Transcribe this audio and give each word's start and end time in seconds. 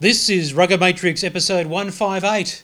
This 0.00 0.30
is 0.30 0.54
Rugger 0.54 0.78
Matrix 0.78 1.22
episode 1.22 1.66
158 1.66 2.62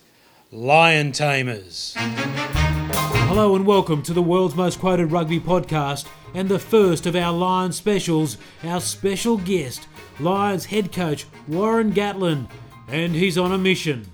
Lion 0.52 1.12
Tamers. 1.12 1.92
Hello 1.98 3.54
and 3.54 3.66
welcome 3.66 4.02
to 4.04 4.14
the 4.14 4.22
world's 4.22 4.54
most 4.54 4.80
quoted 4.80 5.12
rugby 5.12 5.38
podcast 5.38 6.08
and 6.32 6.48
the 6.48 6.58
first 6.58 7.04
of 7.04 7.14
our 7.14 7.34
Lion 7.34 7.72
specials. 7.72 8.38
Our 8.64 8.80
special 8.80 9.36
guest, 9.36 9.86
Lions 10.18 10.64
head 10.64 10.92
coach 10.92 11.26
Warren 11.46 11.92
Gatland, 11.92 12.48
and 12.88 13.14
he's 13.14 13.36
on 13.36 13.52
a 13.52 13.58
mission. 13.58 14.06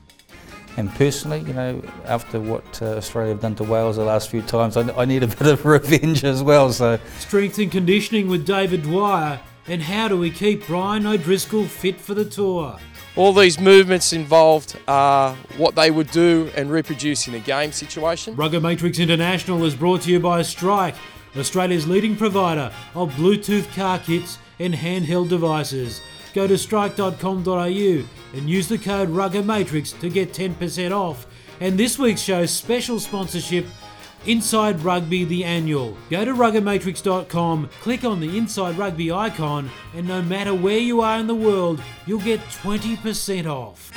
And 0.77 0.93
personally, 0.97 1.43
you 1.43 1.53
know, 1.53 1.81
after 2.07 2.41
what 2.41 2.83
uh, 2.83 2.97
Australia 2.97 3.35
have 3.35 3.41
done 3.41 3.55
to 3.55 3.63
Wales 3.63 3.99
the 3.99 4.05
last 4.05 4.31
few 4.31 4.43
times, 4.43 4.77
I, 4.77 4.93
I 5.01 5.05
need 5.05 5.23
a 5.23 5.27
bit 5.29 5.47
of 5.47 5.65
revenge 5.65 6.25
as 6.25 6.43
well. 6.43 6.73
So, 6.73 6.99
Strength 7.21 7.59
and 7.61 7.71
conditioning 7.71 8.27
with 8.27 8.45
David 8.45 8.83
Dwyer, 8.83 9.39
and 9.69 9.81
how 9.81 10.09
do 10.09 10.19
we 10.19 10.33
keep 10.33 10.67
Brian 10.67 11.07
O'Driscoll 11.07 11.67
fit 11.67 12.01
for 12.01 12.15
the 12.15 12.25
tour? 12.25 12.81
All 13.15 13.35
these 13.35 13.61
movements 13.61 14.15
involved 14.15 14.79
are 14.89 15.35
what 15.59 15.75
they 15.75 15.91
would 15.91 16.11
do 16.13 16.51
and 16.57 16.71
reproduce 16.71 17.29
in 17.29 17.35
a 17.35 17.41
game 17.41 17.71
situation. 17.71 18.35
Rugger 18.35 18.59
Matrix 18.59 18.99
International 18.99 19.63
is 19.65 19.75
brought 19.75 20.01
to 20.03 20.11
you 20.11 20.19
by 20.19 20.41
Strike, 20.41 20.95
Australia's 21.37 21.87
leading 21.87 22.17
provider 22.17 22.73
of 22.95 23.13
Bluetooth 23.13 23.71
car 23.75 23.99
kits 23.99 24.39
and 24.59 24.73
handheld 24.73 25.29
devices. 25.29 26.01
Go 26.33 26.47
to 26.47 26.57
strike.com.au 26.57 28.05
and 28.35 28.49
use 28.49 28.69
the 28.69 28.79
code 28.79 29.11
Rugger 29.11 29.43
Matrix 29.43 29.93
to 29.93 30.09
get 30.09 30.33
10% 30.33 30.93
off. 30.93 31.27
And 31.61 31.79
this 31.79 31.99
week's 31.99 32.23
show's 32.23 32.51
special 32.51 32.99
sponsorship 32.99 33.67
Inside 34.27 34.81
Rugby 34.83 35.25
the 35.25 35.43
Annual. 35.43 35.97
Go 36.09 36.25
to 36.25 36.33
ruggermatrix.com, 36.33 37.71
click 37.81 38.05
on 38.05 38.21
the 38.21 38.39
Inside 38.39 38.79
Rugby 38.79 39.11
icon, 39.11 39.69
and 39.97 40.07
no 40.07 40.23
matter 40.23 40.55
where 40.55 40.79
you 40.79 41.01
are 41.01 41.19
in 41.19 41.27
the 41.27 41.35
world, 41.35 41.83
you'll 42.07 42.21
get 42.21 42.39
20% 42.41 43.47
off. 43.47 43.91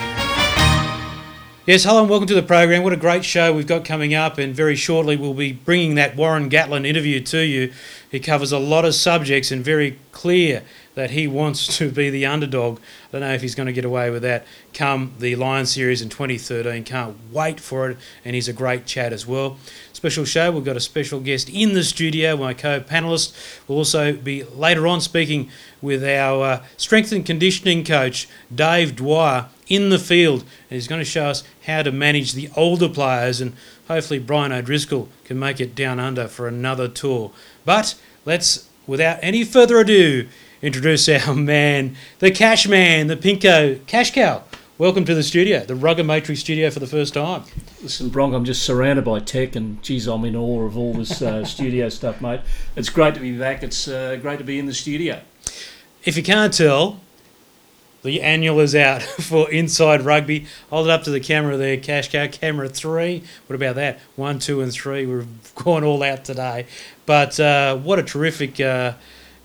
Yes, 1.68 1.84
hello 1.84 2.02
and 2.02 2.10
welcome 2.10 2.28
to 2.28 2.36
the 2.36 2.44
program. 2.44 2.84
What 2.84 2.94
a 2.94 2.98
great 2.98 3.26
show 3.26 3.54
we've 3.54 3.68
got 3.68 3.86
coming 3.86 4.14
up, 4.14 4.38
and 4.38 4.56
very 4.56 4.76
shortly 4.76 5.16
we'll 5.16 5.34
be 5.34 5.52
bringing 5.52 5.96
that 5.96 6.16
Warren 6.16 6.50
Gatland 6.50 6.88
interview 6.88 7.20
to 7.22 7.40
you. 7.40 7.72
He 8.12 8.20
covers 8.20 8.52
a 8.52 8.60
lot 8.60 8.86
of 8.86 8.96
subjects 8.96 9.52
and 9.52 9.64
very 9.64 9.98
clear 10.12 10.64
that 10.96 11.12
he 11.12 11.28
wants 11.28 11.78
to 11.78 11.92
be 11.92 12.10
the 12.10 12.26
underdog. 12.26 12.80
I 12.80 13.12
don't 13.12 13.22
know 13.22 13.34
if 13.34 13.42
he's 13.42 13.56
going 13.56 13.68
to 13.68 13.74
get 13.74 13.86
away 13.86 14.10
with 14.10 14.24
that 14.24 14.46
come 14.74 15.14
the 15.20 15.36
Lion 15.36 15.66
Series 15.66 16.02
in 16.02 16.10
2013. 16.10 16.84
Can't 16.84 17.16
wait 17.32 17.60
for 17.60 17.90
it, 17.92 17.98
and 18.24 18.36
he's 18.36 18.48
a 18.48 18.54
great 18.54 18.86
chat 18.86 19.14
as 19.14 19.28
well. 19.28 19.58
Special 19.94 20.26
show, 20.26 20.52
we've 20.52 20.66
got 20.66 20.76
a 20.76 20.82
special 20.82 21.20
guest 21.20 21.50
in 21.50 21.74
the 21.74 21.84
studio, 21.84 22.36
my 22.36 22.54
co 22.54 22.80
panelist. 22.80 23.34
will 23.68 23.78
also 23.78 24.14
be 24.14 24.44
later 24.44 24.88
on 24.88 25.02
speaking 25.02 25.50
with 25.82 26.04
our 26.04 26.44
uh, 26.44 26.64
strength 26.78 27.12
and 27.12 27.26
conditioning 27.26 27.84
coach, 27.84 28.28
Dave 28.54 28.96
Dwyer, 28.96 29.48
in 29.68 29.90
the 29.90 30.00
field. 30.00 30.42
And 30.42 30.76
he's 30.76 30.88
going 30.88 31.02
to 31.02 31.06
show 31.06 31.28
us 31.28 31.44
how 31.66 31.82
to 31.82 31.92
manage 31.92 32.34
the 32.34 32.50
older 32.56 32.90
players, 32.90 33.42
and 33.42 33.54
hopefully, 33.88 34.20
Brian 34.20 34.52
O'Driscoll 34.52 35.10
can 35.24 35.40
make 35.40 35.60
it 35.60 35.76
down 35.76 36.00
under 36.00 36.28
for 36.28 36.48
another 36.48 36.88
tour. 36.88 37.32
But 37.64 37.96
let's, 38.26 38.70
without 38.86 39.20
any 39.22 39.44
further 39.44 39.80
ado, 39.80 40.28
introduce 40.66 41.08
our 41.08 41.36
man, 41.36 41.96
the 42.18 42.32
cash 42.32 42.68
man, 42.68 43.06
the 43.06 43.16
Pinko 43.16 43.86
Cash 43.86 44.12
Cow. 44.14 44.42
Welcome 44.80 45.06
to 45.06 45.14
the 45.14 45.22
studio, 45.22 45.64
the 45.64 45.76
Rugger 45.76 46.04
Matrix 46.04 46.42
studio 46.42 46.72
for 46.72 46.80
the 46.80 46.88
first 46.88 47.14
time. 47.14 47.44
Listen, 47.84 48.10
Bronk, 48.10 48.34
I'm 48.34 48.46
just 48.46 48.64
surrounded 48.64 49.06
by 49.06 49.20
tech, 49.20 49.56
and 49.56 49.82
geez, 49.84 50.08
I'm 50.08 50.26
in 50.26 50.36
awe 50.36 50.66
of 50.66 50.76
all 50.76 50.94
this 50.94 51.22
uh, 51.22 51.46
studio 51.46 51.88
stuff, 51.90 52.20
mate. 52.20 52.42
It's 52.76 52.90
great 52.90 53.14
to 53.14 53.20
be 53.20 53.38
back. 53.38 53.62
It's 53.62 53.88
uh, 53.88 54.18
great 54.20 54.40
to 54.40 54.44
be 54.44 54.58
in 54.58 54.66
the 54.66 54.74
studio. 54.74 55.22
If 56.04 56.18
you 56.18 56.24
can't 56.24 56.52
tell, 56.52 57.00
the 58.02 58.24
annual 58.24 58.60
is 58.60 58.74
out 58.74 59.04
for 59.04 59.50
Inside 59.52 60.02
Rugby. 60.02 60.48
Hold 60.72 60.88
it 60.88 60.92
up 60.92 61.04
to 61.04 61.12
the 61.12 61.20
camera 61.20 61.58
there, 61.58 61.78
Cash 61.78 62.12
Cow. 62.12 62.26
Camera 62.26 62.68
three. 62.70 63.24
What 63.46 63.56
about 63.56 63.76
that? 63.76 64.00
One, 64.16 64.40
two, 64.40 64.62
and 64.62 64.74
three. 64.74 65.06
We've 65.06 65.28
gone 65.54 65.84
all 65.84 66.02
out 66.02 66.26
today. 66.26 66.66
But 67.06 67.40
uh, 67.40 67.78
what 67.78 68.00
a 68.00 68.04
terrific. 68.04 68.60
Uh, 68.60 68.94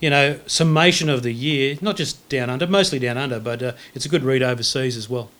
you 0.00 0.10
know, 0.10 0.40
summation 0.46 1.08
of 1.08 1.22
the 1.22 1.32
year, 1.32 1.76
not 1.80 1.96
just 1.96 2.26
down 2.28 2.50
under, 2.50 2.66
mostly 2.66 2.98
down 2.98 3.18
under, 3.18 3.38
but 3.38 3.62
uh, 3.62 3.72
it's 3.94 4.06
a 4.06 4.08
good 4.08 4.24
read 4.24 4.42
overseas 4.42 4.96
as 4.96 5.08
well. 5.08 5.30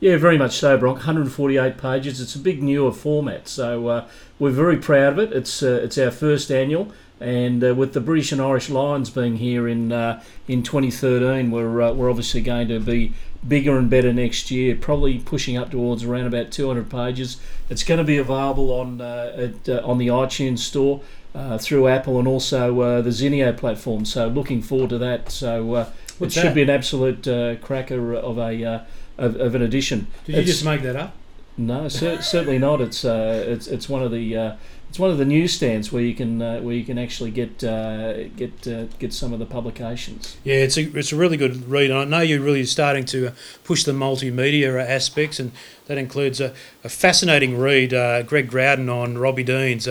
Yeah, 0.00 0.16
very 0.16 0.38
much 0.38 0.56
so, 0.56 0.76
Bronk. 0.76 0.98
148 0.98 1.78
pages. 1.78 2.20
It's 2.20 2.34
a 2.34 2.38
big 2.38 2.62
newer 2.62 2.92
format, 2.92 3.48
so 3.48 3.88
uh, 3.88 4.08
we're 4.38 4.50
very 4.50 4.76
proud 4.76 5.14
of 5.14 5.18
it. 5.18 5.32
It's 5.32 5.62
uh, 5.62 5.80
it's 5.82 5.96
our 5.96 6.10
first 6.10 6.50
annual, 6.50 6.92
and 7.20 7.64
uh, 7.64 7.74
with 7.74 7.94
the 7.94 8.00
British 8.00 8.32
and 8.32 8.40
Irish 8.40 8.68
Lions 8.68 9.08
being 9.08 9.36
here 9.36 9.66
in 9.68 9.92
uh, 9.92 10.22
in 10.46 10.62
2013, 10.62 11.50
we're 11.50 11.80
uh, 11.80 11.92
we're 11.92 12.10
obviously 12.10 12.42
going 12.42 12.68
to 12.68 12.80
be 12.80 13.14
bigger 13.46 13.78
and 13.78 13.90
better 13.90 14.12
next 14.12 14.50
year. 14.50 14.76
Probably 14.76 15.18
pushing 15.18 15.56
up 15.56 15.70
towards 15.70 16.04
around 16.04 16.26
about 16.26 16.50
200 16.50 16.90
pages. 16.90 17.38
It's 17.68 17.82
going 17.82 17.98
to 17.98 18.04
be 18.04 18.16
available 18.16 18.70
on 18.72 19.00
at, 19.00 19.68
on 19.68 19.98
the 19.98 20.08
iTunes 20.08 20.58
store 20.58 21.00
uh, 21.34 21.58
through 21.58 21.88
Apple 21.88 22.18
and 22.18 22.28
also 22.28 22.80
uh, 22.80 23.02
the 23.02 23.10
Zinio 23.10 23.56
platform. 23.56 24.04
So 24.04 24.28
looking 24.28 24.62
forward 24.62 24.90
to 24.90 24.98
that. 24.98 25.30
So 25.30 25.74
uh, 25.74 25.90
it 26.20 26.32
should 26.32 26.44
that? 26.44 26.54
be 26.54 26.62
an 26.62 26.70
absolute 26.70 27.26
uh, 27.26 27.56
cracker 27.56 28.14
of 28.14 28.38
a 28.38 28.64
uh, 28.64 28.80
of, 29.18 29.36
of, 29.36 29.54
an 29.54 29.62
edition. 29.62 30.06
Did 30.24 30.36
you 30.36 30.40
it's, 30.42 30.50
just 30.50 30.64
make 30.64 30.82
that 30.82 30.96
up? 30.96 31.14
No, 31.56 31.88
cer- 31.88 32.22
certainly 32.22 32.58
not. 32.58 32.80
It's 32.80 33.04
it's 33.04 33.66
it's 33.66 33.88
one 33.88 34.02
of 34.02 34.10
the 34.10 34.56
it's 34.94 35.00
one 35.00 35.10
of 35.10 35.18
the 35.18 35.24
newsstands 35.24 35.90
where 35.90 36.04
you 36.04 36.14
can 36.14 36.40
uh, 36.40 36.60
where 36.60 36.72
you 36.72 36.84
can 36.84 36.98
actually 36.98 37.32
get 37.32 37.64
uh, 37.64 38.28
get 38.28 38.64
uh, 38.68 38.84
get 39.00 39.12
some 39.12 39.32
of 39.32 39.40
the 39.40 39.44
publications. 39.44 40.36
Yeah, 40.44 40.54
it's 40.54 40.76
a 40.76 40.82
it's 40.96 41.10
a 41.10 41.16
really 41.16 41.36
good 41.36 41.68
read, 41.68 41.90
and 41.90 41.98
I 41.98 42.04
know 42.04 42.20
you're 42.20 42.38
really 42.38 42.64
starting 42.64 43.04
to 43.06 43.32
push 43.64 43.82
the 43.82 43.90
multimedia 43.90 44.80
aspects, 44.88 45.40
and 45.40 45.50
that 45.86 45.98
includes 45.98 46.40
a, 46.40 46.54
a 46.84 46.88
fascinating 46.88 47.58
read. 47.58 47.90
Greg 48.28 48.48
Growden 48.48 48.88
on 48.88 49.18
Robbie 49.18 49.42
Deans 49.42 49.88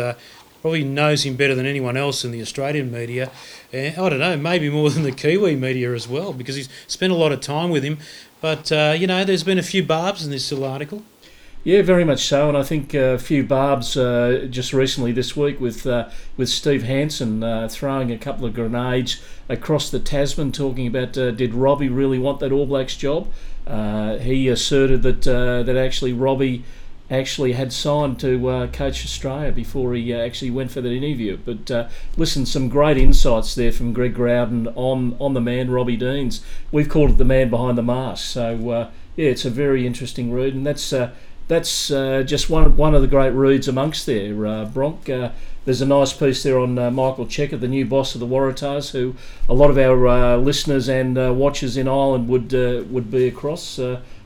probably 0.62 0.86
knows 0.86 1.26
him 1.26 1.36
better 1.36 1.54
than 1.54 1.66
anyone 1.66 1.98
else 1.98 2.24
in 2.24 2.32
the 2.32 2.42
Australian 2.42 2.90
media. 2.90 3.30
Uh, 3.74 3.80
I 3.80 4.10
don't 4.10 4.20
know, 4.20 4.38
maybe 4.38 4.70
more 4.70 4.90
than 4.90 5.04
the 5.04 5.12
Kiwi 5.12 5.58
media 5.58 5.94
as 5.94 6.08
well, 6.08 6.32
because 6.32 6.56
he's 6.56 6.70
spent 6.88 7.12
a 7.12 7.18
lot 7.18 7.34
of 7.34 7.42
time 7.42 7.70
with 7.72 7.84
him. 7.84 7.98
But, 8.40 8.72
uh, 8.72 8.96
you 8.98 9.06
know, 9.06 9.26
there's 9.26 9.44
been 9.44 9.60
a 9.60 9.64
few 9.64 9.84
barbs 9.84 10.24
in 10.24 10.32
this 10.32 10.50
little 10.50 10.66
article. 10.66 11.04
Yeah, 11.66 11.82
very 11.82 12.04
much 12.04 12.26
so, 12.26 12.50
and 12.50 12.58
I 12.58 12.64
think 12.64 12.94
a 12.94 13.18
few 13.18 13.42
barbs 13.46 13.96
uh, 13.96 14.48
just 14.50 14.74
recently 14.74 15.14
this 15.14 15.38
week 15.38 15.62
with 15.62 15.88
uh, 15.88 16.10
with 16.36 16.50
Steve 16.50 16.84
Hansen 16.84 17.42
uh, 17.42 17.70
throwing 17.72 18.12
a 18.12 18.18
couple 18.18 18.46
of 18.46 18.54
grenades 18.54 19.24
across 19.48 19.90
the 19.90 20.00
Tasman, 20.00 20.52
talking 20.52 20.88
about 20.88 21.18
uh, 21.18 21.32
did 21.32 21.54
Robbie 21.54 21.88
really 21.88 22.20
want 22.20 22.42
that 22.42 22.52
All 22.52 22.66
Blacks 22.66 22.98
job? 22.98 23.32
Uh, 23.66 24.18
he 24.18 24.50
asserted 24.50 25.04
that 25.04 25.26
uh, 25.26 25.64
that 25.64 25.78
actually 25.78 26.12
Robbie 26.12 26.66
actually 27.10 27.54
had 27.54 27.72
signed 27.72 28.20
to 28.20 28.70
coach 28.74 29.06
Australia 29.06 29.54
before 29.54 29.94
he 29.94 30.14
actually 30.14 30.52
went 30.52 30.70
for 30.70 30.82
that 30.82 30.92
interview. 30.92 31.38
But 31.38 31.90
listen, 32.18 32.46
some 32.46 32.68
great 32.68 32.98
insights 32.98 33.56
there 33.56 33.72
from 33.72 33.94
Greg 33.94 34.16
Growden 34.16 34.68
on 34.76 35.16
on 35.18 35.34
the 35.34 35.40
man 35.40 35.72
Robbie 35.72 35.96
Deans. 35.96 36.44
We've 36.74 36.90
called 36.90 37.12
it 37.12 37.18
the 37.18 37.24
man 37.24 37.50
behind 37.50 37.78
the 37.78 37.84
mask. 37.84 38.26
So 38.26 38.90
yeah, 39.16 39.30
it's 39.30 39.46
a 39.46 39.50
very 39.50 39.88
interesting 39.88 40.34
read, 40.34 40.56
and 40.56 40.68
that's. 40.68 40.94
Uh, 41.44 41.48
that's 41.48 41.92
uh, 41.92 42.24
just 42.24 42.50
one 42.50 42.76
one 42.78 42.96
of 42.96 43.02
the 43.02 43.08
great 43.08 43.32
reads 43.32 43.68
amongst 43.68 44.06
there, 44.06 44.46
uh, 44.46 44.66
Bronk. 44.66 45.06
there's 45.06 45.82
a 45.82 45.86
nice 45.86 46.14
piece 46.14 46.44
there 46.44 46.60
on 46.60 46.76
Michael 46.76 47.26
Cheika, 47.26 47.60
the 47.60 47.68
new 47.68 47.86
boss 47.86 48.16
of 48.16 48.20
the 48.20 48.28
Waratahs, 48.28 48.92
who 48.92 49.16
a 49.48 49.54
lot 49.54 49.70
of 49.70 49.78
our 49.78 50.38
listeners 50.38 50.90
and 50.90 51.16
watchers 51.38 51.78
in 51.78 51.88
Ireland 51.88 52.28
would 52.28 52.52
would 52.92 53.12
be 53.12 53.28
across. 53.28 53.80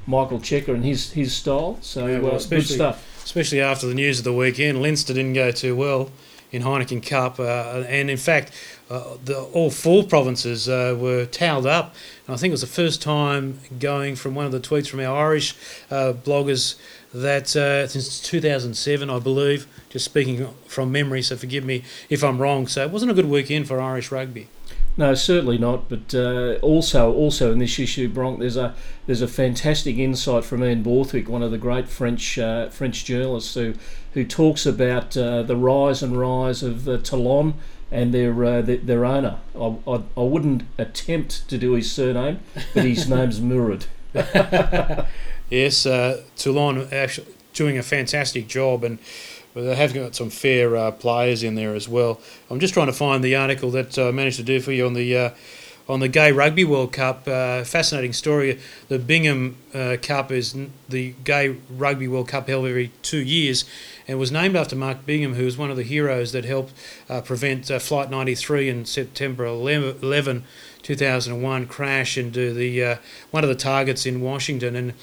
Michael 0.07 0.39
Cheika 0.39 0.69
and 0.69 0.85
his 0.85 1.11
his 1.11 1.35
style. 1.35 1.77
So 1.81 2.07
yeah, 2.07 2.19
well, 2.19 2.35
uh, 2.35 2.39
good 2.39 2.65
stuff. 2.65 3.23
Especially 3.23 3.59
after 3.59 3.87
the 3.87 3.93
news 3.93 4.19
of 4.19 4.23
the 4.23 4.33
weekend, 4.33 4.81
Leinster 4.81 5.13
didn't 5.13 5.33
go 5.33 5.51
too 5.51 5.75
well 5.75 6.09
in 6.49 6.63
Heineken 6.63 7.05
Cup, 7.05 7.41
uh, 7.41 7.83
and 7.89 8.09
in 8.09 8.15
fact, 8.15 8.53
uh, 8.89 9.17
the, 9.23 9.37
all 9.37 9.69
four 9.69 10.03
provinces 10.03 10.69
uh, 10.69 10.95
were 10.97 11.25
towed 11.25 11.65
up. 11.65 11.93
And 12.25 12.35
I 12.35 12.37
think 12.37 12.51
it 12.51 12.53
was 12.53 12.61
the 12.61 12.67
first 12.67 13.01
time 13.01 13.59
going 13.79 14.15
from 14.15 14.35
one 14.35 14.45
of 14.45 14.51
the 14.51 14.59
tweets 14.59 14.87
from 14.87 14.99
our 14.99 15.15
Irish 15.15 15.55
uh, 15.91 16.13
bloggers 16.13 16.75
that 17.13 17.55
uh, 17.55 17.87
since 17.87 18.19
2007, 18.21 19.09
I 19.09 19.19
believe, 19.19 19.67
just 19.89 20.05
speaking 20.05 20.47
from 20.65 20.91
memory, 20.91 21.21
so 21.21 21.35
forgive 21.35 21.65
me 21.65 21.83
if 22.09 22.23
I'm 22.23 22.39
wrong. 22.39 22.67
So 22.67 22.83
it 22.83 22.91
wasn't 22.91 23.11
a 23.11 23.13
good 23.13 23.29
weekend 23.29 23.67
for 23.67 23.81
Irish 23.81 24.11
rugby. 24.11 24.47
No, 24.97 25.13
certainly 25.13 25.59
not. 25.59 25.89
But 25.89 26.13
uh, 26.15 26.55
also, 26.61 27.13
also 27.13 27.51
in 27.51 27.59
this 27.59 27.77
issue, 27.77 28.09
Bronk, 28.09 28.39
there's 28.39 28.57
a 28.57 28.73
there's 29.05 29.21
a 29.21 29.27
fantastic 29.27 29.97
insight 29.97 30.43
from 30.43 30.63
Ian 30.63 30.81
Borthwick, 30.81 31.29
one 31.29 31.43
of 31.43 31.51
the 31.51 31.59
great 31.59 31.87
French 31.87 32.39
uh, 32.39 32.69
French 32.69 33.05
journalists, 33.05 33.53
who 33.53 33.75
who 34.13 34.25
talks 34.25 34.65
about 34.65 35.15
uh, 35.15 35.43
the 35.43 35.55
rise 35.55 36.01
and 36.01 36.17
rise 36.17 36.63
of 36.63 36.89
uh, 36.89 36.97
Toulon 36.97 37.53
and 37.91 38.13
their, 38.13 38.43
uh, 38.43 38.61
their, 38.61 38.77
their 38.77 39.05
owner. 39.05 39.39
I, 39.55 39.75
I, 39.87 40.03
I 40.15 40.21
wouldn't 40.21 40.63
attempt 40.77 41.47
to 41.49 41.57
do 41.57 41.73
his 41.73 41.91
surname, 41.91 42.39
but 42.73 42.85
his 42.85 43.09
name's 43.09 43.39
Mourad. 43.39 43.85
yes, 45.49 45.85
uh, 45.85 46.23
Toulon 46.35 46.87
actually 46.91 47.27
doing 47.53 47.77
a 47.77 47.83
fantastic 47.83 48.47
job 48.47 48.83
and 48.83 48.99
they 49.53 49.75
have 49.75 49.93
got 49.93 50.15
some 50.15 50.29
fair 50.29 50.75
uh, 50.75 50.91
players 50.91 51.41
in 51.41 51.55
there 51.55 51.73
as 51.73 51.89
well. 51.89 52.21
I'm 52.49 52.59
just 52.59 52.73
trying 52.73 52.87
to 52.87 52.93
find 52.93 53.23
the 53.23 53.35
article 53.35 53.71
that 53.71 53.97
I 53.97 54.11
managed 54.11 54.37
to 54.37 54.43
do 54.43 54.59
for 54.59 54.71
you 54.71 54.85
on 54.85 54.93
the 54.93 55.17
uh, 55.17 55.29
on 55.89 55.99
the 56.01 56.07
Gay 56.07 56.31
Rugby 56.31 56.65
World 56.65 56.91
Cup. 56.91 57.27
Uh, 57.27 57.63
fascinating 57.63 58.13
story. 58.13 58.59
The 58.89 58.99
Bingham 58.99 59.57
uh, 59.73 59.97
Cup 60.01 60.31
is 60.31 60.55
the 60.89 61.13
Gay 61.23 61.57
Rugby 61.69 62.07
World 62.07 62.27
Cup 62.27 62.47
held 62.47 62.65
every 62.65 62.91
two 63.01 63.19
years 63.19 63.65
and 64.07 64.19
was 64.19 64.31
named 64.31 64.55
after 64.55 64.75
Mark 64.75 65.05
Bingham, 65.05 65.35
who 65.35 65.45
was 65.45 65.57
one 65.57 65.71
of 65.71 65.77
the 65.77 65.83
heroes 65.83 66.31
that 66.33 66.45
helped 66.45 66.73
uh, 67.09 67.21
prevent 67.21 67.71
uh, 67.71 67.79
Flight 67.79 68.09
93 68.09 68.69
in 68.69 68.85
September 68.85 69.45
11, 69.45 70.43
2001 70.81 71.67
crash 71.67 72.17
into 72.17 72.53
the 72.53 72.83
uh, 72.83 72.95
one 73.31 73.43
of 73.43 73.49
the 73.49 73.55
targets 73.55 74.05
in 74.05 74.21
Washington. 74.21 74.75
And 74.75 74.93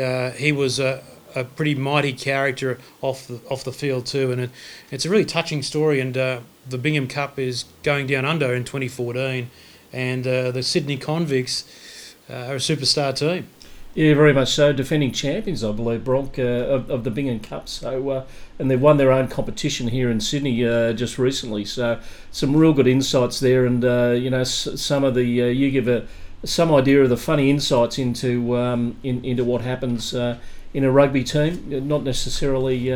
uh, 0.00 0.30
he 0.32 0.50
was 0.52 0.80
a, 0.80 1.02
a, 1.34 1.44
pretty 1.44 1.74
mighty 1.74 2.12
character 2.12 2.78
off 3.00 3.26
the, 3.26 3.40
off 3.48 3.64
the 3.64 3.72
field 3.72 4.06
too. 4.06 4.32
And 4.32 4.40
it, 4.40 4.50
it's 4.90 5.04
a 5.04 5.10
really 5.10 5.24
touching 5.24 5.62
story. 5.62 6.00
And 6.00 6.14
the 6.14 6.78
Bingham 6.78 7.08
Cup 7.08 7.38
is 7.38 7.64
going 7.82 8.06
down 8.06 8.24
under 8.24 8.54
in 8.54 8.64
2014 8.64 9.50
and 9.92 10.26
uh, 10.26 10.50
the 10.50 10.62
Sydney 10.62 10.96
Convicts 10.96 12.14
uh, 12.30 12.34
are 12.34 12.54
a 12.54 12.58
superstar 12.58 13.14
team. 13.14 13.46
Yeah, 13.94 14.14
very 14.14 14.32
much 14.32 14.54
so. 14.54 14.72
Defending 14.72 15.12
champions, 15.12 15.62
I 15.62 15.70
believe, 15.72 16.02
Bronk, 16.02 16.38
uh, 16.38 16.42
of, 16.42 16.90
of 16.90 17.04
the 17.04 17.10
Bingham 17.10 17.40
Cup. 17.40 17.68
So, 17.68 18.08
uh, 18.08 18.24
and 18.58 18.70
they've 18.70 18.80
won 18.80 18.96
their 18.96 19.12
own 19.12 19.28
competition 19.28 19.88
here 19.88 20.10
in 20.10 20.18
Sydney 20.18 20.66
uh, 20.66 20.94
just 20.94 21.18
recently. 21.18 21.66
So, 21.66 22.00
some 22.30 22.56
real 22.56 22.72
good 22.72 22.86
insights 22.86 23.38
there, 23.38 23.66
and 23.66 23.84
uh, 23.84 24.14
you 24.18 24.30
know, 24.30 24.40
s- 24.40 24.80
some 24.80 25.04
of 25.04 25.14
the 25.14 25.24
you 25.24 25.70
give 25.70 25.88
a 25.88 26.06
some 26.42 26.72
idea 26.74 27.02
of 27.02 27.10
the 27.10 27.18
funny 27.18 27.50
insights 27.50 27.98
into 27.98 28.56
um, 28.56 28.96
in, 29.02 29.22
into 29.24 29.44
what 29.44 29.60
happens 29.60 30.14
in 30.14 30.84
a 30.84 30.90
rugby 30.90 31.22
team, 31.22 31.86
not 31.86 32.02
necessarily 32.02 32.86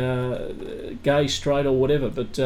gay, 1.03 1.27
straight, 1.27 1.67
or 1.67 1.73
whatever, 1.73 2.09
but 2.09 2.39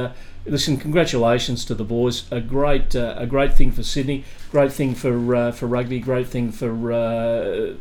listen, 0.45 0.77
congratulations 0.77 1.65
to 1.65 1.75
the 1.75 1.83
boys. 1.83 2.31
A 2.31 2.41
great, 2.41 2.95
uh, 2.95 3.15
a 3.17 3.25
great 3.25 3.53
thing 3.53 3.71
for 3.71 3.83
Sydney. 3.83 4.23
Great 4.51 4.71
thing 4.71 4.95
for 4.95 5.35
uh, 5.35 5.51
for 5.51 5.67
rugby. 5.67 5.99
Great 5.99 6.27
thing 6.27 6.51
for 6.51 6.91
uh, 6.91 7.73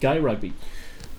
gay 0.00 0.18
rugby. 0.18 0.52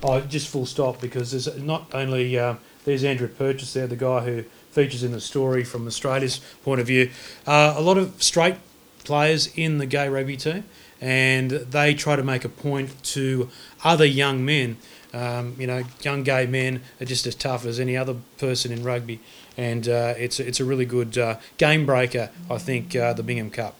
Oh, 0.01 0.19
just 0.21 0.49
full 0.49 0.65
stop 0.65 0.99
because 0.99 1.31
there's 1.31 1.57
not 1.57 1.93
only 1.93 2.37
uh, 2.37 2.55
there's 2.85 3.03
Andrew 3.03 3.27
Purchase 3.27 3.73
there, 3.73 3.87
the 3.87 3.95
guy 3.95 4.25
who 4.25 4.43
features 4.71 5.03
in 5.03 5.11
the 5.11 5.21
story 5.21 5.63
from 5.63 5.87
Australia's 5.87 6.41
point 6.63 6.81
of 6.81 6.87
view. 6.87 7.09
Uh, 7.45 7.73
a 7.77 7.81
lot 7.81 7.97
of 7.97 8.21
straight 8.21 8.55
players 9.03 9.47
in 9.55 9.77
the 9.77 9.85
gay 9.85 10.09
rugby 10.09 10.35
team, 10.35 10.63
and 10.99 11.51
they 11.51 11.93
try 11.93 12.15
to 12.15 12.23
make 12.23 12.43
a 12.43 12.49
point 12.49 13.01
to 13.03 13.49
other 13.83 14.05
young 14.05 14.43
men. 14.43 14.77
Um, 15.13 15.55
you 15.59 15.67
know, 15.67 15.83
young 16.01 16.23
gay 16.23 16.47
men 16.47 16.81
are 16.99 17.05
just 17.05 17.27
as 17.27 17.35
tough 17.35 17.65
as 17.65 17.79
any 17.79 17.95
other 17.95 18.15
person 18.37 18.71
in 18.71 18.83
rugby 18.83 19.19
and 19.57 19.87
uh, 19.87 20.13
it's 20.17 20.39
it's 20.39 20.59
a 20.59 20.65
really 20.65 20.85
good 20.85 21.17
uh, 21.17 21.37
game 21.57 21.85
breaker. 21.85 22.29
I 22.49 22.57
think 22.57 22.95
uh, 22.95 23.13
the 23.13 23.23
Bingham 23.23 23.49
Cup. 23.49 23.75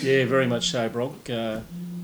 Yeah, 0.00 0.24
very 0.24 0.46
much 0.46 0.70
so, 0.70 0.88
Brock. 0.88 1.28
Uh, 1.28 1.60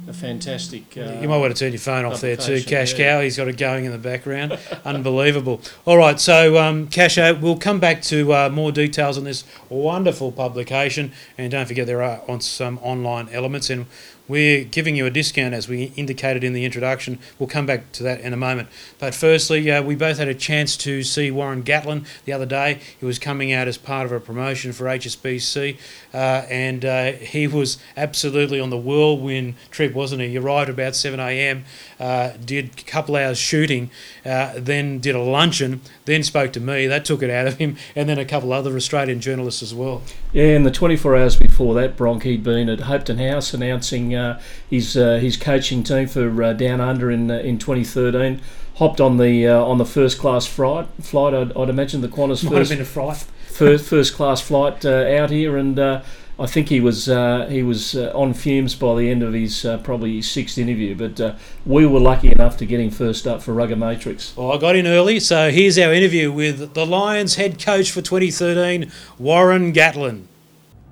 a 0.06 0.12
fantastic. 0.12 0.96
Uh, 0.98 1.18
you 1.22 1.28
might 1.28 1.38
want 1.38 1.56
to 1.56 1.58
turn 1.58 1.72
your 1.72 1.80
phone 1.80 2.04
off 2.04 2.20
there 2.20 2.36
too, 2.36 2.62
Cash 2.62 2.92
yeah. 2.92 3.16
Cow. 3.16 3.20
He's 3.22 3.38
got 3.38 3.48
it 3.48 3.56
going 3.56 3.86
in 3.86 3.92
the 3.92 3.98
background. 3.98 4.58
Unbelievable. 4.84 5.62
All 5.86 5.96
right, 5.96 6.20
so 6.20 6.58
um, 6.58 6.88
Casho, 6.88 7.40
we'll 7.40 7.56
come 7.56 7.80
back 7.80 8.02
to 8.02 8.34
uh, 8.34 8.48
more 8.50 8.70
details 8.70 9.16
on 9.16 9.24
this 9.24 9.44
wonderful 9.70 10.30
publication, 10.30 11.12
and 11.38 11.50
don't 11.50 11.66
forget 11.66 11.86
there 11.86 12.02
are 12.02 12.20
on 12.28 12.42
some 12.42 12.78
online 12.82 13.30
elements 13.30 13.70
and 13.70 13.86
we're 14.26 14.64
giving 14.64 14.96
you 14.96 15.06
a 15.06 15.10
discount 15.10 15.54
as 15.54 15.68
we 15.68 15.92
indicated 15.96 16.42
in 16.42 16.52
the 16.52 16.64
introduction. 16.64 17.18
We'll 17.38 17.48
come 17.48 17.66
back 17.66 17.92
to 17.92 18.02
that 18.04 18.20
in 18.20 18.32
a 18.32 18.36
moment. 18.36 18.68
But 18.98 19.14
firstly, 19.14 19.70
uh, 19.70 19.82
we 19.82 19.94
both 19.94 20.18
had 20.18 20.28
a 20.28 20.34
chance 20.34 20.76
to 20.78 21.02
see 21.02 21.30
Warren 21.30 21.62
Gatland 21.62 22.06
the 22.24 22.32
other 22.32 22.46
day. 22.46 22.80
He 22.98 23.04
was 23.04 23.18
coming 23.18 23.52
out 23.52 23.68
as 23.68 23.76
part 23.76 24.06
of 24.06 24.12
a 24.12 24.20
promotion 24.20 24.72
for 24.72 24.84
HSBC, 24.84 25.76
uh, 26.12 26.16
and 26.16 26.84
uh, 26.84 27.12
he 27.12 27.46
was 27.46 27.78
absolutely 27.96 28.60
on 28.60 28.70
the 28.70 28.78
whirlwind 28.78 29.54
trip, 29.70 29.92
wasn't 29.94 30.22
he? 30.22 30.28
He 30.28 30.38
arrived 30.38 30.70
about 30.70 30.96
7 30.96 31.20
a.m., 31.20 31.64
uh, 32.00 32.32
did 32.44 32.70
a 32.78 32.82
couple 32.84 33.16
hours 33.16 33.38
shooting, 33.38 33.90
uh, 34.24 34.54
then 34.56 35.00
did 35.00 35.14
a 35.14 35.20
luncheon, 35.20 35.82
then 36.06 36.22
spoke 36.22 36.52
to 36.54 36.60
me. 36.60 36.86
That 36.86 37.04
took 37.04 37.22
it 37.22 37.30
out 37.30 37.46
of 37.46 37.58
him, 37.58 37.76
and 37.94 38.08
then 38.08 38.18
a 38.18 38.24
couple 38.24 38.52
other 38.52 38.74
Australian 38.76 39.20
journalists 39.20 39.62
as 39.62 39.74
well. 39.74 40.02
Yeah, 40.32 40.44
in 40.44 40.62
the 40.62 40.70
24 40.70 41.16
hours 41.16 41.36
before 41.36 41.74
that, 41.74 41.96
Bronk, 41.96 42.22
he'd 42.22 42.42
been 42.42 42.68
at 42.68 42.80
Hopetoun 42.80 43.18
House 43.30 43.52
announcing 43.54 44.13
uh, 44.14 44.40
his 44.68 44.96
uh, 44.96 45.16
his 45.16 45.36
coaching 45.36 45.82
team 45.82 46.06
for 46.06 46.42
uh, 46.42 46.52
Down 46.52 46.80
Under 46.80 47.10
in 47.10 47.30
uh, 47.30 47.38
in 47.38 47.58
2013. 47.58 48.40
Hopped 48.76 49.00
on 49.00 49.18
the 49.18 49.46
uh, 49.46 49.62
on 49.62 49.78
the 49.78 49.84
first 49.84 50.18
class 50.18 50.46
flight. 50.46 50.88
Flight, 51.00 51.34
I'd, 51.34 51.56
I'd 51.56 51.68
imagine 51.68 52.00
the 52.00 52.08
Qantas 52.08 52.44
Might 52.44 52.50
first 52.50 52.70
have 52.70 52.78
been 52.78 52.86
a 52.86 52.88
fright. 52.88 53.24
first 53.46 53.88
first 53.88 54.14
class 54.14 54.40
flight 54.40 54.84
out 54.84 55.30
here, 55.30 55.56
and 55.56 55.78
I 55.78 56.46
think 56.46 56.68
he 56.68 56.80
was 56.80 57.06
he 57.06 57.62
was 57.62 57.94
on 57.94 58.34
fumes 58.34 58.74
by 58.74 58.96
the 58.96 59.10
end 59.10 59.22
of 59.22 59.32
his 59.32 59.64
probably 59.84 60.20
sixth 60.22 60.58
interview. 60.58 60.96
But 60.96 61.36
we 61.64 61.86
were 61.86 62.00
lucky 62.00 62.32
enough 62.32 62.56
to 62.56 62.66
get 62.66 62.80
him 62.80 62.90
first 62.90 63.28
up 63.28 63.42
for 63.42 63.54
Rugger 63.54 63.76
Matrix. 63.76 64.36
Well, 64.36 64.50
I 64.50 64.58
got 64.58 64.74
in 64.74 64.88
early, 64.88 65.20
so 65.20 65.52
here's 65.52 65.78
our 65.78 65.92
interview 65.92 66.32
with 66.32 66.74
the 66.74 66.84
Lions 66.84 67.36
head 67.36 67.64
coach 67.64 67.92
for 67.92 68.02
2013, 68.02 68.90
Warren 69.18 69.72
Gatland. 69.72 70.26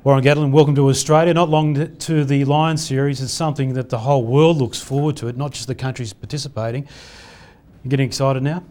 Warren 0.05 0.25
Gatland, 0.25 0.51
welcome 0.51 0.75
to 0.75 0.89
Australia. 0.89 1.33
Not 1.33 1.49
long 1.49 1.97
to 1.99 2.25
the 2.25 2.45
Lions 2.45 2.85
series. 2.85 3.21
It's 3.21 3.33
something 3.33 3.75
that 3.75 3.89
the 3.89 3.99
whole 3.99 4.25
world 4.25 4.57
looks 4.57 4.81
forward 4.81 5.17
to, 5.19 5.29
it, 5.29 5.37
not 5.37 5.53
just 5.53 5.69
the 5.69 5.77
countries 5.77 6.13
participating. 6.13 6.89
You 7.85 7.91
getting 7.91 8.09
excited 8.09 8.43
now? 8.43 8.65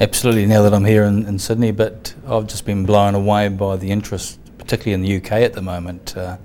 Absolutely, 0.00 0.46
now 0.46 0.62
that 0.62 0.72
I'm 0.72 0.86
here 0.86 1.04
in, 1.04 1.26
in, 1.26 1.38
Sydney, 1.38 1.72
but 1.72 2.14
I've 2.26 2.46
just 2.46 2.64
been 2.64 2.86
blown 2.86 3.14
away 3.14 3.48
by 3.48 3.76
the 3.76 3.90
interest, 3.90 4.38
particularly 4.56 4.94
in 4.94 5.02
the 5.02 5.18
UK 5.18 5.42
at 5.42 5.52
the 5.52 5.60
moment. 5.60 6.16
Uh, 6.16 6.38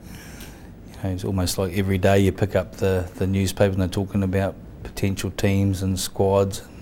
you 0.90 0.98
know, 1.02 1.10
it's 1.12 1.24
almost 1.24 1.58
like 1.58 1.78
every 1.78 1.98
day 1.98 2.20
you 2.20 2.34
pick 2.34 2.54
up 2.54 2.76
the, 2.76 3.10
the 3.16 3.26
newspaper 3.26 3.72
and 3.72 3.82
they're 3.82 3.88
talking 3.88 4.24
about 4.24 4.56
potential 4.84 5.32
teams 5.32 5.84
and 5.84 5.98
squads, 5.98 6.60
and, 6.60 6.76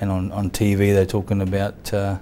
and 0.00 0.10
on, 0.10 0.32
on 0.32 0.50
TV 0.50 0.94
they're 0.94 1.04
talking 1.04 1.42
about 1.42 1.92
uh, 1.92 2.16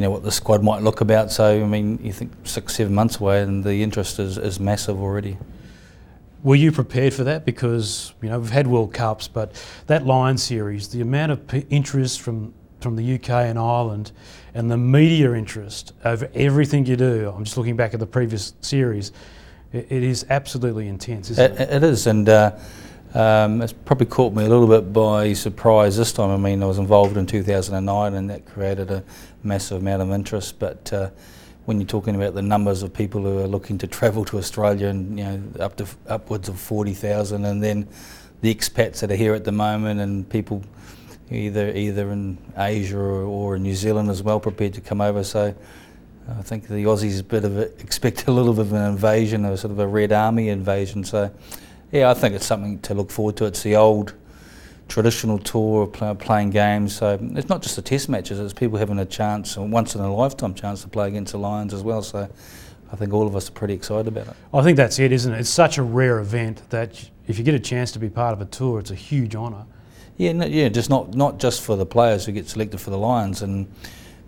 you 0.00 0.06
know 0.06 0.10
what 0.12 0.22
the 0.22 0.32
squad 0.32 0.64
might 0.64 0.82
look 0.82 1.02
about. 1.02 1.30
So 1.30 1.62
I 1.62 1.66
mean, 1.66 1.98
you 2.02 2.10
think 2.10 2.32
six, 2.44 2.74
seven 2.74 2.94
months 2.94 3.20
away, 3.20 3.42
and 3.42 3.62
the 3.62 3.82
interest 3.82 4.18
is, 4.18 4.38
is 4.38 4.58
massive 4.58 4.98
already. 4.98 5.36
Were 6.42 6.54
you 6.54 6.72
prepared 6.72 7.12
for 7.12 7.22
that? 7.24 7.44
Because 7.44 8.14
you 8.22 8.30
know 8.30 8.40
we've 8.40 8.48
had 8.48 8.66
World 8.66 8.94
Cups, 8.94 9.28
but 9.28 9.62
that 9.88 10.06
Lion 10.06 10.38
series, 10.38 10.88
the 10.88 11.02
amount 11.02 11.32
of 11.32 11.64
interest 11.68 12.22
from 12.22 12.54
from 12.80 12.96
the 12.96 13.16
UK 13.16 13.28
and 13.28 13.58
Ireland, 13.58 14.12
and 14.54 14.70
the 14.70 14.78
media 14.78 15.34
interest 15.34 15.92
over 16.02 16.30
everything 16.32 16.86
you 16.86 16.96
do. 16.96 17.30
I'm 17.36 17.44
just 17.44 17.58
looking 17.58 17.76
back 17.76 17.92
at 17.92 18.00
the 18.00 18.06
previous 18.06 18.54
series. 18.62 19.12
it, 19.74 19.86
it 19.90 20.02
is 20.02 20.24
absolutely 20.30 20.88
intense, 20.88 21.28
isn't 21.28 21.52
it? 21.52 21.60
It, 21.60 21.74
it 21.74 21.82
is, 21.84 22.06
and. 22.06 22.26
Uh, 22.26 22.58
um, 23.12 23.60
it's 23.60 23.72
probably 23.72 24.06
caught 24.06 24.34
me 24.34 24.44
a 24.44 24.48
little 24.48 24.68
bit 24.68 24.92
by 24.92 25.32
surprise 25.32 25.96
this 25.96 26.12
time. 26.12 26.30
I 26.30 26.36
mean, 26.36 26.62
I 26.62 26.66
was 26.66 26.78
involved 26.78 27.16
in 27.16 27.26
2009 27.26 28.14
and 28.14 28.30
that 28.30 28.46
created 28.46 28.90
a 28.92 29.02
massive 29.42 29.80
amount 29.80 30.02
of 30.02 30.10
interest. 30.10 30.58
But 30.58 30.92
uh, 30.92 31.10
when 31.64 31.80
you're 31.80 31.86
talking 31.86 32.16
about 32.16 32.34
the 32.34 32.42
numbers 32.42 32.82
of 32.82 32.92
people 32.92 33.22
who 33.22 33.38
are 33.38 33.46
looking 33.46 33.78
to 33.78 33.86
travel 33.86 34.24
to 34.26 34.38
Australia 34.38 34.88
and, 34.88 35.18
you 35.18 35.24
know, 35.24 35.42
up 35.60 35.76
to 35.76 35.86
upwards 36.06 36.48
of 36.48 36.58
40,000 36.58 37.44
and 37.44 37.62
then 37.62 37.88
the 38.40 38.54
expats 38.54 39.00
that 39.00 39.10
are 39.10 39.16
here 39.16 39.34
at 39.34 39.44
the 39.44 39.52
moment 39.52 40.00
and 40.00 40.28
people 40.28 40.64
either 41.30 41.70
either 41.70 42.10
in 42.10 42.38
Asia 42.56 42.98
or, 42.98 43.22
or 43.22 43.56
in 43.56 43.62
New 43.62 43.74
Zealand 43.74 44.10
as 44.10 44.22
well 44.22 44.40
prepared 44.40 44.74
to 44.74 44.80
come 44.80 45.00
over. 45.00 45.22
So 45.22 45.54
I 46.28 46.42
think 46.42 46.66
the 46.68 46.84
Aussies 46.84 47.20
a 47.20 47.24
bit 47.24 47.44
of 47.44 47.56
a, 47.56 47.62
expect 47.80 48.26
a 48.26 48.32
little 48.32 48.52
bit 48.52 48.62
of 48.62 48.72
an 48.72 48.90
invasion, 48.90 49.44
a 49.44 49.56
sort 49.56 49.72
of 49.72 49.78
a 49.78 49.86
Red 49.86 50.12
Army 50.12 50.48
invasion. 50.48 51.04
So 51.04 51.30
yeah, 51.92 52.10
I 52.10 52.14
think 52.14 52.34
it's 52.34 52.46
something 52.46 52.80
to 52.80 52.94
look 52.94 53.10
forward 53.10 53.36
to. 53.38 53.46
It's 53.46 53.62
the 53.62 53.76
old 53.76 54.14
traditional 54.90 55.38
tour 55.38 55.84
of 55.84 56.18
playing 56.18 56.50
games. 56.50 56.96
So 56.96 57.18
it's 57.34 57.48
not 57.48 57.62
just 57.62 57.76
the 57.76 57.82
test 57.82 58.08
matches, 58.08 58.38
it's 58.38 58.52
people 58.52 58.76
having 58.76 58.98
a 58.98 59.06
chance, 59.06 59.56
a 59.56 59.62
once 59.62 59.94
in 59.94 60.00
a 60.02 60.14
lifetime 60.14 60.52
chance 60.52 60.82
to 60.82 60.88
play 60.88 61.08
against 61.08 61.32
the 61.32 61.38
Lions 61.38 61.72
as 61.72 61.82
well. 61.82 62.02
So 62.02 62.28
I 62.92 62.96
think 62.96 63.14
all 63.14 63.26
of 63.26 63.36
us 63.36 63.48
are 63.48 63.52
pretty 63.52 63.72
excited 63.72 64.08
about 64.08 64.26
it. 64.26 64.34
I 64.52 64.62
think 64.62 64.76
that's 64.76 64.98
it, 64.98 65.12
isn't 65.12 65.32
it? 65.32 65.40
It's 65.40 65.48
such 65.48 65.78
a 65.78 65.82
rare 65.82 66.18
event 66.18 66.68
that 66.70 67.08
if 67.28 67.38
you 67.38 67.44
get 67.44 67.54
a 67.54 67.60
chance 67.60 67.92
to 67.92 67.98
be 68.00 68.10
part 68.10 68.32
of 68.32 68.40
a 68.40 68.46
tour, 68.46 68.80
it's 68.80 68.90
a 68.90 68.96
huge 68.96 69.36
honour. 69.36 69.64
Yeah, 70.16 70.32
no, 70.32 70.44
yeah, 70.44 70.68
just 70.68 70.90
not 70.90 71.14
not 71.14 71.38
just 71.38 71.62
for 71.62 71.76
the 71.76 71.86
players 71.86 72.26
who 72.26 72.32
get 72.32 72.48
selected 72.48 72.78
for 72.78 72.90
the 72.90 72.98
Lions 72.98 73.40
and 73.40 73.72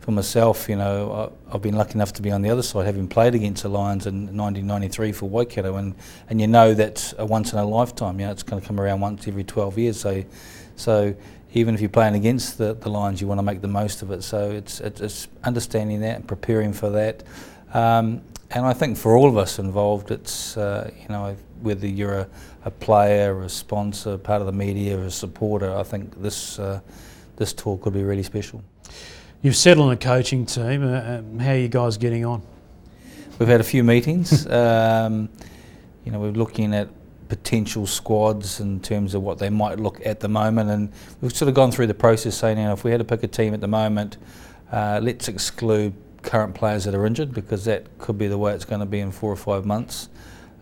for 0.02 0.10
myself, 0.10 0.68
you 0.68 0.74
know, 0.74 1.32
I, 1.48 1.52
have 1.52 1.62
been 1.62 1.76
lucky 1.76 1.94
enough 1.94 2.12
to 2.14 2.22
be 2.22 2.32
on 2.32 2.42
the 2.42 2.50
other 2.50 2.62
side, 2.62 2.86
having 2.86 3.06
played 3.06 3.36
against 3.36 3.62
the 3.62 3.68
Lions 3.68 4.06
in 4.06 4.36
1993 4.36 5.12
for 5.12 5.28
Waikato, 5.28 5.76
and, 5.76 5.94
and 6.28 6.40
you 6.40 6.48
know 6.48 6.74
that's 6.74 7.14
a 7.18 7.24
once 7.24 7.52
in 7.52 7.60
a 7.60 7.64
lifetime. 7.64 8.18
You 8.18 8.26
know, 8.26 8.32
it's 8.32 8.42
going 8.42 8.60
to 8.60 8.66
come 8.66 8.80
around 8.80 9.00
once 9.00 9.28
every 9.28 9.44
12 9.44 9.78
years. 9.78 10.00
So, 10.00 10.24
so 10.74 11.14
even 11.54 11.76
if 11.76 11.80
you're 11.80 11.88
playing 11.88 12.16
against 12.16 12.58
the, 12.58 12.74
the 12.74 12.88
Lions, 12.88 13.20
you 13.20 13.28
want 13.28 13.38
to 13.38 13.44
make 13.44 13.60
the 13.60 13.68
most 13.68 14.02
of 14.02 14.10
it. 14.10 14.24
So 14.24 14.50
it's, 14.50 14.80
it's, 14.80 15.28
understanding 15.44 16.00
that 16.00 16.16
and 16.16 16.26
preparing 16.26 16.72
for 16.72 16.90
that. 16.90 17.22
Um, 17.72 18.22
and 18.50 18.66
I 18.66 18.72
think 18.72 18.98
for 18.98 19.16
all 19.16 19.28
of 19.28 19.36
us 19.36 19.60
involved, 19.60 20.10
it's, 20.10 20.56
uh, 20.56 20.90
you 21.00 21.08
know, 21.10 21.36
whether 21.60 21.86
you're 21.86 22.18
a, 22.18 22.28
a, 22.64 22.72
player, 22.72 23.40
a 23.42 23.48
sponsor, 23.48 24.18
part 24.18 24.40
of 24.40 24.46
the 24.46 24.52
media, 24.52 24.98
a 24.98 25.10
supporter, 25.12 25.72
I 25.76 25.84
think 25.84 26.20
this, 26.20 26.58
uh, 26.58 26.80
this 27.36 27.52
tour 27.52 27.78
could 27.78 27.92
be 27.92 28.02
really 28.02 28.24
special. 28.24 28.64
You've 29.42 29.56
settled 29.56 29.88
on 29.88 29.92
a 29.92 29.96
coaching 29.96 30.46
team. 30.46 30.84
Uh, 30.84 31.18
um, 31.18 31.40
how 31.40 31.50
are 31.50 31.56
you 31.56 31.66
guys 31.66 31.96
getting 31.96 32.24
on? 32.24 32.42
We've 33.40 33.48
had 33.48 33.60
a 33.60 33.64
few 33.64 33.82
meetings. 33.82 34.46
um, 34.50 35.28
you 36.04 36.12
know, 36.12 36.20
we're 36.20 36.30
looking 36.30 36.72
at 36.72 36.88
potential 37.28 37.84
squads 37.88 38.60
in 38.60 38.78
terms 38.78 39.14
of 39.14 39.22
what 39.24 39.40
they 39.40 39.50
might 39.50 39.80
look 39.80 40.00
at 40.06 40.20
the 40.20 40.28
moment, 40.28 40.70
and 40.70 40.92
we've 41.20 41.34
sort 41.34 41.48
of 41.48 41.56
gone 41.56 41.72
through 41.72 41.88
the 41.88 41.94
process 41.94 42.36
saying, 42.36 42.56
you 42.56 42.62
know, 42.62 42.72
if 42.72 42.84
we 42.84 42.92
had 42.92 42.98
to 42.98 43.04
pick 43.04 43.24
a 43.24 43.26
team 43.26 43.52
at 43.52 43.60
the 43.60 43.66
moment, 43.66 44.16
uh, 44.70 45.00
let's 45.02 45.26
exclude 45.26 45.92
current 46.22 46.54
players 46.54 46.84
that 46.84 46.94
are 46.94 47.04
injured 47.04 47.34
because 47.34 47.64
that 47.64 47.98
could 47.98 48.16
be 48.16 48.28
the 48.28 48.38
way 48.38 48.54
it's 48.54 48.64
going 48.64 48.78
to 48.78 48.86
be 48.86 49.00
in 49.00 49.10
four 49.10 49.32
or 49.32 49.36
five 49.36 49.66
months. 49.66 50.08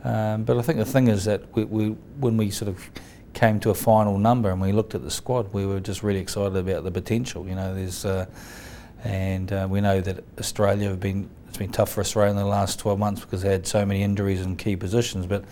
Um, 0.05 0.45
but 0.45 0.57
I 0.57 0.63
think 0.63 0.79
the 0.79 0.87
thing 0.87 1.09
is 1.09 1.27
that 1.27 1.55
we, 1.55 1.65
we, 1.65 1.89
when 2.19 2.39
we 2.39 2.51
sort 2.51 2.71
of 2.71 2.91
came 3.35 3.61
to 3.61 3.69
a 3.69 3.75
final 3.75 4.17
number 4.17 4.51
and 4.51 4.59
we 4.59 4.73
looked 4.73 4.95
at 4.95 5.03
the 5.03 5.11
squad, 5.11 5.53
we 5.53 5.67
were 5.67 5.81
just 5.81 6.03
really 6.03 6.21
excited 6.21 6.57
about 6.57 6.85
the 6.85 6.91
potential. 6.91 7.47
You 7.47 7.57
know, 7.57 7.75
there's 7.75 8.07
uh, 8.07 8.25
and 9.05 9.53
uh, 9.53 9.67
we 9.71 9.81
know 9.81 10.01
that 10.01 10.25
Australia 10.39 10.89
have 10.89 11.01
been 11.01 11.29
it's 11.49 11.59
been 11.59 11.73
tough 11.73 11.91
for 11.91 12.01
Australia 12.01 12.31
in 12.31 12.37
the 12.37 12.45
last 12.45 12.79
12 12.79 12.99
months 12.99 13.21
because 13.23 13.43
they 13.43 13.51
had 13.51 13.67
so 13.67 13.85
many 13.85 14.03
injuries 14.03 14.41
in 14.41 14.57
key 14.57 14.77
positions, 14.77 15.27
but. 15.27 15.45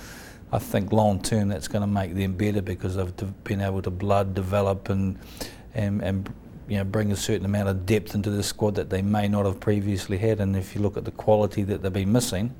I 0.51 0.59
think 0.59 0.93
long 0.93 1.21
term 1.21 1.49
that's 1.49 1.69
going 1.69 1.83
to 1.83 1.87
make 1.87 2.15
them 2.15 2.33
better 2.33 2.63
because 2.63 2.97
they've 2.97 3.45
been 3.45 3.61
able 3.61 3.83
to 3.83 3.91
blood 3.91 4.35
develop 4.35 4.89
and 4.89 5.19
and, 5.75 6.03
and 6.03 6.33
you 6.69 6.77
know 6.77 6.85
bring 6.85 7.13
a 7.13 7.17
certain 7.17 7.45
amount 7.45 7.69
of 7.69 7.87
depth 7.87 8.15
into 8.15 8.31
the 8.31 8.43
squad 8.43 8.75
that 8.77 8.91
they 8.91 9.03
may 9.03 9.29
not 9.29 9.47
have 9.47 9.61
previously 9.61 10.19
had. 10.19 10.41
And 10.41 10.57
if 10.57 10.75
you 10.75 10.81
look 10.81 10.97
at 10.97 11.05
the 11.05 11.11
quality 11.11 11.65
that 11.65 11.83
they've 11.83 11.93
been 11.93 12.13
missing, 12.13 12.55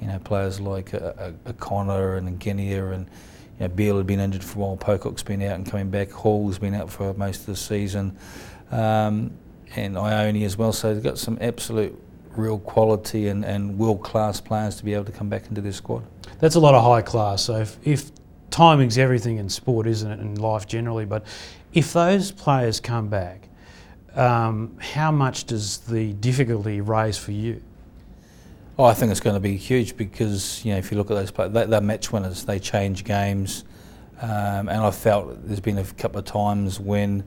you 0.00 0.06
know 0.06 0.18
players 0.18 0.60
like 0.60 0.92
a, 0.92 1.34
a, 1.46 1.50
O'Connor 1.50 2.16
and 2.16 2.40
Genia 2.40 2.86
and 2.88 3.06
you 3.58 3.66
know, 3.66 3.68
Beale 3.68 3.96
had 3.96 4.06
been 4.06 4.20
injured 4.20 4.44
for 4.44 4.58
a 4.58 4.62
while, 4.62 4.76
Pocock's 4.76 5.22
been 5.22 5.42
out 5.42 5.56
and 5.56 5.68
coming 5.68 5.90
back, 5.90 6.08
Horwill's 6.10 6.58
been 6.58 6.74
out 6.74 6.90
for 6.90 7.12
most 7.14 7.40
of 7.40 7.46
the 7.46 7.56
season, 7.56 8.16
um, 8.70 9.32
and 9.76 9.96
Ioane 9.96 10.44
as 10.44 10.56
well. 10.56 10.72
So 10.72 10.92
they've 10.94 11.02
got 11.02 11.18
some 11.18 11.38
absolute 11.40 11.98
real 12.36 12.58
quality 12.58 13.28
and, 13.28 13.44
and 13.44 13.78
world 13.78 14.02
class 14.02 14.40
players 14.40 14.76
to 14.76 14.84
be 14.84 14.94
able 14.94 15.04
to 15.04 15.12
come 15.12 15.28
back 15.28 15.48
into 15.48 15.60
their 15.60 15.72
squad. 15.72 16.04
That's 16.38 16.54
a 16.54 16.60
lot 16.60 16.74
of 16.74 16.82
high 16.82 17.02
class. 17.02 17.42
So 17.42 17.56
if, 17.56 17.78
if 17.84 18.10
timing's 18.50 18.96
everything 18.96 19.38
in 19.38 19.48
sport, 19.48 19.86
isn't 19.86 20.10
it, 20.10 20.20
in 20.20 20.36
life 20.36 20.66
generally, 20.66 21.04
but 21.04 21.24
if 21.72 21.92
those 21.92 22.30
players 22.30 22.80
come 22.80 23.08
back, 23.08 23.48
um, 24.14 24.76
how 24.80 25.10
much 25.10 25.44
does 25.44 25.78
the 25.78 26.12
difficulty 26.14 26.80
raise 26.80 27.18
for 27.18 27.32
you? 27.32 27.62
Oh, 28.78 28.84
I 28.84 28.94
think 28.94 29.10
it's 29.10 29.20
going 29.20 29.34
to 29.34 29.40
be 29.40 29.56
huge 29.56 29.96
because 29.96 30.64
you 30.64 30.72
know 30.72 30.78
if 30.78 30.90
you 30.90 30.96
look 30.96 31.10
at 31.10 31.14
those 31.14 31.30
players, 31.32 31.52
they're 31.52 31.80
match 31.80 32.12
winners. 32.12 32.44
They 32.44 32.60
change 32.60 33.04
games, 33.04 33.64
um, 34.22 34.68
and 34.68 34.70
I 34.70 34.92
felt 34.92 35.46
there's 35.46 35.60
been 35.60 35.78
a 35.78 35.84
couple 35.84 36.20
of 36.20 36.24
times 36.24 36.78
when 36.78 37.24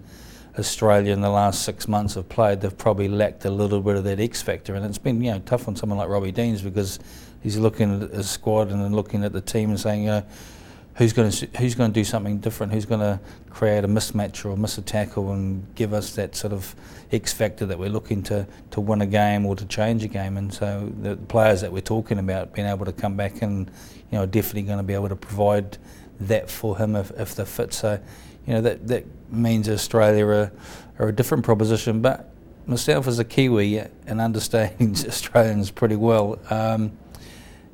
Australia 0.60 1.14
in 1.14 1.22
the 1.22 1.30
last 1.30 1.64
six 1.64 1.88
months 1.88 2.16
have 2.16 2.28
played, 2.28 2.62
they've 2.62 2.78
probably 2.78 3.08
lacked 3.08 3.46
a 3.46 3.50
little 3.50 3.82
bit 3.82 3.96
of 3.96 4.04
that 4.04 4.20
X 4.20 4.42
factor, 4.42 4.76
and 4.76 4.86
it's 4.86 4.98
been 4.98 5.22
you 5.22 5.32
know 5.32 5.40
tough 5.40 5.68
on 5.68 5.76
someone 5.76 5.98
like 5.98 6.10
Robbie 6.10 6.32
Deans 6.32 6.62
because 6.62 7.00
he's 7.42 7.58
looking 7.58 8.04
at 8.04 8.12
his 8.12 8.30
squad 8.30 8.70
and 8.70 8.82
then 8.82 8.94
looking 8.94 9.24
at 9.24 9.34
the 9.34 9.42
team 9.42 9.70
and 9.70 9.80
saying, 9.80 10.02
you 10.02 10.08
know, 10.08 10.26
who's 10.96 11.14
going 11.14 11.32
to 11.32 11.48
who's 11.58 11.76
going 11.76 11.92
to 11.92 12.00
do 12.00 12.04
something 12.04 12.40
different? 12.40 12.74
Who's 12.74 12.86
going 12.86 13.00
to 13.00 13.20
create 13.50 13.84
a 13.84 13.88
mismatch 13.88 14.46
or 14.46 14.56
miss 14.58 14.78
a 14.78 14.82
tackle 14.82 15.32
and 15.32 15.66
give 15.76 15.94
us 15.94 16.16
that 16.16 16.36
sort 16.36 16.54
of 16.54 16.76
X 17.12 17.34
factor 17.34 17.66
that 17.66 17.80
we're 17.80 17.90
looking 17.90 18.22
to 18.24 18.46
to 18.72 18.82
win 18.82 19.02
a 19.02 19.08
game 19.08 19.46
or 19.46 19.56
to 19.56 19.66
change 19.66 20.04
a 20.04 20.08
game? 20.08 20.38
And 20.38 20.54
so 20.54 20.92
the 21.02 21.16
players 21.16 21.62
that 21.62 21.72
we're 21.72 21.82
talking 21.82 22.20
about 22.20 22.54
being 22.54 22.68
able 22.68 22.86
to 22.86 22.94
come 22.94 23.16
back 23.16 23.42
and 23.42 23.70
you 24.12 24.18
know 24.18 24.26
definitely 24.26 24.64
going 24.64 24.80
to 24.80 24.84
be 24.84 24.94
able 24.94 25.10
to 25.10 25.16
provide 25.16 25.78
that 26.20 26.50
for 26.50 26.78
him 26.78 26.96
if, 26.96 27.12
if 27.12 27.36
they're 27.36 27.46
fit. 27.46 27.74
So 27.74 28.00
you 28.46 28.54
know 28.54 28.62
that 28.62 28.88
that 28.88 29.06
means 29.32 29.70
Australia 29.70 30.26
are, 30.26 30.52
are 31.00 31.08
a 31.10 31.16
different 31.16 31.44
proposition, 31.44 32.02
but. 32.02 32.28
Myself 32.68 33.08
as 33.08 33.18
a 33.18 33.26
Kiwi 33.26 33.80
and 34.06 34.22
understanding 34.22 34.92
Australians 35.08 35.72
pretty 35.72 35.96
well, 35.96 36.38
um, 36.52 36.96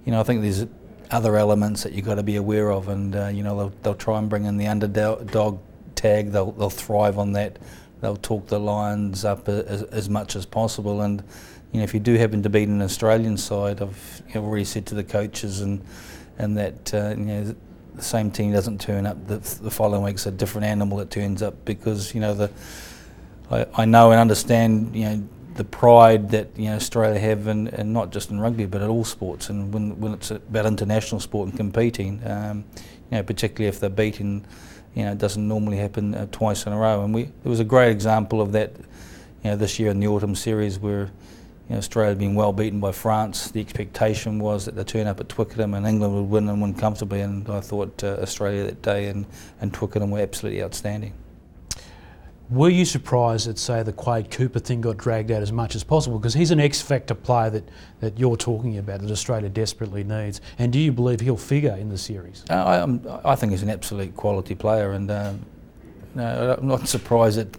you 0.05 0.13
know, 0.13 0.21
I 0.21 0.23
think 0.23 0.41
there's 0.41 0.65
other 1.11 1.35
elements 1.35 1.83
that 1.83 1.93
you've 1.93 2.05
got 2.05 2.15
to 2.15 2.23
be 2.23 2.35
aware 2.35 2.71
of, 2.71 2.87
and 2.87 3.15
uh, 3.15 3.27
you 3.27 3.43
know 3.43 3.57
they'll, 3.57 3.73
they'll 3.83 3.95
try 3.95 4.17
and 4.19 4.29
bring 4.29 4.45
in 4.45 4.55
the 4.55 4.67
underdog 4.67 5.59
tag. 5.95 6.31
They'll 6.31 6.51
they'll 6.53 6.69
thrive 6.69 7.17
on 7.17 7.33
that. 7.33 7.57
They'll 8.01 8.15
talk 8.15 8.47
the 8.47 8.59
Lions 8.59 9.25
up 9.25 9.49
as, 9.49 9.83
as 9.83 10.09
much 10.09 10.35
as 10.35 10.45
possible, 10.45 11.01
and 11.01 11.23
you 11.71 11.79
know 11.79 11.83
if 11.83 11.93
you 11.93 11.99
do 11.99 12.15
happen 12.15 12.43
to 12.43 12.49
beat 12.49 12.67
an 12.67 12.81
Australian 12.81 13.37
side, 13.37 13.81
I've 13.81 14.21
already 14.35 14.65
said 14.65 14.85
to 14.87 14.95
the 14.95 15.03
coaches 15.03 15.61
and 15.61 15.83
and 16.37 16.57
that 16.57 16.93
uh, 16.93 17.09
you 17.09 17.25
know 17.25 17.55
the 17.97 18.03
same 18.03 18.31
team 18.31 18.51
doesn't 18.51 18.79
turn 18.79 19.05
up 19.05 19.27
the, 19.27 19.37
the 19.37 19.71
following 19.71 20.03
week's 20.03 20.25
a 20.25 20.31
different 20.31 20.65
animal 20.65 20.97
that 20.97 21.09
turns 21.09 21.41
up 21.41 21.65
because 21.65 22.13
you 22.13 22.21
know 22.21 22.33
the 22.33 22.51
I, 23.51 23.65
I 23.73 23.85
know 23.85 24.11
and 24.11 24.19
understand 24.19 24.95
you 24.95 25.05
know 25.05 25.27
the 25.57 25.63
pride 25.63 26.29
that 26.29 26.47
you 26.55 26.65
know 26.65 26.75
Australia 26.75 27.19
have, 27.19 27.47
and, 27.47 27.67
and 27.69 27.91
not 27.91 28.11
just 28.11 28.29
in 28.29 28.39
rugby, 28.39 28.65
but 28.65 28.81
at 28.81 28.89
all 28.89 29.03
sports. 29.03 29.49
And 29.49 29.73
when, 29.73 29.99
when 29.99 30.13
it's 30.13 30.31
about 30.31 30.65
international 30.65 31.19
sport 31.19 31.49
and 31.49 31.57
competing, 31.57 32.21
um, 32.25 32.63
you 33.11 33.17
know, 33.17 33.23
particularly 33.23 33.67
if 33.67 33.79
they're 33.79 33.89
beaten, 33.89 34.45
you 34.93 35.03
know, 35.03 35.11
it 35.11 35.17
doesn't 35.17 35.45
normally 35.45 35.77
happen 35.77 36.13
uh, 36.13 36.27
twice 36.31 36.65
in 36.65 36.73
a 36.73 36.77
row. 36.77 37.03
And 37.03 37.13
we 37.13 37.23
there 37.23 37.49
was 37.49 37.59
a 37.59 37.65
great 37.65 37.91
example 37.91 38.39
of 38.39 38.51
that, 38.53 38.75
you 39.43 39.49
know, 39.49 39.55
this 39.55 39.79
year 39.79 39.89
in 39.89 39.99
the 39.99 40.07
autumn 40.07 40.35
series 40.35 40.79
where. 40.79 41.11
You 41.67 41.73
know, 41.73 41.79
Australia 41.79 42.09
had 42.09 42.19
been 42.19 42.35
well 42.35 42.53
beaten 42.53 42.79
by 42.79 42.93
France. 42.93 43.51
The 43.51 43.59
expectation 43.59 44.39
was 44.39 44.65
that 44.65 44.75
they'd 44.75 44.87
turn 44.87 45.05
up 45.05 45.19
at 45.19 45.27
Twickenham 45.27 45.73
and 45.73 45.85
England 45.85 46.13
would 46.13 46.29
win 46.29 46.47
and 46.47 46.61
win 46.61 46.73
comfortably. 46.73 47.21
And 47.21 47.47
I 47.49 47.59
thought 47.59 48.03
uh, 48.03 48.17
Australia 48.21 48.63
that 48.65 48.81
day 48.81 49.07
and, 49.07 49.25
and 49.59 49.73
Twickenham 49.73 50.11
were 50.11 50.19
absolutely 50.19 50.63
outstanding. 50.63 51.13
Were 52.49 52.69
you 52.69 52.85
surprised 52.85 53.47
that, 53.47 53.59
say, 53.59 53.83
the 53.83 53.91
Quade 53.91 54.31
Cooper 54.31 54.59
thing 54.59 54.79
got 54.79 54.95
dragged 54.95 55.31
out 55.31 55.41
as 55.41 55.51
much 55.51 55.75
as 55.75 55.83
possible? 55.83 56.17
Because 56.17 56.33
he's 56.33 56.51
an 56.51 56.61
X 56.61 56.81
factor 56.81 57.13
player 57.13 57.49
that, 57.49 57.67
that 57.99 58.17
you're 58.17 58.37
talking 58.37 58.77
about 58.77 59.01
that 59.01 59.11
Australia 59.11 59.49
desperately 59.49 60.05
needs. 60.05 60.39
And 60.57 60.71
do 60.71 60.79
you 60.79 60.93
believe 60.93 61.19
he'll 61.19 61.35
figure 61.35 61.75
in 61.75 61.89
the 61.89 61.97
series? 61.97 62.45
Uh, 62.49 62.53
I, 62.53 62.81
I'm, 62.81 63.35
think 63.35 63.51
he's 63.51 63.63
an 63.63 63.69
absolute 63.69 64.15
quality 64.15 64.55
player, 64.55 64.93
and 64.93 65.11
um, 65.11 65.45
no, 66.15 66.55
I'm 66.57 66.67
not 66.67 66.87
surprised 66.87 67.37
at 67.37 67.49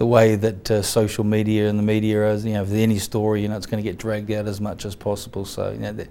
the 0.00 0.06
way 0.06 0.34
that 0.34 0.70
uh, 0.70 0.80
social 0.80 1.24
media 1.24 1.68
and 1.68 1.78
the 1.78 1.82
media 1.82 2.32
is. 2.32 2.44
You 2.44 2.54
know, 2.54 2.62
if 2.62 2.72
any 2.72 2.98
story, 2.98 3.42
you 3.42 3.48
know, 3.48 3.56
it's 3.56 3.66
going 3.66 3.84
to 3.84 3.88
get 3.88 3.98
dragged 3.98 4.30
out 4.30 4.48
as 4.48 4.60
much 4.60 4.84
as 4.84 4.94
possible. 4.94 5.44
So, 5.44 5.72
you 5.72 5.78
know, 5.78 5.92
the, 5.92 6.08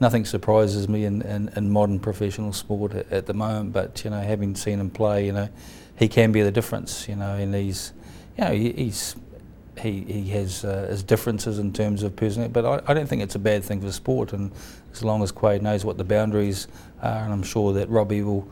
nothing 0.00 0.24
surprises 0.24 0.88
me 0.88 1.04
in, 1.04 1.22
in, 1.22 1.48
in 1.54 1.70
modern 1.70 2.00
professional 2.00 2.52
sport 2.52 2.92
at, 2.92 3.10
at, 3.12 3.26
the 3.26 3.34
moment. 3.34 3.72
But 3.72 4.04
you 4.04 4.10
know, 4.10 4.20
having 4.20 4.56
seen 4.56 4.80
him 4.80 4.90
play, 4.90 5.26
you 5.26 5.32
know 5.32 5.48
he 6.00 6.08
can 6.08 6.32
be 6.32 6.40
the 6.40 6.50
difference, 6.50 7.06
you 7.08 7.14
know, 7.14 7.34
and 7.34 7.54
he's, 7.54 7.92
you 8.38 8.44
know, 8.44 8.52
he, 8.52 8.72
he's, 8.72 9.14
he, 9.78 10.00
he 10.00 10.30
has 10.30 10.64
uh, 10.64 10.86
his 10.88 11.02
differences 11.02 11.58
in 11.58 11.74
terms 11.74 12.02
of 12.02 12.16
personality, 12.16 12.52
but 12.52 12.64
I, 12.64 12.90
I, 12.90 12.94
don't 12.94 13.06
think 13.06 13.22
it's 13.22 13.34
a 13.34 13.38
bad 13.38 13.62
thing 13.62 13.82
for 13.82 13.92
sport, 13.92 14.32
and 14.32 14.50
as 14.92 15.04
long 15.04 15.22
as 15.22 15.30
Quade 15.30 15.60
knows 15.60 15.84
what 15.84 15.98
the 15.98 16.04
boundaries 16.04 16.68
are, 17.02 17.22
and 17.22 17.32
I'm 17.34 17.42
sure 17.42 17.74
that 17.74 17.90
Robbie 17.90 18.22
will 18.22 18.48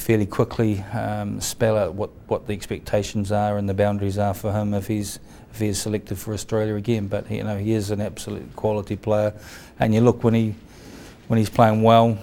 fairly 0.00 0.24
quickly 0.24 0.80
um, 0.94 1.40
spell 1.42 1.76
out 1.76 1.94
what, 1.94 2.08
what 2.26 2.46
the 2.46 2.54
expectations 2.54 3.30
are 3.30 3.58
and 3.58 3.68
the 3.68 3.74
boundaries 3.74 4.16
are 4.16 4.32
for 4.32 4.50
him 4.50 4.72
if 4.72 4.86
he's 4.86 5.20
if 5.52 5.58
he 5.58 5.68
is 5.68 5.78
selected 5.78 6.16
for 6.16 6.32
Australia 6.32 6.74
again. 6.74 7.06
But 7.06 7.30
you 7.30 7.44
know 7.44 7.58
he 7.58 7.72
is 7.72 7.90
an 7.90 8.00
absolute 8.00 8.56
quality 8.56 8.96
player, 8.96 9.34
and 9.78 9.94
you 9.94 10.00
look 10.00 10.24
when 10.24 10.34
he 10.34 10.54
when 11.28 11.38
he's 11.38 11.50
playing 11.50 11.82
well, 11.82 12.18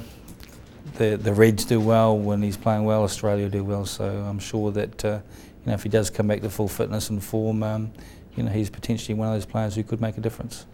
the 0.95 1.17
the 1.17 1.33
Reds 1.33 1.65
do 1.65 1.79
well 1.79 2.17
when 2.17 2.41
he's 2.41 2.57
playing 2.57 2.83
well. 2.83 3.03
Australia 3.03 3.47
do 3.47 3.63
well. 3.63 3.85
So 3.85 4.05
I'm 4.05 4.39
sure 4.39 4.71
that 4.71 5.05
uh, 5.05 5.19
you 5.63 5.67
know 5.67 5.73
if 5.73 5.83
he 5.83 5.89
does 5.89 6.09
come 6.09 6.27
back 6.27 6.41
to 6.41 6.49
full 6.49 6.67
fitness 6.67 7.11
and 7.11 7.23
form, 7.23 7.61
um, 7.61 7.91
you 8.37 8.43
know 8.43 8.51
he's 8.51 8.69
potentially 8.69 9.13
one 9.13 9.27
of 9.27 9.33
those 9.33 9.45
players 9.45 9.75
who 9.75 9.83
could 9.83 9.99
make 9.99 10.17
a 10.17 10.21
difference. 10.21 10.65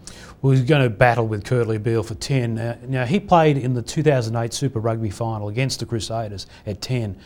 Well, 0.41 0.51
he's 0.51 0.63
going 0.63 0.83
to 0.83 0.89
battle 0.89 1.27
with 1.27 1.43
Kurtley 1.43 1.81
Beale 1.81 2.03
for 2.03 2.15
10. 2.15 2.57
Uh, 2.57 2.77
now 2.87 3.05
he 3.05 3.19
played 3.19 3.57
in 3.57 3.73
the 3.73 3.81
2008 3.81 4.53
Super 4.53 4.79
Rugby 4.79 5.09
final 5.09 5.47
against 5.49 5.79
the 5.79 5.85
Crusaders 5.85 6.45
at 6.65 6.81
10, 6.81 7.17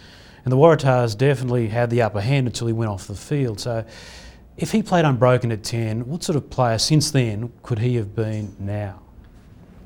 and 0.44 0.52
the 0.52 0.58
Waratahs 0.58 1.18
definitely 1.18 1.68
had 1.68 1.90
the 1.90 2.02
upper 2.02 2.22
hand 2.22 2.48
until 2.48 2.68
he 2.68 2.74
went 2.74 2.92
off 2.92 3.08
the 3.08 3.16
field. 3.16 3.60
So. 3.60 3.86
If 4.58 4.72
he 4.72 4.82
played 4.82 5.06
unbroken 5.06 5.52
at 5.52 5.64
10, 5.64 6.08
what 6.08 6.24
sort 6.24 6.36
of 6.36 6.50
player 6.50 6.80
since 6.80 7.12
then 7.12 7.54
could 7.62 7.78
he 7.78 7.96
have 7.98 8.16
been 8.16 8.56
now? 8.58 9.02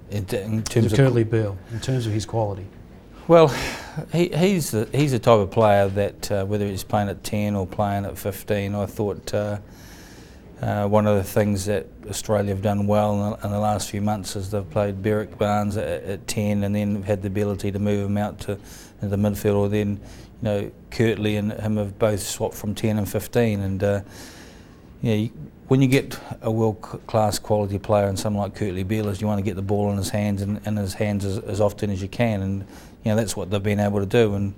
In, 0.10 0.26
in 0.34 0.64
terms 0.64 0.94
of 0.94 0.98
Kurtley 0.98 1.30
Beale, 1.30 1.58
in 1.74 1.82
terms 1.82 2.08
of 2.08 2.14
his 2.14 2.26
quality? 2.26 2.66
Well, 3.28 3.48
he, 4.12 4.28
he's 4.30 4.72
the, 4.72 4.90
he's 4.92 5.12
the 5.12 5.20
type 5.20 5.40
of 5.40 5.52
player 5.52 5.88
that 5.90 6.32
uh, 6.32 6.46
whether 6.46 6.66
he's 6.66 6.84
playing 6.84 7.10
at 7.10 7.24
10 7.24 7.56
or 7.56 7.68
playing 7.68 8.06
at 8.06 8.18
15, 8.18 8.76
I 8.76 8.86
thought 8.86 9.34
uh, 9.34 9.60
uh, 10.62 10.88
one 10.88 11.08
of 11.08 11.18
the 11.18 11.24
things 11.24 11.66
that 11.66 11.88
Australia 12.08 12.54
have 12.54 12.62
done 12.62 12.86
well 12.86 13.14
in 13.14 13.32
the, 13.32 13.48
in 13.48 13.52
the 13.52 13.60
last 13.60 13.90
few 13.90 14.02
months 14.02 14.36
is 14.36 14.52
they've 14.52 14.70
played 14.70 15.02
Berrick 15.02 15.36
Barnes 15.38 15.76
at, 15.76 16.04
at 16.04 16.28
10 16.28 16.64
and 16.64 16.76
then 16.76 17.02
had 17.02 17.24
the 17.24 17.28
ability 17.28 17.72
to 17.72 17.80
move 17.80 18.08
him 18.08 18.18
out 18.18 18.40
to 18.42 18.60
the 19.02 19.16
midfield 19.16 19.56
or 19.56 19.70
then, 19.70 20.00
you 20.42 20.44
know, 20.44 20.72
Kurtley 20.92 21.40
and 21.40 21.52
him 21.54 21.78
have 21.78 21.98
both 21.98 22.22
swapped 22.22 22.54
from 22.54 22.76
10 22.76 23.00
and 23.00 23.10
15 23.10 23.60
and 23.60 23.84
uh, 23.84 24.02
you 25.02 25.16
know, 25.16 25.30
when 25.68 25.82
you 25.82 25.88
get 25.88 26.20
a 26.42 26.52
world 26.52 26.80
class 27.08 27.40
quality 27.40 27.80
player 27.80 28.06
and 28.06 28.20
someone 28.20 28.44
like 28.44 28.60
Kurtley 28.60 28.88
Beale, 28.88 29.12
you 29.16 29.26
want 29.26 29.40
to 29.40 29.44
get 29.44 29.56
the 29.56 29.64
ball 29.64 29.90
in 29.90 29.98
his 29.98 30.10
hands 30.10 30.44
and 30.44 30.66
in 30.68 30.76
his 30.76 30.94
hands 30.94 31.26
as, 31.26 31.40
as 31.40 31.60
often 31.60 31.90
as 31.90 32.04
you 32.04 32.08
can 32.08 32.42
and 32.42 32.60
you 33.04 33.10
know 33.10 33.16
that's 33.16 33.36
what 33.36 33.50
they've 33.50 33.64
been 33.64 33.80
able 33.80 34.00
to 34.00 34.06
do. 34.06 34.36
And 34.36 34.54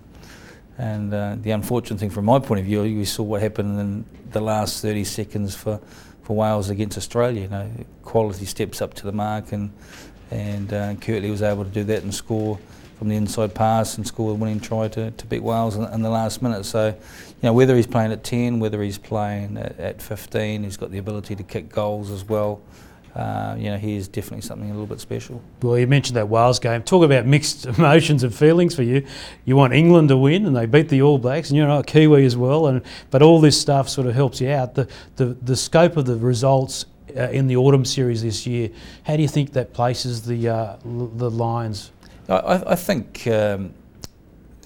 and 0.77 1.13
uh, 1.13 1.35
the 1.39 1.51
unfortunate 1.51 1.99
thing 1.99 2.09
from 2.09 2.25
my 2.25 2.39
point 2.39 2.59
of 2.59 2.65
view, 2.65 2.81
we 2.81 3.05
saw 3.05 3.23
what 3.23 3.41
happened 3.41 3.79
in 3.79 4.05
the 4.31 4.41
last 4.41 4.81
30 4.81 5.03
seconds 5.03 5.55
for, 5.55 5.79
for 6.23 6.35
Wales 6.35 6.69
against 6.69 6.97
Australia. 6.97 7.41
You 7.41 7.47
know, 7.47 7.71
quality 8.03 8.45
steps 8.45 8.81
up 8.81 8.93
to 8.95 9.05
the 9.05 9.11
mark, 9.11 9.51
and 9.51 9.71
and 10.31 10.73
uh, 10.73 10.93
Kurtley 10.95 11.29
was 11.29 11.43
able 11.43 11.63
to 11.63 11.69
do 11.69 11.83
that 11.83 12.01
and 12.01 12.13
score 12.13 12.59
from 12.97 13.09
the 13.09 13.15
inside 13.15 13.53
pass 13.53 13.97
and 13.97 14.07
score 14.07 14.29
the 14.29 14.35
winning 14.35 14.59
try 14.59 14.87
to, 14.87 15.11
to 15.11 15.25
beat 15.25 15.43
Wales 15.43 15.75
in, 15.75 15.83
in, 15.93 16.01
the 16.01 16.09
last 16.09 16.41
minute. 16.41 16.63
So, 16.63 16.87
you 16.87 16.95
know, 17.43 17.53
whether 17.53 17.75
he's 17.75 17.85
playing 17.85 18.11
at 18.11 18.23
10, 18.23 18.59
whether 18.59 18.81
he's 18.81 18.97
playing 18.97 19.57
at, 19.57 19.79
at 19.79 20.01
15, 20.01 20.63
he's 20.63 20.77
got 20.77 20.89
the 20.89 20.97
ability 20.97 21.35
to 21.35 21.43
kick 21.43 21.69
goals 21.69 22.09
as 22.09 22.23
well. 22.23 22.61
Uh, 23.15 23.55
you 23.59 23.69
know, 23.69 23.77
he 23.77 23.95
is 23.95 24.07
definitely 24.07 24.41
something 24.41 24.69
a 24.69 24.73
little 24.73 24.87
bit 24.87 24.99
special. 24.99 25.39
Well, 25.61 25.77
you 25.77 25.85
mentioned 25.85 26.17
that 26.17 26.29
Wales 26.29 26.59
game. 26.59 26.81
Talk 26.81 27.03
about 27.03 27.27
mixed 27.27 27.65
emotions 27.77 28.23
and 28.23 28.33
feelings 28.33 28.75
for 28.75 28.81
you. 28.81 29.05
You 29.45 29.55
want 29.55 29.73
England 29.73 30.09
to 30.09 30.17
win, 30.17 30.45
and 30.47 30.55
they 30.55 30.65
beat 30.65 30.89
the 30.89 31.03
All 31.03 31.19
Blacks, 31.19 31.49
and 31.49 31.57
you're 31.57 31.67
not 31.67 31.85
Kiwi 31.85 32.25
as 32.25 32.35
well. 32.35 32.67
And 32.67 32.81
but 33.11 33.21
all 33.21 33.39
this 33.39 33.59
stuff 33.59 33.87
sort 33.87 34.07
of 34.07 34.15
helps 34.15 34.41
you 34.41 34.49
out. 34.49 34.73
The 34.73 34.87
the, 35.17 35.25
the 35.25 35.55
scope 35.55 35.95
of 35.95 36.05
the 36.05 36.15
results 36.15 36.85
uh, 37.15 37.29
in 37.29 37.47
the 37.47 37.55
autumn 37.55 37.85
series 37.85 38.23
this 38.23 38.47
year. 38.47 38.69
How 39.03 39.15
do 39.15 39.21
you 39.21 39.27
think 39.27 39.53
that 39.53 39.73
places 39.73 40.23
the 40.23 40.49
uh, 40.49 40.77
the 40.83 41.29
Lions? 41.29 41.91
I, 42.27 42.63
I 42.67 42.75
think 42.75 43.27
um, 43.27 43.73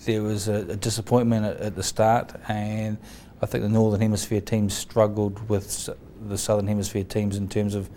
there 0.05 0.21
was 0.23 0.47
a, 0.47 0.69
a 0.69 0.75
disappointment 0.75 1.45
at, 1.45 1.57
at, 1.57 1.75
the 1.75 1.83
start, 1.83 2.33
and 2.47 2.97
I 3.41 3.45
think 3.45 3.63
the 3.63 3.69
Northern 3.69 3.99
Hemisphere 3.99 4.41
teams 4.41 4.73
struggled 4.73 5.49
with 5.49 5.89
the 6.27 6.37
Southern 6.37 6.67
Hemisphere 6.67 7.03
teams 7.03 7.35
in 7.35 7.49
terms 7.49 7.75
of 7.75 7.89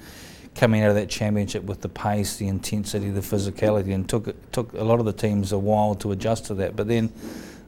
coming 0.54 0.82
out 0.82 0.90
of 0.90 0.96
that 0.96 1.08
championship 1.08 1.64
with 1.64 1.80
the 1.80 1.88
pace, 1.88 2.36
the 2.36 2.48
intensity, 2.48 3.10
the 3.10 3.20
physicality, 3.20 3.94
and 3.94 4.08
took 4.08 4.50
took 4.52 4.72
a 4.74 4.84
lot 4.84 5.00
of 5.00 5.06
the 5.06 5.12
teams 5.12 5.52
a 5.52 5.58
while 5.58 5.94
to 5.96 6.12
adjust 6.12 6.46
to 6.46 6.54
that. 6.54 6.76
But 6.76 6.88
then, 6.88 7.12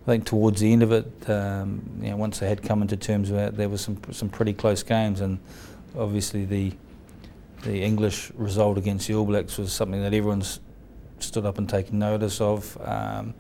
I 0.03 0.07
think 0.07 0.27
towards 0.27 0.61
the 0.61 0.73
end 0.73 0.83
of 0.83 0.93
it, 0.93 1.31
um, 1.31 1.83
you 2.01 2.11
know, 2.11 2.17
once 2.17 2.41
they 2.41 2.49
had 2.49 2.63
come 2.63 2.83
into 2.83 2.97
terms 2.97 3.31
with 3.31 3.41
it, 3.41 3.57
there 3.57 3.69
was 3.69 3.81
some 3.81 3.99
some 4.11 4.29
pretty 4.29 4.53
close 4.53 4.83
games, 4.83 5.21
and 5.21 5.39
obviously 5.97 6.45
the 6.45 6.73
the 7.63 7.83
English 7.83 8.33
result 8.35 8.77
against 8.77 9.07
the 9.07 9.15
All 9.15 9.25
Blacks 9.25 9.57
was 9.59 9.73
something 9.73 10.03
that 10.03 10.13
everyone's 10.13 10.61
stood 11.21 11.47
up 11.47 11.59
and 11.59 11.69
taken 11.69 11.99
notice 11.99 12.41
of. 12.41 12.77
Um, 12.85 13.35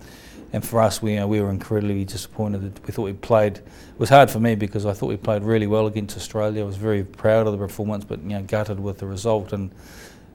and 0.52 0.64
for 0.64 0.80
us, 0.80 1.00
we, 1.00 1.14
you 1.14 1.20
know, 1.20 1.26
we 1.26 1.40
were 1.40 1.50
incredibly 1.50 2.04
disappointed. 2.04 2.78
We 2.86 2.92
thought 2.92 3.04
we 3.04 3.14
played. 3.14 3.58
It 3.58 3.64
was 3.98 4.10
hard 4.10 4.30
for 4.30 4.38
me 4.38 4.54
because 4.54 4.84
I 4.84 4.92
thought 4.92 5.06
we 5.06 5.16
played 5.16 5.42
really 5.42 5.66
well 5.66 5.86
against 5.86 6.16
Australia. 6.16 6.62
I 6.62 6.66
was 6.66 6.76
very 6.76 7.04
proud 7.04 7.46
of 7.46 7.52
the 7.52 7.58
performance, 7.58 8.04
but 8.04 8.22
you 8.22 8.30
know, 8.30 8.42
gutted 8.42 8.78
with 8.78 8.98
the 8.98 9.06
result. 9.06 9.54
And 9.54 9.74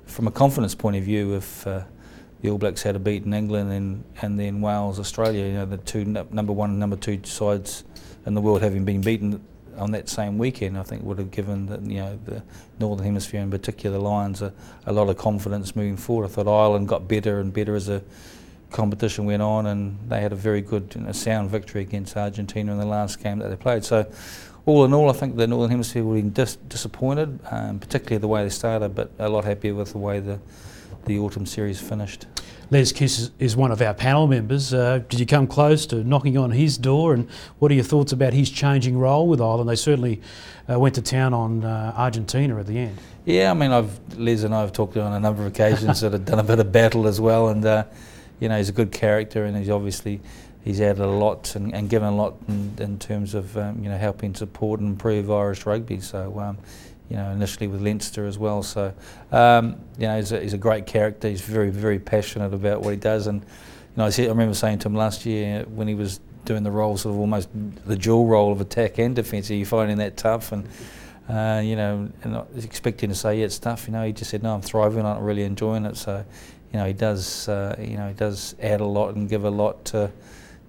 from 0.08 0.28
a 0.28 0.32
confidence 0.32 0.74
point 0.74 0.96
of 0.96 1.04
view, 1.04 1.36
if 1.36 1.68
uh, 1.68 1.84
the 2.42 2.50
All 2.50 2.58
Blacks 2.58 2.82
had 2.82 2.96
a 2.96 3.00
beaten 3.00 3.34
England 3.34 3.72
and 3.72 4.04
and 4.22 4.40
then 4.40 4.60
Wales, 4.60 5.00
Australia, 5.00 5.46
you 5.46 5.54
know, 5.54 5.66
the 5.66 5.78
two 5.78 6.04
number 6.06 6.52
one 6.52 6.72
and 6.72 6.80
number 6.80 6.96
two 6.96 7.22
sides 7.24 7.84
in 8.26 8.34
the 8.34 8.42
world 8.42 8.62
having 8.64 8.86
been 8.86 9.02
beaten 9.02 9.44
on 9.78 9.92
that 9.92 10.10
same 10.10 10.40
weekend, 10.40 10.78
I 10.78 10.84
think 10.84 11.04
would 11.04 11.20
have 11.20 11.30
given 11.30 11.68
the, 11.68 11.80
you 11.94 12.00
know 12.00 12.20
the 12.26 12.42
Northern 12.80 13.06
Hemisphere 13.06 13.42
in 13.42 13.52
particular, 13.52 13.98
the 13.98 14.04
Lions, 14.04 14.42
a, 14.42 14.52
a 14.88 14.92
lot 14.92 15.10
of 15.10 15.18
confidence 15.18 15.76
moving 15.76 15.98
forward. 15.98 16.26
I 16.26 16.30
thought 16.30 16.48
Ireland 16.48 16.88
got 16.88 17.08
better 17.08 17.40
and 17.40 17.54
better 17.54 17.76
as 17.76 17.88
a 17.88 18.02
competition 18.72 19.26
went 19.26 19.42
on, 19.42 19.66
and 19.68 19.98
they 20.10 20.22
had 20.22 20.34
a 20.34 20.36
very 20.36 20.62
good, 20.62 20.94
you 20.96 21.02
know, 21.02 21.12
sound 21.12 21.50
victory 21.50 21.82
against 21.82 22.18
Argentina 22.18 22.72
in 22.72 22.78
the 22.78 22.86
last 22.86 23.22
game 23.22 23.40
that 23.40 23.50
they 23.50 23.56
played. 23.56 23.84
So, 23.84 24.12
all 24.66 24.84
in 24.84 24.94
all, 24.94 25.10
I 25.10 25.14
think 25.14 25.38
the 25.38 25.48
Northern 25.48 25.72
Hemisphere 25.72 26.04
will 26.04 26.16
be 26.16 26.22
dis- 26.24 26.58
disappointed, 26.68 27.40
um, 27.52 27.80
particularly 27.80 28.18
the 28.18 28.28
way 28.28 28.44
they 28.44 28.50
started, 28.50 28.96
but 28.96 29.12
a 29.18 29.30
lot 29.30 29.46
happier 29.46 29.74
with 29.74 29.94
the 29.94 29.98
way 29.98 30.20
the 30.20 30.40
the 31.08 31.18
autumn 31.18 31.46
series 31.46 31.80
finished. 31.80 32.28
Les 32.70 32.92
Kiss 32.92 33.18
is, 33.18 33.32
is 33.40 33.56
one 33.56 33.72
of 33.72 33.82
our 33.82 33.94
panel 33.94 34.28
members. 34.28 34.74
Uh, 34.74 35.00
did 35.08 35.20
you 35.20 35.26
come 35.26 35.48
close 35.48 35.86
to 35.86 36.04
knocking 36.04 36.38
on 36.38 36.52
his 36.52 36.78
door? 36.78 37.14
And 37.14 37.30
what 37.60 37.72
are 37.72 37.76
your 37.76 37.84
thoughts 37.84 38.12
about 38.12 38.34
his 38.34 38.50
changing 38.50 38.98
role 38.98 39.28
with 39.28 39.40
Ireland? 39.40 39.70
They 39.70 39.76
certainly 39.76 40.22
uh, 40.70 40.78
went 40.78 40.96
to 40.96 41.02
town 41.02 41.34
on 41.34 41.64
uh, 41.64 41.94
Argentina 41.96 42.60
at 42.60 42.68
the 42.68 42.78
end. 42.78 42.98
Yeah, 43.26 43.52
I 43.52 43.54
mean, 43.54 43.72
I've 43.72 44.00
Les 44.18 44.44
and 44.44 44.54
I 44.54 44.62
have 44.62 44.74
talked 44.74 44.98
on 44.98 45.14
a 45.14 45.20
number 45.20 45.44
of 45.44 45.48
occasions 45.48 46.02
that 46.02 46.12
have 46.12 46.26
done 46.26 46.40
a 46.40 46.44
bit 46.44 46.60
of 46.60 46.72
battle 46.72 47.08
as 47.08 47.22
well, 47.22 47.50
and 47.50 47.66
uh, 47.66 47.86
you 48.40 48.50
know 48.50 48.58
he's 48.58 48.70
a 48.70 48.74
good 48.74 48.92
character, 48.92 49.46
and 49.46 49.58
he's 49.58 49.70
obviously 49.70 50.22
he's 50.64 50.82
added 50.82 51.04
a 51.04 51.08
lot 51.08 51.56
and, 51.56 51.74
and 51.74 51.90
given 51.90 52.10
a 52.10 52.16
lot 52.16 52.36
in, 52.48 52.74
in 52.80 53.00
terms 53.00 53.34
of 53.34 53.58
um, 53.58 53.84
you 53.84 53.90
know 53.90 53.98
helping 53.98 54.36
support 54.36 54.80
and 54.80 54.90
improve 54.90 55.32
Irish 55.32 55.66
rugby. 55.66 56.00
So 56.00 56.40
um, 56.40 56.58
you 57.10 57.16
know, 57.16 57.32
initially 57.32 57.68
with 57.68 57.82
Leinster 57.82 58.26
as 58.26 58.38
well. 58.38 58.64
So, 58.64 58.94
um, 59.32 59.80
you 59.98 60.08
know, 60.08 60.18
he's 60.18 60.32
a, 60.32 60.42
he's 60.42 60.54
a, 60.54 60.58
great 60.58 60.86
character. 60.86 61.30
He's 61.30 61.42
very, 61.42 61.70
very 61.70 62.00
passionate 62.00 62.54
about 62.54 62.82
what 62.82 62.92
he 62.92 62.98
does. 62.98 63.28
And, 63.28 63.42
you 63.42 63.48
know, 63.96 64.06
I, 64.06 64.10
see, 64.10 64.26
I 64.26 64.30
remember 64.30 64.54
saying 64.54 64.80
to 64.80 64.90
him 64.90 64.96
last 64.96 65.26
year 65.26 65.64
when 65.70 65.88
he 65.88 65.96
was 65.96 66.20
doing 66.46 66.64
the 66.64 66.72
role, 66.72 66.98
sort 66.98 67.16
of 67.16 67.20
almost 67.20 67.50
the 67.86 67.96
dual 67.96 68.26
role 68.26 68.52
of 68.52 68.62
attack 68.62 69.00
and 69.00 69.16
defence, 69.16 69.50
are 69.50 69.56
you 69.56 69.66
finding 69.66 69.98
that 69.98 70.18
tough? 70.18 70.52
And, 70.52 70.68
uh, 71.30 71.62
you 71.64 71.76
know, 71.76 72.10
and 72.24 72.64
expecting 72.64 73.10
to 73.10 73.16
say, 73.16 73.40
yeah, 73.40 73.46
it's 73.46 73.60
tough. 73.60 73.88
You 73.88 73.94
know, 73.94 74.06
he 74.06 74.12
just 74.12 74.32
said, 74.32 74.44
no, 74.44 74.54
I'm 74.54 74.62
thriving. 74.62 75.06
I'm 75.06 75.24
really 75.24 75.44
enjoying 75.44 75.86
it. 75.86 75.96
So, 75.96 76.26
you 76.72 76.80
know, 76.80 76.86
he 76.86 76.94
does, 76.94 77.48
uh, 77.48 77.76
you 77.80 77.98
know, 77.98 78.08
he 78.08 78.14
does 78.14 78.56
add 78.62 78.82
a 78.82 78.86
lot 78.86 79.16
and 79.16 79.30
give 79.30 79.46
a 79.46 79.50
lot 79.50 79.86
to, 79.86 80.12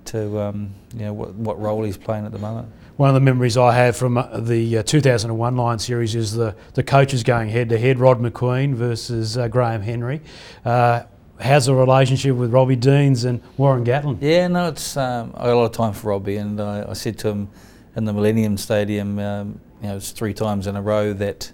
to 0.06 0.40
um, 0.40 0.74
you 0.94 1.00
know, 1.00 1.12
what, 1.12 1.34
what 1.34 1.61
role 1.61 1.82
he's 1.82 1.96
playing 1.96 2.24
at 2.24 2.32
the 2.32 2.38
moment. 2.38 2.68
One 2.96 3.08
of 3.08 3.14
the 3.14 3.20
memories 3.20 3.56
I 3.56 3.74
have 3.74 3.96
from 3.96 4.18
uh, 4.18 4.40
the 4.40 4.78
uh, 4.78 4.82
2001 4.82 5.56
Lion 5.56 5.78
series 5.78 6.14
is 6.14 6.32
the, 6.32 6.56
the 6.74 6.82
coaches 6.82 7.22
going 7.22 7.48
head 7.48 7.68
to 7.68 7.78
head, 7.78 7.98
Rod 7.98 8.20
Macqueen 8.20 8.74
versus 8.74 9.37
uh, 9.38 9.48
Graham 9.48 9.82
Henry. 9.82 10.20
Uh, 10.64 11.02
how's 11.40 11.66
the 11.66 11.74
relationship 11.74 12.34
with 12.34 12.52
Robbie 12.52 12.76
Deans 12.76 13.24
and 13.24 13.40
Warren 13.56 13.84
Gatland? 13.84 14.18
Yeah, 14.20 14.48
no, 14.48 14.68
it's 14.68 14.96
um, 14.96 15.32
I 15.37 15.44
got 15.44 15.52
a 15.52 15.54
lot 15.54 15.64
of 15.66 15.72
time 15.72 15.92
for 15.92 16.08
Robbie, 16.08 16.37
and 16.37 16.61
I, 16.61 16.90
I 16.90 16.92
said 16.94 17.18
to 17.20 17.28
him 17.28 17.48
in 17.94 18.04
the 18.04 18.12
Millennium 18.12 18.56
Stadium, 18.56 19.18
um, 19.18 19.61
you 19.80 19.88
know, 19.88 19.96
it's 19.96 20.11
three 20.11 20.34
times 20.34 20.66
in 20.66 20.74
a 20.74 20.82
row 20.82 21.12
that 21.12 21.52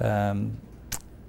um, 0.00 0.56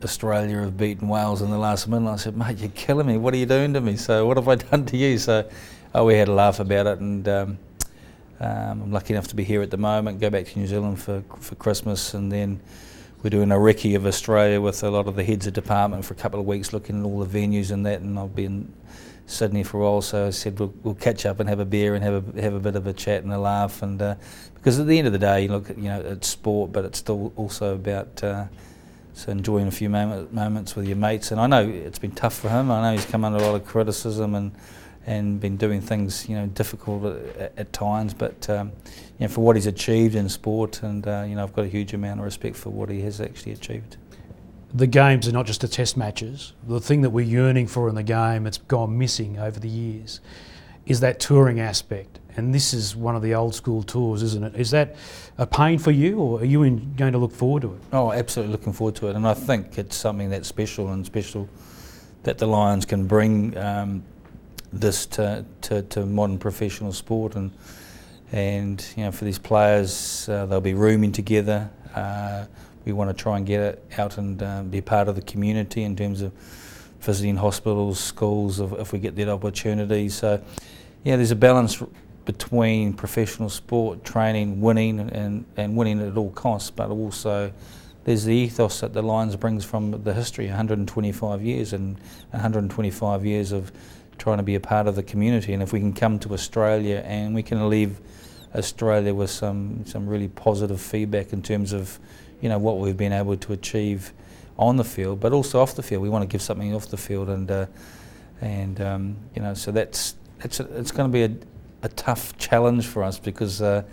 Australia 0.04 0.60
have 0.60 0.78
beaten 0.78 1.08
Wales 1.08 1.42
in 1.42 1.50
the 1.50 1.58
last 1.58 1.88
minute. 1.88 2.10
I 2.10 2.16
said, 2.18 2.38
mate, 2.38 2.58
you're 2.60 2.70
killing 2.70 3.08
me. 3.08 3.18
What 3.18 3.34
are 3.34 3.38
you 3.38 3.46
doing 3.46 3.74
to 3.74 3.82
me? 3.82 3.96
So 3.96 4.26
what 4.28 4.38
have 4.38 4.48
I 4.48 4.56
done 4.56 4.86
to 4.86 4.98
you? 4.98 5.18
So 5.18 5.50
oh, 5.94 6.06
we 6.06 6.16
had 6.16 6.28
a 6.28 6.34
laugh 6.34 6.60
about 6.60 6.88
it, 6.88 7.00
and 7.00 7.28
um, 7.28 7.58
um, 8.40 8.82
I'm 8.84 8.92
lucky 8.92 9.14
enough 9.14 9.28
to 9.30 9.36
be 9.36 9.44
here 9.44 9.62
at 9.62 9.72
the 9.72 9.78
moment, 9.78 10.20
go 10.20 10.30
back 10.30 10.46
to 10.46 10.60
New 10.60 10.68
Zealand 10.68 11.00
for, 11.00 11.24
for 11.40 11.56
Christmas, 11.56 12.14
and 12.14 12.32
then 12.32 12.60
we're 13.24 13.32
doing 13.32 13.52
a 13.52 13.56
recce 13.56 13.96
of 13.96 14.06
Australia 14.06 14.62
with 14.62 14.84
a 14.84 14.92
lot 14.92 15.08
of 15.08 15.16
the 15.16 15.24
heads 15.24 15.48
of 15.48 15.54
department 15.54 16.06
for 16.06 16.14
a 16.14 16.18
couple 16.18 16.40
of 16.40 16.46
weeks, 16.46 16.72
looking 16.72 17.00
at 17.00 17.06
all 17.06 17.20
the 17.24 17.40
venues 17.40 17.72
and 17.72 17.86
that. 17.86 18.02
And 18.02 18.20
I've 18.20 18.36
been 18.36 18.72
Sydney 19.26 19.64
for 19.64 19.80
a 19.80 19.84
while, 19.84 20.02
so 20.02 20.28
I 20.28 20.30
said 20.30 20.60
we'll, 20.60 20.74
we'll, 20.84 20.94
catch 20.94 21.26
up 21.26 21.40
and 21.40 21.50
have 21.50 21.60
a 21.60 21.66
beer 21.66 21.96
and 21.96 22.04
have 22.04 22.38
a 22.38 22.42
have 22.42 22.54
a 22.54 22.60
bit 22.60 22.76
of 22.76 22.86
a 22.86 22.94
chat 22.94 23.24
and 23.24 23.34
a 23.34 23.40
laugh. 23.40 23.82
And 23.82 24.00
uh, 24.00 24.16
because 24.54 24.80
at 24.80 24.86
the 24.86 25.00
end 25.00 25.08
of 25.08 25.14
the 25.14 25.20
day, 25.20 25.44
you 25.44 25.48
look, 25.50 25.70
you 25.70 25.84
know, 25.84 26.00
it's 26.02 26.28
sport, 26.28 26.72
but 26.72 26.86
it's 26.86 27.00
still 27.00 27.34
also 27.36 27.74
about 27.74 28.24
uh, 28.24 28.46
so 29.18 29.32
enjoying 29.32 29.68
a 29.68 29.72
few 29.72 29.90
moment, 29.90 30.32
moments 30.32 30.76
with 30.76 30.88
your 30.88 30.96
mates. 30.96 31.32
And 31.32 31.42
I 31.42 31.48
know 31.48 31.68
it's 31.68 31.98
been 31.98 32.12
tough 32.12 32.36
for 32.36 32.50
him. 32.50 32.70
I 32.70 32.82
know 32.84 32.96
he's 32.96 33.06
come 33.06 33.26
under 33.26 33.44
a 33.44 33.48
lot 33.48 33.56
of 33.56 33.66
criticism 33.66 34.36
and 34.36 34.52
and 35.08 35.40
been 35.40 35.56
doing 35.56 35.80
things 35.80 36.28
you 36.28 36.36
know 36.36 36.48
difficult 36.48 37.06
at, 37.06 37.54
at 37.58 37.74
times, 37.74 38.14
but 38.14 38.48
um, 38.50 38.72
you 39.18 39.26
know 39.26 39.28
for 39.30 39.42
what 39.42 39.56
he's 39.56 39.66
achieved 39.66 40.16
in 40.16 40.30
sport, 40.30 40.84
and 40.84 41.08
uh, 41.08 41.26
you 41.28 41.34
know 41.36 41.44
I've 41.44 41.54
got 41.54 41.66
a 41.66 41.70
huge 41.70 41.94
amount 41.94 42.20
of 42.20 42.26
respect 42.26 42.56
for 42.58 42.70
what 42.70 42.90
he 42.90 43.02
has 43.02 43.20
actually 43.20 43.54
achieved. 43.54 43.98
The 44.74 44.86
games 44.86 45.28
are 45.28 45.32
not 45.32 45.46
just 45.46 45.62
the 45.62 45.68
test 45.68 45.96
matches. 45.98 46.54
The 46.68 46.82
thing 46.82 47.02
that 47.02 47.10
we're 47.10 47.26
yearning 47.26 47.68
for 47.68 47.88
in 47.90 47.96
the 47.96 48.04
game, 48.04 48.46
it's 48.46 48.58
gone 48.58 48.98
missing 48.98 49.40
over 49.40 49.60
the 49.60 49.70
years, 49.70 50.20
is 50.86 51.00
that 51.00 51.20
touring 51.22 51.60
aspect. 51.60 52.20
And 52.36 52.54
this 52.54 52.74
is 52.74 52.96
one 52.96 53.16
of 53.16 53.24
the 53.24 53.34
old 53.34 53.56
school 53.56 53.82
tours, 53.82 54.22
isn't 54.22 54.44
it? 54.44 54.56
Is 54.56 54.72
that 54.72 54.96
a 55.38 55.46
pain 55.46 55.78
for 55.78 55.92
you, 55.92 56.20
or 56.20 56.40
are 56.42 56.46
you 56.46 56.64
in, 56.64 56.96
going 56.96 57.14
to 57.14 57.20
look 57.20 57.32
forward 57.32 57.62
to 57.62 57.74
it? 57.74 57.80
Oh, 57.94 58.12
absolutely 58.12 58.52
looking 58.52 58.74
forward 58.74 58.96
to 58.96 59.10
it. 59.10 59.16
And 59.16 59.28
I 59.28 59.34
think 59.34 59.78
it's 59.78 59.96
something 59.96 60.30
that's 60.30 60.48
special 60.48 60.92
and 60.92 61.06
special 61.06 61.48
that 62.24 62.38
the 62.38 62.48
Lions 62.48 62.86
can 62.86 63.08
bring. 63.08 63.58
Um, 63.58 64.04
this 64.74 65.06
to, 65.06 65.46
to, 65.62 65.82
to, 65.84 66.06
modern 66.06 66.38
professional 66.38 66.92
sport 66.92 67.36
and 67.36 67.52
and 68.32 68.86
you 68.98 69.04
know 69.04 69.12
for 69.12 69.24
these 69.24 69.40
players 69.40 70.28
uh, 70.28 70.46
they'll 70.46 70.60
be 70.60 70.74
rooming 70.74 71.12
together 71.12 71.70
uh, 71.96 72.46
we 72.86 72.92
want 72.92 73.10
to 73.10 73.14
try 73.14 73.38
and 73.38 73.46
get 73.46 73.62
it 73.62 73.92
out 73.98 74.18
and 74.18 74.44
uh, 74.44 74.64
be 74.64 74.82
part 74.82 75.08
of 75.08 75.16
the 75.16 75.22
community 75.22 75.84
in 75.84 75.96
terms 75.96 76.22
of 76.22 76.34
visiting 77.00 77.38
hospitals 77.38 78.00
schools 78.00 78.60
if, 78.60 78.72
if 78.74 78.92
we 78.92 79.00
get 79.00 79.16
that 79.16 79.30
opportunity 79.30 80.10
so 80.10 80.42
yeah 81.04 81.16
there's 81.16 81.32
a 81.32 81.36
balance 81.36 81.82
between 82.28 82.94
professional 82.94 83.50
sport 83.50 84.04
training 84.04 84.62
winning 84.62 85.00
and, 85.00 85.46
and 85.56 85.76
winning 85.76 86.00
at 86.02 86.16
all 86.16 86.30
costs 86.32 86.70
but 86.70 86.92
also 86.92 87.52
there's 88.04 88.26
the 88.26 88.36
ethos 88.36 88.82
that 88.82 88.94
the 88.94 89.02
Lions 89.02 89.36
brings 89.36 89.66
from 89.66 90.04
the 90.04 90.14
history 90.14 90.48
125 90.48 91.42
years 91.42 91.74
and 91.74 91.98
125 92.32 93.26
years 93.26 93.52
of 93.52 93.72
trying 94.18 94.38
to 94.38 94.44
be 94.44 94.56
a 94.56 94.60
part 94.60 94.88
of 94.88 94.96
the 94.96 95.04
community. 95.04 95.54
And 95.54 95.62
if 95.62 95.74
we 95.74 95.80
can 95.80 95.94
come 95.94 96.18
to 96.20 96.34
Australia 96.34 97.04
and 97.06 97.36
we 97.36 97.44
can 97.44 97.70
leave 97.70 98.00
Australia 98.56 99.14
with 99.14 99.30
some 99.30 99.86
some 99.86 100.08
really 100.08 100.30
positive 100.30 100.80
feedback 100.80 101.34
in 101.34 101.42
terms 101.42 101.74
of 101.74 102.00
you 102.42 102.50
know 102.50 102.58
what 102.58 102.78
we've 102.80 102.98
been 102.98 103.14
able 103.14 103.36
to 103.36 103.54
achieve 103.54 104.14
on 104.58 104.78
the 104.78 104.84
field, 104.84 105.20
but 105.20 105.34
also 105.34 105.60
off 105.60 105.76
the 105.76 105.84
field. 105.84 106.02
We 106.02 106.10
want 106.10 106.24
to 106.24 106.28
give 106.28 106.42
something 106.42 106.74
off 106.74 106.88
the 106.88 106.98
field, 106.98 107.30
and 107.30 107.52
uh, 107.52 107.66
and 108.42 108.80
um, 108.82 109.18
you 109.36 109.42
know 109.42 109.54
so 109.54 109.72
that's 109.72 110.16
it's 110.40 110.60
a, 110.60 110.64
it's 110.80 110.92
going 110.92 111.12
to 111.12 111.14
be 111.14 111.24
a, 111.24 111.32
a 111.84 111.90
tough 111.90 112.38
challenge 112.38 112.86
for 112.86 113.04
us 113.04 113.20
because. 113.20 113.62
Uh, 113.62 113.84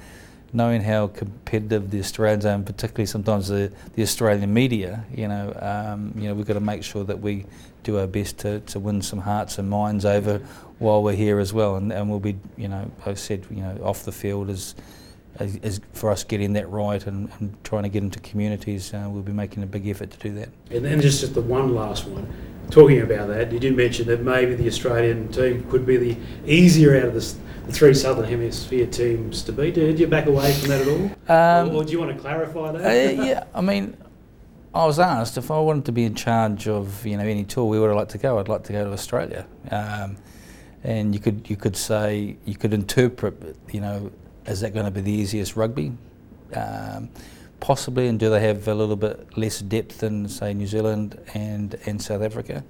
knowing 0.55 0.81
how 0.81 1.09
competitive 1.09 1.91
the 1.91 1.99
Australians 1.99 2.47
are, 2.47 2.55
and 2.55 2.65
particularly 2.65 3.07
sometimes 3.07 3.49
the, 3.49 3.73
the 3.97 4.03
Australian 4.03 4.55
media, 4.55 5.05
you 5.13 5.27
know, 5.27 5.53
um, 5.61 6.15
you 6.17 6.29
know, 6.29 6.35
we've 6.35 6.47
got 6.47 6.55
to 6.55 6.61
make 6.61 6.85
sure 6.85 7.03
that 7.03 7.19
we 7.19 7.45
do 7.83 7.99
our 7.99 8.07
best 8.07 8.39
to, 8.39 8.61
to 8.61 8.79
win 8.79 9.03
some 9.03 9.19
hearts 9.19 9.59
and 9.59 9.69
minds 9.69 10.05
over 10.05 10.39
while 10.79 11.03
we're 11.03 11.13
here 11.13 11.41
as 11.41 11.53
well, 11.53 11.75
and, 11.75 11.93
and 11.93 12.09
we'll 12.09 12.21
be, 12.21 12.37
you 12.57 12.69
know, 12.69 12.89
I 13.05 13.15
said, 13.15 13.45
you 13.51 13.63
know, 13.63 13.79
off 13.83 14.05
the 14.05 14.13
field 14.13 14.49
is, 14.49 14.77
is, 15.41 15.81
for 15.93 16.11
us 16.11 16.23
getting 16.23 16.53
that 16.53 16.71
right 16.71 17.05
and, 17.05 17.29
and 17.41 17.57
trying 17.65 17.83
to 17.83 17.89
get 17.89 18.05
into 18.05 18.21
communities. 18.21 18.95
Uh, 18.95 19.09
we'll 19.11 19.23
be 19.23 19.33
making 19.33 19.65
a 19.65 19.67
big 19.67 19.89
effort 19.89 20.13
to 20.13 20.19
do 20.19 20.35
that. 20.37 20.51
And 20.71 20.85
then 20.85 21.01
just, 21.01 21.21
just 21.21 21.35
the 21.35 21.43
one 21.43 21.75
last 21.75 22.07
one. 22.07 22.33
Talking 22.71 23.01
about 23.01 23.29
that, 23.29 23.53
you 23.53 23.61
did 23.61 23.77
mention 23.77 24.07
that 24.09 24.23
maybe 24.23 24.55
the 24.55 24.67
Australian 24.67 25.29
team 25.29 25.69
could 25.71 25.87
be 25.87 25.97
the 25.97 26.17
easier 26.47 26.97
out 26.97 27.05
of 27.05 27.15
the 27.15 27.35
the 27.67 27.73
three 27.73 27.95
Southern 27.95 28.27
Hemisphere 28.27 28.87
teams 28.87 29.43
to 29.43 29.53
beat. 29.53 29.75
Did 29.75 29.99
you 29.99 30.07
back 30.07 30.27
away 30.27 30.53
from 30.53 30.69
that 30.69 30.81
at 30.83 30.89
all? 30.89 31.05
Um, 31.29 31.75
or, 31.75 31.81
or, 31.81 31.85
do 31.85 31.93
you 31.93 31.99
want 31.99 32.15
to 32.15 32.21
clarify 32.21 32.73
that? 32.73 33.19
Uh, 33.19 33.23
yeah, 33.25 33.45
I 33.55 33.61
mean, 33.61 33.97
I 34.75 34.85
was 34.85 34.99
asked 34.99 35.39
if 35.39 35.51
I 35.51 35.59
wanted 35.59 35.87
to 35.87 35.93
be 35.93 36.05
in 36.05 36.15
charge 36.15 36.69
of 36.69 37.05
you 37.07 37.17
know 37.17 37.25
any 37.25 37.45
tour, 37.45 37.69
where 37.69 37.81
would 37.81 37.91
I 37.91 37.95
like 37.95 38.09
to 38.11 38.19
go? 38.19 38.39
I'd 38.39 38.49
like 38.49 38.65
to 38.65 38.73
go 38.73 38.85
to 38.85 38.93
Australia. 38.93 39.47
Um, 39.71 40.17
and 40.83 41.15
you 41.15 41.21
could 41.21 41.49
you 41.49 41.57
could 41.57 41.77
say 41.77 42.37
you 42.45 42.57
could 42.57 42.75
interpret 42.75 43.57
you 43.73 43.81
know 43.81 44.13
is 44.47 44.61
that 44.61 44.75
going 44.75 44.85
to 44.85 44.91
be 44.91 45.01
the 45.01 45.13
easiest 45.13 45.57
rugby? 45.57 45.93
Um, 46.55 47.09
possibly, 47.61 48.09
and 48.09 48.19
do 48.19 48.31
they 48.31 48.41
have 48.41 48.69
a 48.69 48.75
little 48.75 48.97
bit 48.97 49.37
less 49.37 49.61
depth 49.61 49.99
than 49.99 50.29
say 50.29 50.55
New 50.55 50.67
Zealand 50.67 51.21
and 51.35 51.77
and 51.87 52.01
South 52.01 52.23
Africa? 52.23 52.65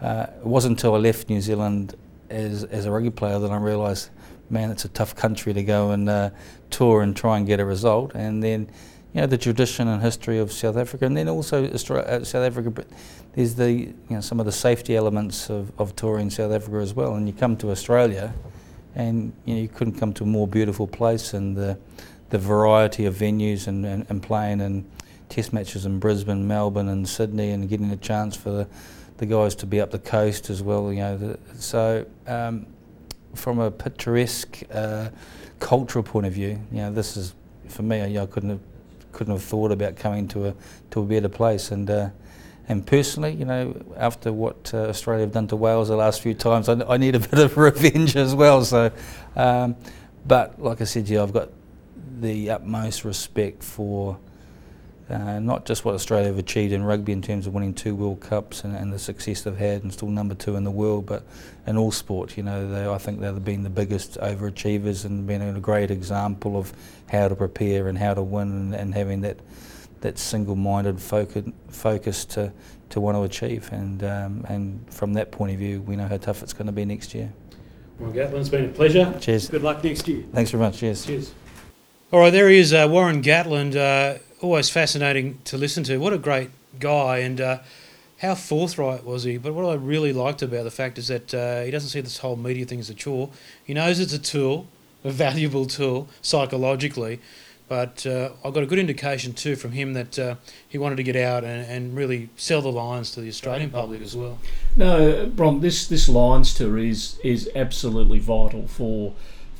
Uh, 0.00 0.26
it 0.38 0.46
wasn't 0.46 0.78
until 0.78 0.94
I 0.94 0.98
left 0.98 1.28
New 1.28 1.40
Zealand 1.40 1.94
as 2.30 2.64
as 2.64 2.86
a 2.86 2.90
rugby 2.90 3.10
player 3.10 3.38
that 3.38 3.50
I 3.50 3.56
realised 3.56 4.10
man, 4.50 4.70
it's 4.70 4.84
a 4.84 4.88
tough 4.88 5.14
country 5.14 5.52
to 5.52 5.62
go 5.62 5.90
and 5.90 6.08
uh, 6.08 6.30
tour 6.70 7.02
and 7.02 7.16
try 7.16 7.36
and 7.36 7.46
get 7.46 7.60
a 7.60 7.64
result. 7.64 8.12
And 8.14 8.42
then, 8.42 8.68
you 9.12 9.20
know, 9.20 9.26
the 9.26 9.38
tradition 9.38 9.88
and 9.88 10.02
history 10.02 10.38
of 10.38 10.52
South 10.52 10.76
Africa, 10.76 11.06
and 11.06 11.16
then 11.16 11.28
also 11.28 11.70
Australia, 11.72 12.04
uh, 12.04 12.24
South 12.24 12.46
Africa. 12.46 12.70
But 12.70 12.86
there's 13.34 13.54
the, 13.54 13.72
you 13.72 13.96
know, 14.10 14.20
some 14.20 14.40
of 14.40 14.46
the 14.46 14.52
safety 14.52 14.96
elements 14.96 15.50
of, 15.50 15.72
of 15.78 15.96
touring 15.96 16.30
South 16.30 16.52
Africa 16.52 16.78
as 16.78 16.94
well. 16.94 17.14
And 17.14 17.26
you 17.26 17.34
come 17.34 17.56
to 17.58 17.70
Australia, 17.70 18.34
and 18.94 19.32
you 19.44 19.54
know, 19.54 19.60
you 19.60 19.68
couldn't 19.68 19.98
come 19.98 20.12
to 20.14 20.24
a 20.24 20.26
more 20.26 20.48
beautiful 20.48 20.86
place, 20.86 21.34
and 21.34 21.56
the 21.56 21.78
the 22.30 22.38
variety 22.38 23.06
of 23.06 23.14
venues 23.14 23.66
and, 23.66 23.84
and, 23.84 24.06
and 24.08 24.22
playing 24.22 24.60
in 24.60 24.84
test 25.28 25.52
matches 25.52 25.86
in 25.86 25.98
Brisbane, 25.98 26.46
Melbourne, 26.46 26.88
and 26.88 27.08
Sydney, 27.08 27.50
and 27.50 27.68
getting 27.68 27.90
a 27.90 27.96
chance 27.96 28.36
for 28.36 28.50
the, 28.50 28.68
the 29.18 29.26
guys 29.26 29.54
to 29.56 29.66
be 29.66 29.80
up 29.80 29.90
the 29.90 29.98
coast 29.98 30.50
as 30.50 30.62
well. 30.62 30.92
You 30.92 31.00
know, 31.00 31.16
the, 31.16 31.38
so. 31.58 32.06
Um, 32.26 32.66
from 33.34 33.58
a 33.58 33.70
picturesque 33.70 34.62
uh, 34.72 35.08
cultural 35.60 36.02
point 36.02 36.26
of 36.26 36.32
view, 36.32 36.60
you 36.70 36.78
know, 36.78 36.92
this 36.92 37.16
is 37.16 37.34
for 37.68 37.82
me. 37.82 38.00
I, 38.00 38.22
I 38.22 38.26
couldn't 38.26 38.50
have 38.50 38.60
couldn't 39.12 39.32
have 39.32 39.42
thought 39.42 39.72
about 39.72 39.96
coming 39.96 40.28
to 40.28 40.48
a 40.48 40.54
to 40.90 41.00
a 41.00 41.04
better 41.04 41.28
place. 41.28 41.70
And 41.70 41.88
uh, 41.90 42.10
and 42.68 42.86
personally, 42.86 43.32
you 43.32 43.44
know, 43.44 43.74
after 43.96 44.32
what 44.32 44.72
uh, 44.74 44.88
Australia 44.88 45.24
have 45.24 45.32
done 45.32 45.48
to 45.48 45.56
Wales 45.56 45.88
the 45.88 45.96
last 45.96 46.20
few 46.20 46.34
times, 46.34 46.68
I, 46.68 46.74
I 46.86 46.96
need 46.96 47.14
a 47.14 47.20
bit 47.20 47.38
of 47.38 47.56
revenge 47.56 48.16
as 48.16 48.34
well. 48.34 48.64
So, 48.64 48.90
um, 49.36 49.76
but 50.26 50.60
like 50.60 50.80
I 50.80 50.84
said, 50.84 51.08
yeah, 51.08 51.22
I've 51.22 51.32
got 51.32 51.50
the 52.20 52.50
utmost 52.50 53.04
respect 53.04 53.62
for 53.62 54.18
uh, 55.10 55.40
not 55.40 55.64
just 55.64 55.84
what 55.84 55.94
Australia 55.94 56.26
have 56.26 56.38
achieved 56.38 56.72
in 56.72 56.84
rugby 56.84 57.12
in 57.12 57.22
terms 57.22 57.46
of 57.46 57.54
winning 57.54 57.72
two 57.72 57.94
World 57.94 58.20
Cups 58.20 58.64
and, 58.64 58.76
and, 58.76 58.92
the 58.92 58.98
success 58.98 59.40
they've 59.40 59.56
had 59.56 59.82
and 59.82 59.90
still 59.90 60.08
number 60.08 60.34
two 60.34 60.54
in 60.56 60.64
the 60.64 60.70
world, 60.70 61.06
but 61.06 61.22
in 61.66 61.78
all 61.78 61.90
sport, 61.90 62.36
you 62.36 62.42
know, 62.42 62.70
they, 62.70 62.86
I 62.86 62.98
think 62.98 63.20
they've 63.20 63.44
been 63.44 63.62
the 63.62 63.70
biggest 63.70 64.18
overachievers 64.18 65.06
and 65.06 65.26
been 65.26 65.40
a 65.40 65.58
great 65.60 65.90
example 65.90 66.58
of 66.58 66.74
how 67.10 67.28
to 67.28 67.34
prepare 67.34 67.88
and 67.88 67.96
how 67.96 68.12
to 68.12 68.22
win 68.22 68.48
and, 68.48 68.74
and 68.74 68.94
having 68.94 69.22
that 69.22 69.38
that 70.00 70.16
single-minded 70.16 71.00
focus, 71.00 71.44
focus 71.68 72.24
to, 72.24 72.52
to 72.90 73.00
want 73.00 73.16
to 73.16 73.22
achieve. 73.22 73.68
And 73.72 74.04
um, 74.04 74.44
and 74.48 74.84
from 74.92 75.14
that 75.14 75.32
point 75.32 75.52
of 75.52 75.58
view, 75.58 75.80
we 75.82 75.96
know 75.96 76.06
how 76.06 76.18
tough 76.18 76.42
it's 76.42 76.52
going 76.52 76.66
to 76.66 76.72
be 76.72 76.84
next 76.84 77.14
year. 77.14 77.32
Well, 77.98 78.12
Gatland, 78.12 78.40
it's 78.40 78.48
been 78.48 78.66
a 78.66 78.68
pleasure. 78.68 79.16
Cheers. 79.20 79.48
Good 79.48 79.62
luck 79.62 79.82
next 79.82 80.06
year. 80.06 80.24
Thanks 80.32 80.50
very 80.50 80.62
much. 80.62 80.78
Cheers. 80.78 81.04
Cheers. 81.06 81.34
All 82.10 82.20
right, 82.20 82.30
there 82.30 82.48
he 82.48 82.56
is, 82.56 82.72
uh, 82.72 82.88
Warren 82.90 83.22
Gatland. 83.22 83.76
Uh, 83.76 84.18
always 84.40 84.70
fascinating 84.70 85.40
to 85.44 85.58
listen 85.58 85.84
to. 85.84 85.98
What 85.98 86.14
a 86.14 86.18
great 86.18 86.48
guy, 86.80 87.18
and 87.18 87.38
uh, 87.38 87.58
how 88.20 88.34
forthright 88.34 89.04
was 89.04 89.24
he? 89.24 89.36
But 89.36 89.52
what 89.52 89.66
I 89.66 89.74
really 89.74 90.14
liked 90.14 90.40
about 90.40 90.64
the 90.64 90.70
fact 90.70 90.96
is 90.96 91.08
that 91.08 91.34
uh, 91.34 91.64
he 91.64 91.70
doesn't 91.70 91.90
see 91.90 92.00
this 92.00 92.16
whole 92.16 92.36
media 92.36 92.64
thing 92.64 92.80
as 92.80 92.88
a 92.88 92.94
chore. 92.94 93.28
He 93.62 93.74
knows 93.74 94.00
it's 94.00 94.14
a 94.14 94.18
tool, 94.18 94.68
a 95.04 95.10
valuable 95.10 95.66
tool 95.66 96.08
psychologically. 96.22 97.20
But 97.68 98.06
uh, 98.06 98.30
I 98.42 98.52
got 98.52 98.62
a 98.62 98.66
good 98.66 98.78
indication 98.78 99.34
too 99.34 99.54
from 99.54 99.72
him 99.72 99.92
that 99.92 100.18
uh, 100.18 100.36
he 100.66 100.78
wanted 100.78 100.96
to 100.96 101.02
get 101.02 101.16
out 101.16 101.44
and, 101.44 101.70
and 101.70 101.94
really 101.94 102.30
sell 102.36 102.62
the 102.62 102.72
Lions 102.72 103.10
to 103.10 103.20
the 103.20 103.28
Australian 103.28 103.68
public 103.68 104.00
as 104.00 104.16
well. 104.16 104.38
No, 104.76 105.26
Bron, 105.26 105.60
this 105.60 105.86
this 105.86 106.08
Lions 106.08 106.54
tour 106.54 106.78
is 106.78 107.18
is 107.22 107.50
absolutely 107.54 108.18
vital 108.18 108.66
for 108.66 109.12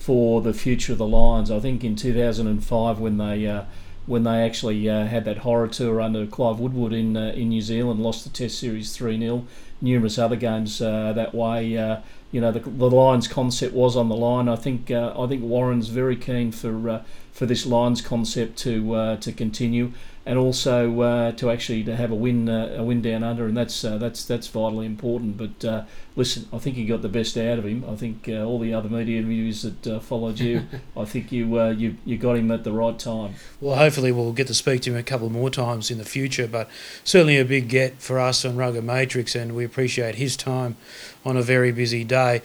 for 0.08 0.40
the 0.40 0.54
future 0.54 0.92
of 0.92 0.96
the 0.96 1.06
Lions. 1.06 1.50
I 1.50 1.60
think 1.60 1.84
in 1.84 1.94
2005 1.94 2.98
when 2.98 3.18
they 3.18 3.46
uh, 3.46 3.64
when 4.06 4.24
they 4.24 4.42
actually 4.42 4.88
uh, 4.88 5.04
had 5.04 5.26
that 5.26 5.38
horror 5.38 5.68
tour 5.68 6.00
under 6.00 6.24
Clive 6.24 6.58
Woodward 6.58 6.94
in 6.94 7.14
uh, 7.14 7.32
in 7.36 7.50
New 7.50 7.60
Zealand, 7.60 8.00
lost 8.00 8.24
the 8.24 8.30
Test 8.30 8.58
series 8.58 8.96
three 8.96 9.18
0 9.18 9.44
Numerous 9.82 10.16
other 10.18 10.36
games 10.36 10.80
uh, 10.80 11.12
that 11.12 11.34
way. 11.34 11.76
Uh, 11.76 11.98
you 12.32 12.40
know 12.40 12.50
the, 12.50 12.60
the 12.60 12.90
Lions 12.90 13.28
concept 13.28 13.74
was 13.74 13.96
on 13.96 14.08
the 14.08 14.16
line. 14.16 14.48
I 14.48 14.56
think 14.56 14.90
uh, 14.90 15.12
I 15.14 15.26
think 15.26 15.42
Warren's 15.42 15.88
very 15.88 16.16
keen 16.16 16.52
for 16.52 17.04
for 17.38 17.46
this 17.46 17.64
Lions 17.64 18.00
concept 18.00 18.58
to 18.58 19.16
to 19.20 19.32
continue 19.32 19.92
and 20.28 20.38
also 20.38 21.00
uh, 21.00 21.32
to 21.32 21.50
actually 21.50 21.82
to 21.82 21.96
have 21.96 22.10
a 22.10 22.14
win 22.14 22.50
uh, 22.50 22.76
a 22.76 22.84
win 22.84 23.00
down 23.00 23.22
under, 23.24 23.46
and 23.46 23.56
that's 23.56 23.82
uh, 23.82 23.96
that's 23.96 24.26
that's 24.26 24.46
vitally 24.46 24.84
important. 24.84 25.38
But 25.38 25.66
uh, 25.66 25.84
listen, 26.16 26.46
I 26.52 26.58
think 26.58 26.76
you 26.76 26.86
got 26.86 27.00
the 27.00 27.08
best 27.08 27.38
out 27.38 27.58
of 27.58 27.64
him. 27.64 27.82
I 27.88 27.96
think 27.96 28.28
uh, 28.28 28.44
all 28.44 28.58
the 28.58 28.74
other 28.74 28.90
media 28.90 29.20
interviews 29.20 29.62
that 29.62 29.86
uh, 29.86 30.00
followed 30.00 30.38
you, 30.38 30.66
I 30.96 31.06
think 31.06 31.32
you 31.32 31.58
you 31.70 31.96
you 32.04 32.18
got 32.18 32.36
him 32.36 32.50
at 32.50 32.62
the 32.62 32.72
right 32.72 32.98
time. 32.98 33.36
Well, 33.58 33.76
hopefully 33.76 34.12
we'll 34.12 34.34
get 34.34 34.48
to 34.48 34.54
speak 34.54 34.82
to 34.82 34.90
him 34.90 34.98
a 34.98 35.02
couple 35.02 35.30
more 35.30 35.48
times 35.48 35.90
in 35.90 35.96
the 35.96 36.04
future. 36.04 36.46
But 36.46 36.68
certainly 37.04 37.38
a 37.38 37.44
big 37.46 37.68
get 37.68 38.02
for 38.02 38.18
us 38.18 38.44
on 38.44 38.54
Rugger 38.54 38.82
Matrix, 38.82 39.34
and 39.34 39.56
we 39.56 39.64
appreciate 39.64 40.16
his 40.16 40.36
time 40.36 40.76
on 41.24 41.38
a 41.38 41.42
very 41.42 41.72
busy 41.72 42.04
day. 42.04 42.42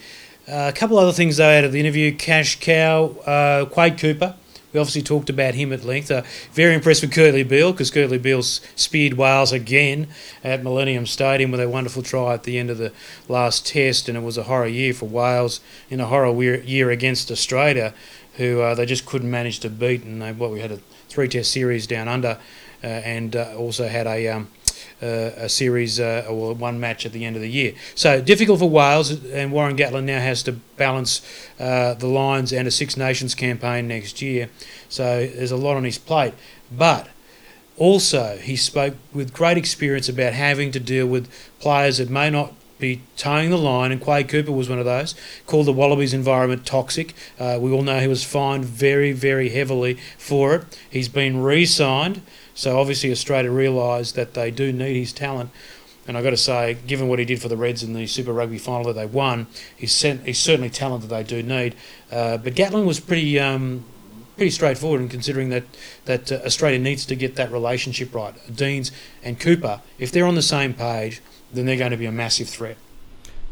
a 0.48 0.72
couple 0.72 0.98
other 0.98 1.12
things 1.12 1.36
though 1.36 1.50
out 1.50 1.64
of 1.64 1.72
the 1.72 1.80
interview: 1.80 2.16
Cash 2.16 2.60
Cow, 2.60 3.66
Quade 3.70 3.98
Cooper 3.98 4.36
we 4.74 4.80
obviously 4.80 5.02
talked 5.02 5.30
about 5.30 5.54
him 5.54 5.72
at 5.72 5.84
length. 5.84 6.10
Uh, 6.10 6.22
very 6.52 6.74
impressed 6.74 7.00
with 7.00 7.12
Kurtley 7.12 7.48
Beale 7.48 7.70
because 7.70 7.92
Kurtley 7.92 8.20
Beale 8.20 8.42
speared 8.42 9.14
Wales 9.14 9.52
again 9.52 10.08
at 10.42 10.64
Millennium 10.64 11.06
Stadium 11.06 11.52
with 11.52 11.60
a 11.60 11.68
wonderful 11.68 12.02
try 12.02 12.34
at 12.34 12.42
the 12.42 12.58
end 12.58 12.70
of 12.70 12.78
the 12.78 12.92
last 13.28 13.66
test, 13.66 14.08
and 14.08 14.18
it 14.18 14.22
was 14.22 14.36
a 14.36 14.42
horror 14.42 14.66
year 14.66 14.92
for 14.92 15.06
Wales 15.06 15.60
in 15.88 16.00
a 16.00 16.06
horror 16.06 16.42
year 16.42 16.90
against 16.90 17.30
Australia, 17.30 17.94
who 18.34 18.60
uh, 18.60 18.74
they 18.74 18.84
just 18.84 19.06
couldn't 19.06 19.30
manage 19.30 19.60
to 19.60 19.70
beat. 19.70 20.02
And 20.02 20.20
they, 20.20 20.32
what 20.32 20.50
we 20.50 20.60
had 20.60 20.72
a 20.72 20.80
three-test 21.08 21.52
series 21.52 21.86
down 21.86 22.08
under, 22.08 22.40
uh, 22.82 22.86
and 22.86 23.36
uh, 23.36 23.54
also 23.56 23.86
had 23.86 24.08
a 24.08 24.26
um, 24.26 24.48
a 25.00 25.48
series 25.48 26.00
uh, 26.00 26.26
or 26.28 26.54
one 26.54 26.80
match 26.80 27.04
at 27.04 27.12
the 27.12 27.24
end 27.24 27.36
of 27.36 27.42
the 27.42 27.50
year. 27.50 27.74
So 27.94 28.20
difficult 28.20 28.60
for 28.60 28.70
Wales, 28.70 29.24
and 29.24 29.52
Warren 29.52 29.76
Gatland 29.76 30.04
now 30.04 30.20
has 30.20 30.42
to 30.44 30.52
balance 30.52 31.20
uh, 31.60 31.94
the 31.94 32.06
Lions 32.06 32.52
and 32.52 32.66
a 32.66 32.70
Six 32.70 32.96
Nations 32.96 33.34
campaign 33.34 33.88
next 33.88 34.22
year. 34.22 34.48
So 34.88 35.26
there's 35.26 35.50
a 35.50 35.56
lot 35.56 35.76
on 35.76 35.84
his 35.84 35.98
plate. 35.98 36.34
But 36.70 37.08
also, 37.76 38.38
he 38.38 38.56
spoke 38.56 38.94
with 39.12 39.32
great 39.32 39.58
experience 39.58 40.08
about 40.08 40.32
having 40.32 40.70
to 40.72 40.80
deal 40.80 41.06
with 41.06 41.28
players 41.58 41.98
that 41.98 42.08
may 42.08 42.30
not 42.30 42.54
be 42.78 43.00
towing 43.16 43.50
the 43.50 43.58
line, 43.58 43.92
and 43.92 44.00
Quade 44.00 44.28
Cooper 44.28 44.52
was 44.52 44.68
one 44.68 44.78
of 44.78 44.84
those. 44.84 45.14
Called 45.46 45.66
the 45.66 45.72
Wallabies 45.72 46.12
environment 46.12 46.66
toxic. 46.66 47.14
Uh, 47.38 47.58
we 47.60 47.72
all 47.72 47.82
know 47.82 48.00
he 48.00 48.08
was 48.08 48.24
fined 48.24 48.64
very, 48.64 49.12
very 49.12 49.48
heavily 49.48 49.98
for 50.18 50.54
it. 50.54 50.78
He's 50.90 51.08
been 51.08 51.42
re-signed. 51.42 52.22
So 52.54 52.78
obviously 52.78 53.10
Australia 53.10 53.50
realised 53.50 54.14
that 54.14 54.34
they 54.34 54.50
do 54.50 54.72
need 54.72 54.98
his 54.98 55.12
talent. 55.12 55.50
And 56.06 56.18
I've 56.18 56.24
got 56.24 56.30
to 56.30 56.36
say, 56.36 56.76
given 56.86 57.08
what 57.08 57.18
he 57.18 57.24
did 57.24 57.40
for 57.40 57.48
the 57.48 57.56
Reds 57.56 57.82
in 57.82 57.94
the 57.94 58.06
Super 58.06 58.32
Rugby 58.32 58.58
final 58.58 58.84
that 58.84 58.92
they 58.92 59.06
won, 59.06 59.46
he's, 59.74 59.92
sent, 59.92 60.26
he's 60.26 60.38
certainly 60.38 60.68
talent 60.68 61.02
that 61.02 61.08
they 61.08 61.22
do 61.22 61.42
need. 61.42 61.74
Uh, 62.12 62.36
but 62.36 62.54
Gatland 62.54 62.84
was 62.84 63.00
pretty 63.00 63.40
um, 63.40 63.84
pretty 64.36 64.50
straightforward 64.50 65.00
in 65.00 65.08
considering 65.08 65.48
that 65.50 65.64
that 66.04 66.30
uh, 66.30 66.36
Australia 66.44 66.78
needs 66.78 67.06
to 67.06 67.16
get 67.16 67.36
that 67.36 67.50
relationship 67.50 68.14
right. 68.14 68.34
Deans 68.54 68.92
and 69.22 69.38
Cooper, 69.38 69.80
if 69.98 70.10
they're 70.12 70.26
on 70.26 70.34
the 70.34 70.42
same 70.42 70.74
page, 70.74 71.22
then 71.52 71.66
they're 71.66 71.76
going 71.76 71.92
to 71.92 71.96
be 71.96 72.06
a 72.06 72.12
massive 72.12 72.48
threat. 72.48 72.76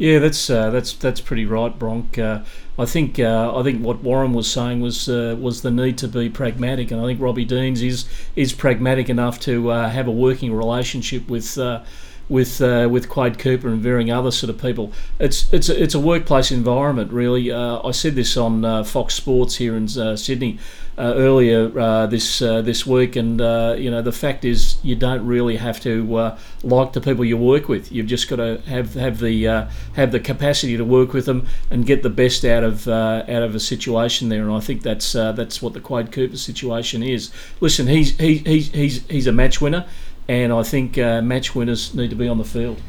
Yeah, 0.02 0.18
that's 0.18 0.50
uh, 0.50 0.70
that's 0.70 0.94
that's 0.94 1.20
pretty 1.20 1.46
right, 1.46 1.78
Bronk. 1.78 2.18
Uh, 2.18 2.40
I 2.76 2.86
think 2.86 3.20
uh, 3.20 3.56
I 3.56 3.62
think 3.62 3.84
what 3.84 4.02
Warren 4.02 4.32
was 4.32 4.50
saying 4.50 4.80
was 4.80 5.08
uh, 5.08 5.36
was 5.38 5.62
the 5.62 5.70
need 5.70 5.96
to 5.98 6.08
be 6.08 6.28
pragmatic, 6.28 6.90
and 6.90 7.00
I 7.00 7.04
think 7.06 7.20
Robbie 7.20 7.44
Deans 7.44 7.80
is 7.82 8.04
is 8.34 8.52
pragmatic 8.52 9.08
enough 9.08 9.38
to 9.40 9.70
uh, 9.70 9.88
have 9.90 10.08
a 10.08 10.10
working 10.10 10.52
relationship 10.54 11.28
with 11.28 11.56
uh, 11.56 11.82
with 12.28 12.60
uh, 12.60 12.88
with 12.90 13.08
Quade 13.08 13.38
Cooper 13.38 13.68
and 13.68 13.80
varying 13.80 14.10
other 14.10 14.30
sort 14.30 14.50
of 14.50 14.60
people. 14.60 14.92
It's 15.18 15.52
it's 15.52 15.68
a, 15.68 15.82
it's 15.82 15.94
a 15.94 16.00
workplace 16.00 16.50
environment 16.50 17.12
really. 17.12 17.50
Uh, 17.50 17.80
I 17.86 17.90
said 17.90 18.14
this 18.14 18.36
on 18.36 18.64
uh, 18.64 18.84
Fox 18.84 19.14
Sports 19.14 19.56
here 19.56 19.76
in 19.76 19.84
uh, 19.98 20.16
Sydney 20.16 20.58
uh, 20.98 21.14
earlier 21.16 21.78
uh, 21.78 22.06
this 22.06 22.38
this 22.38 22.86
week, 22.86 23.16
and 23.16 23.40
you 23.80 23.90
know 23.90 24.02
the 24.02 24.12
fact 24.12 24.44
is 24.44 24.76
you 24.82 24.94
don't 24.94 25.26
really 25.26 25.56
have 25.56 25.80
to 25.80 26.34
like 26.62 26.92
the 26.92 27.00
people 27.00 27.24
you 27.24 27.36
work 27.36 27.68
with. 27.68 27.90
You've 27.92 28.06
just 28.06 28.28
got 28.28 28.36
to 28.36 28.60
have 28.66 28.94
have 28.94 29.18
the 29.18 29.68
have 29.94 30.12
the 30.12 30.20
capacity 30.20 30.76
to 30.76 30.84
work 30.84 31.12
with 31.12 31.26
them 31.26 31.46
and 31.70 31.86
get 31.86 32.02
the 32.02 32.10
best 32.10 32.44
out 32.44 32.64
of 32.64 32.88
out 32.88 33.42
of 33.42 33.54
a 33.54 33.60
situation 33.60 34.28
there. 34.28 34.42
And 34.42 34.52
I 34.52 34.60
think 34.60 34.82
that's 34.82 35.12
that's 35.12 35.60
what 35.60 35.74
the 35.74 35.80
Quade 35.80 36.12
Cooper 36.12 36.36
situation 36.36 37.02
is. 37.02 37.30
Listen, 37.60 37.86
he's 37.86 38.16
he, 38.18 38.38
he's 38.38 38.68
he's 38.70 39.06
he's 39.08 39.26
a 39.26 39.32
match 39.32 39.60
winner 39.60 39.86
and 40.28 40.52
I 40.52 40.62
think 40.62 40.98
uh, 40.98 41.22
match 41.22 41.54
winners 41.54 41.94
need 41.94 42.10
to 42.10 42.16
be 42.16 42.28
on 42.28 42.38
the 42.38 42.44
field. 42.44 42.80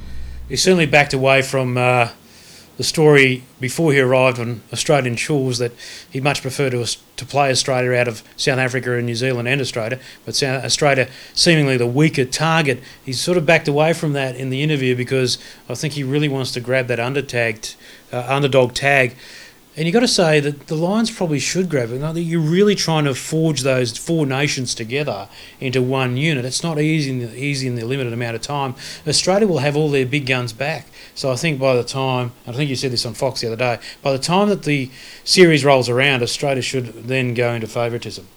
He 0.49 0.55
certainly 0.55 0.85
backed 0.85 1.13
away 1.13 1.41
from 1.41 1.77
uh, 1.77 2.09
the 2.77 2.83
story 2.83 3.43
before 3.59 3.93
he 3.93 3.99
arrived 3.99 4.39
on 4.39 4.61
Australian 4.71 5.15
shores 5.15 5.57
that 5.59 5.71
he'd 6.09 6.23
much 6.23 6.41
prefer 6.41 6.69
to, 6.71 6.85
to 7.15 7.25
play 7.25 7.51
Australia 7.51 7.93
out 7.93 8.07
of 8.07 8.23
South 8.35 8.57
Africa 8.57 8.93
and 8.97 9.05
New 9.05 9.15
Zealand 9.15 9.47
and 9.47 9.61
Australia, 9.61 9.99
but 10.25 10.35
South 10.35 10.63
Australia 10.63 11.07
seemingly 11.33 11.77
the 11.77 11.87
weaker 11.87 12.25
target. 12.25 12.81
He 13.05 13.13
sort 13.13 13.37
of 13.37 13.45
backed 13.45 13.67
away 13.67 13.93
from 13.93 14.13
that 14.13 14.35
in 14.35 14.49
the 14.49 14.63
interview 14.63 14.95
because 14.95 15.37
I 15.69 15.75
think 15.75 15.93
he 15.93 16.03
really 16.03 16.29
wants 16.29 16.51
to 16.53 16.59
grab 16.59 16.87
that 16.87 16.99
undertagged, 16.99 17.75
uh, 18.11 18.25
underdog 18.27 18.73
tag 18.73 19.15
and 19.75 19.87
you've 19.87 19.93
got 19.93 20.01
to 20.01 20.07
say 20.07 20.39
that 20.39 20.67
the 20.67 20.75
Lions 20.75 21.09
probably 21.09 21.39
should 21.39 21.67
grab 21.67 21.89
it. 21.91 22.21
You're 22.21 22.39
really 22.39 22.75
trying 22.75 23.05
to 23.05 23.15
forge 23.15 23.61
those 23.61 23.97
four 23.97 24.27
nations 24.27 24.75
together 24.75 25.27
into 25.59 25.81
one 25.81 26.15
unit. 26.15 26.45
It's 26.45 26.61
not 26.61 26.79
easy 26.79 27.09
in 27.09 27.19
the, 27.19 27.35
easy 27.35 27.67
in 27.67 27.75
the 27.75 27.83
limited 27.83 28.13
amount 28.13 28.35
of 28.35 28.43
time. 28.43 28.75
Australia 29.07 29.47
will 29.47 29.59
have 29.59 29.75
all 29.75 29.89
their 29.89 30.05
big 30.05 30.27
guns 30.27 30.53
back. 30.53 30.85
So 31.15 31.31
I 31.31 31.35
think 31.35 31.59
by 31.59 31.75
the 31.75 31.83
time, 31.83 32.33
I 32.45 32.51
think 32.51 32.69
you 32.69 32.75
said 32.75 32.91
this 32.91 33.03
on 33.03 33.15
Fox 33.15 33.41
the 33.41 33.47
other 33.47 33.55
day, 33.55 33.79
by 34.03 34.11
the 34.11 34.19
time 34.19 34.49
that 34.49 34.63
the 34.63 34.91
series 35.23 35.65
rolls 35.65 35.89
around, 35.89 36.21
Australia 36.21 36.61
should 36.61 37.07
then 37.07 37.33
go 37.33 37.51
into 37.53 37.65
favouritism. 37.65 38.27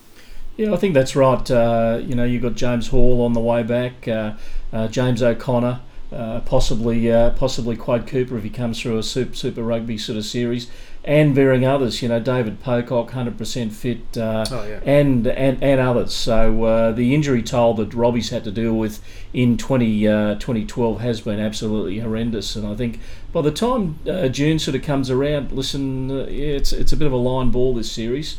Yeah, 0.57 0.73
I 0.73 0.79
think 0.79 0.95
that's 0.95 1.15
right. 1.15 1.51
Uh, 1.51 2.01
you 2.03 2.15
know, 2.15 2.25
you've 2.25 2.43
got 2.43 2.55
James 2.55 2.89
Horwill 2.89 3.23
on 3.23 3.35
the 3.35 3.41
way 3.41 3.63
back, 3.63 4.09
uh, 4.09 4.35
uh, 4.73 4.89
James 4.89 5.23
O'Connor. 5.23 5.81
Uh, 6.13 6.39
possibly, 6.43 7.11
uh, 7.11 7.31
possibly 7.31 7.77
Quade 7.77 8.07
Cooper 8.07 8.39
if 8.39 8.45
he 8.45 8.49
comes 8.49 8.81
through 8.81 8.97
a 8.97 9.03
super, 9.03 9.35
super 9.35 9.61
rugby 9.61 9.99
sort 9.99 10.17
of 10.17 10.25
series 10.25 10.71
and 11.07 11.35
varying 11.35 11.65
others. 11.65 12.03
You 12.03 12.09
know, 12.09 12.21
David 12.21 12.61
Pocock, 12.61 13.13
hundred 13.13 13.39
percent 13.39 13.73
fit, 13.73 14.17
uh, 14.17 14.45
oh, 14.51 14.67
yeah. 14.67 14.81
and, 14.85 15.27
and 15.27 15.63
and 15.63 15.81
others. 15.81 16.13
So 16.13 16.65
uh, 16.65 16.93
the 16.93 17.15
injury 17.15 17.43
toll 17.43 17.75
that 17.75 17.95
Robbie's 17.95 18.31
had 18.31 18.45
to 18.45 18.51
deal 18.51 18.75
with 18.75 19.03
in 19.33 19.57
20, 19.57 20.09
uh, 20.09 20.35
2012 20.35 21.01
has 21.01 21.21
been 21.21 21.39
absolutely 21.39 22.01
horrendous. 22.01 22.57
And 22.57 22.67
I 22.67 22.75
think 22.75 23.01
by 23.33 23.43
the 23.43 23.53
time 23.53 23.99
uh, 24.07 24.29
June 24.29 24.59
sort 24.59 24.75
of 24.75 24.83
comes 24.83 25.09
around, 25.11 25.53
listen, 25.53 26.11
uh, 26.11 26.25
yeah, 26.25 26.57
it's 26.57 26.73
it's 26.73 26.93
a 26.93 26.97
bit 26.97 27.07
of 27.07 27.13
a 27.13 27.17
line 27.17 27.51
ball 27.51 27.75
this 27.75 27.91
series. 27.91 28.39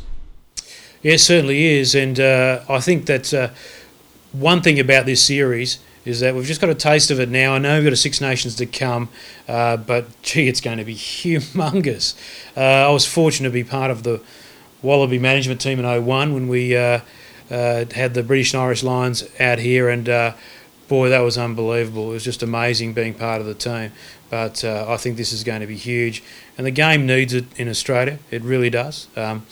Yeah, 1.02 1.12
it 1.12 1.20
certainly 1.20 1.64
is, 1.64 1.94
and 1.94 2.18
uh, 2.20 2.60
I 2.68 2.80
think 2.80 3.06
that 3.06 3.52
one 4.32 4.60
thing 4.60 4.78
about 4.78 5.06
this 5.06 5.22
series 5.24 5.78
is 6.08 6.20
that 6.20 6.34
we've 6.34 6.44
just 6.44 6.60
got 6.60 6.70
a 6.70 6.74
taste 6.74 7.10
of 7.10 7.20
it 7.20 7.28
now. 7.28 7.54
I 7.54 7.58
know 7.58 7.76
we've 7.76 7.84
got 7.84 7.92
a 7.92 7.96
Six 7.96 8.20
Nations 8.20 8.54
to 8.56 8.66
come, 8.66 9.08
uh, 9.46 9.76
but 9.76 10.06
gee, 10.22 10.48
it's 10.48 10.60
going 10.60 10.78
to 10.78 10.84
be 10.84 10.94
humongous. 10.96 12.14
Uh, 12.56 12.60
I 12.60 12.90
was 12.90 13.06
fortunate 13.06 13.48
to 13.48 13.52
be 13.52 13.64
part 13.64 13.90
of 13.90 14.02
the 14.02 14.20
Wallaby 14.82 15.18
management 15.18 15.60
team 15.60 15.78
in 15.78 16.04
01 16.04 16.34
when 16.34 16.48
we 16.48 16.76
uh, 16.76 17.00
uh, 17.50 17.84
had 17.94 18.14
the 18.14 18.22
British 18.22 18.54
and 18.54 18.62
Irish 18.62 18.82
Lions 18.82 19.24
out 19.40 19.58
here, 19.58 19.88
and 19.88 20.08
uh, 20.08 20.34
boy, 20.86 21.08
that 21.08 21.20
was 21.20 21.36
unbelievable. 21.36 22.10
It 22.10 22.14
was 22.14 22.24
just 22.24 22.42
amazing 22.42 22.94
being 22.94 23.14
part 23.14 23.40
of 23.40 23.46
the 23.46 23.54
team. 23.54 23.92
But 24.30 24.64
uh, 24.64 24.84
I 24.88 24.98
think 24.98 25.16
this 25.16 25.32
is 25.32 25.42
going 25.42 25.60
to 25.60 25.66
be 25.66 25.76
huge, 25.76 26.22
and 26.56 26.66
the 26.66 26.70
game 26.70 27.06
needs 27.06 27.32
it 27.32 27.46
in 27.56 27.68
Australia. 27.68 28.18
It 28.30 28.42
really 28.42 28.70
does. 28.70 29.08
Um, 29.16 29.46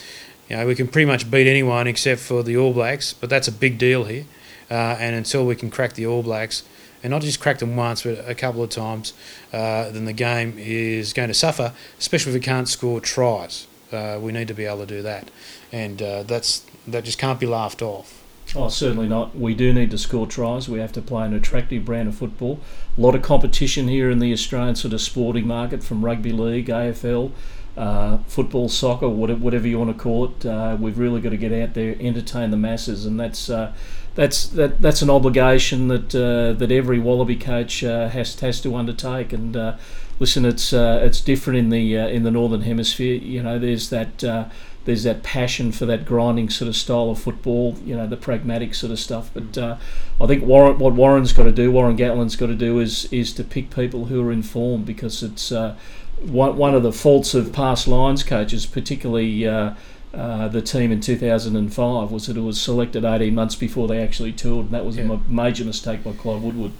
you 0.48 0.56
know, 0.56 0.66
we 0.66 0.74
can 0.74 0.86
pretty 0.86 1.06
much 1.06 1.30
beat 1.30 1.48
anyone 1.48 1.86
except 1.86 2.20
for 2.20 2.42
the 2.42 2.56
All 2.56 2.72
Blacks, 2.72 3.12
but 3.12 3.30
that's 3.30 3.48
a 3.48 3.52
big 3.52 3.78
deal 3.78 4.04
here. 4.04 4.24
Uh, 4.70 4.96
and 4.98 5.14
until 5.14 5.46
we 5.46 5.54
can 5.54 5.70
crack 5.70 5.94
the 5.94 6.06
All 6.06 6.22
Blacks, 6.22 6.62
and 7.02 7.10
not 7.10 7.22
just 7.22 7.40
crack 7.40 7.58
them 7.58 7.76
once, 7.76 8.02
but 8.02 8.28
a 8.28 8.34
couple 8.34 8.62
of 8.62 8.70
times, 8.70 9.12
uh, 9.52 9.90
then 9.90 10.06
the 10.06 10.12
game 10.12 10.54
is 10.58 11.12
going 11.12 11.28
to 11.28 11.34
suffer, 11.34 11.72
especially 11.98 12.32
if 12.32 12.34
we 12.34 12.40
can't 12.40 12.68
score 12.68 13.00
tries. 13.00 13.66
Uh, 13.92 14.18
we 14.20 14.32
need 14.32 14.48
to 14.48 14.54
be 14.54 14.64
able 14.64 14.80
to 14.80 14.86
do 14.86 15.02
that, 15.02 15.30
and 15.70 16.02
uh, 16.02 16.22
that's 16.24 16.64
that 16.88 17.04
just 17.04 17.18
can't 17.18 17.38
be 17.38 17.46
laughed 17.46 17.82
off. 17.82 18.24
Oh, 18.54 18.68
certainly 18.68 19.08
not. 19.08 19.36
We 19.36 19.54
do 19.54 19.72
need 19.72 19.90
to 19.90 19.98
score 19.98 20.26
tries. 20.26 20.68
We 20.68 20.78
have 20.78 20.92
to 20.92 21.02
play 21.02 21.26
an 21.26 21.34
attractive 21.34 21.84
brand 21.84 22.08
of 22.08 22.16
football. 22.16 22.60
A 22.96 23.00
lot 23.00 23.14
of 23.14 23.22
competition 23.22 23.88
here 23.88 24.10
in 24.10 24.18
the 24.18 24.32
Australian 24.32 24.76
sort 24.76 24.94
of 24.94 25.00
sporting 25.00 25.46
market 25.46 25.82
from 25.82 26.04
rugby 26.04 26.32
league, 26.32 26.66
AFL, 26.66 27.32
uh, 27.76 28.18
football, 28.28 28.68
soccer, 28.68 29.08
whatever 29.08 29.66
you 29.66 29.78
want 29.78 29.96
to 29.96 30.02
call 30.02 30.26
it. 30.26 30.46
Uh, 30.46 30.76
we've 30.78 30.98
really 30.98 31.20
got 31.20 31.30
to 31.30 31.36
get 31.36 31.52
out 31.52 31.74
there, 31.74 31.96
entertain 31.98 32.50
the 32.50 32.56
masses, 32.56 33.04
and 33.04 33.18
that's 33.18 33.50
uh, 33.50 33.72
that's 34.16 34.46
that 34.48 34.80
that's 34.80 35.02
an 35.02 35.10
obligation 35.10 35.88
that 35.88 36.14
uh, 36.14 36.58
that 36.58 36.72
every 36.72 36.98
Wallaby 36.98 37.36
coach 37.36 37.84
uh, 37.84 38.08
has 38.08 38.40
has 38.40 38.60
to 38.62 38.74
undertake. 38.74 39.32
And 39.32 39.56
uh, 39.56 39.76
listen, 40.18 40.44
it's 40.44 40.72
uh, 40.72 41.00
it's 41.04 41.20
different 41.20 41.58
in 41.58 41.68
the 41.68 41.98
uh, 41.98 42.08
in 42.08 42.24
the 42.24 42.30
northern 42.30 42.62
hemisphere. 42.62 43.14
You 43.14 43.42
know, 43.42 43.58
there's 43.58 43.90
that 43.90 44.24
uh, 44.24 44.46
there's 44.86 45.02
that 45.04 45.22
passion 45.22 45.70
for 45.70 45.84
that 45.86 46.06
grinding 46.06 46.48
sort 46.48 46.68
of 46.68 46.76
style 46.76 47.10
of 47.10 47.20
football. 47.20 47.76
You 47.84 47.94
know, 47.94 48.06
the 48.06 48.16
pragmatic 48.16 48.74
sort 48.74 48.90
of 48.90 48.98
stuff. 48.98 49.30
But 49.34 49.58
I 49.58 50.26
think 50.26 50.44
Warren, 50.44 50.78
what 50.78 50.94
Warren's 50.94 51.34
got 51.34 51.44
to 51.44 51.52
do, 51.52 51.70
Warren 51.70 51.96
Gatland's 51.96 52.36
got 52.36 52.46
to 52.46 52.56
do, 52.56 52.80
is 52.80 53.04
is 53.12 53.34
to 53.34 53.44
pick 53.44 53.68
people 53.68 54.06
who 54.06 54.26
are 54.26 54.32
informed 54.32 54.86
because 54.86 55.22
it's 55.22 55.50
one 55.50 56.56
one 56.56 56.74
of 56.74 56.82
the 56.82 56.92
faults 56.92 57.34
of 57.34 57.52
past 57.52 57.86
Lions 57.86 58.22
coaches, 58.22 58.64
particularly. 58.64 59.46
Uh, 59.46 59.74
the 60.12 60.62
team 60.62 60.92
in 60.92 61.00
2005 61.00 62.10
was 62.10 62.26
that 62.26 62.36
it 62.36 62.40
was 62.40 62.60
selected 62.60 63.04
18 63.04 63.34
months 63.34 63.54
before 63.54 63.88
they 63.88 64.02
actually 64.02 64.32
toured, 64.32 64.66
and 64.66 64.74
that 64.74 64.84
was 64.84 64.96
yeah. 64.96 65.10
a 65.10 65.18
major 65.28 65.64
mistake 65.64 66.04
by 66.04 66.12
Clive 66.12 66.42
Woodward. 66.42 66.72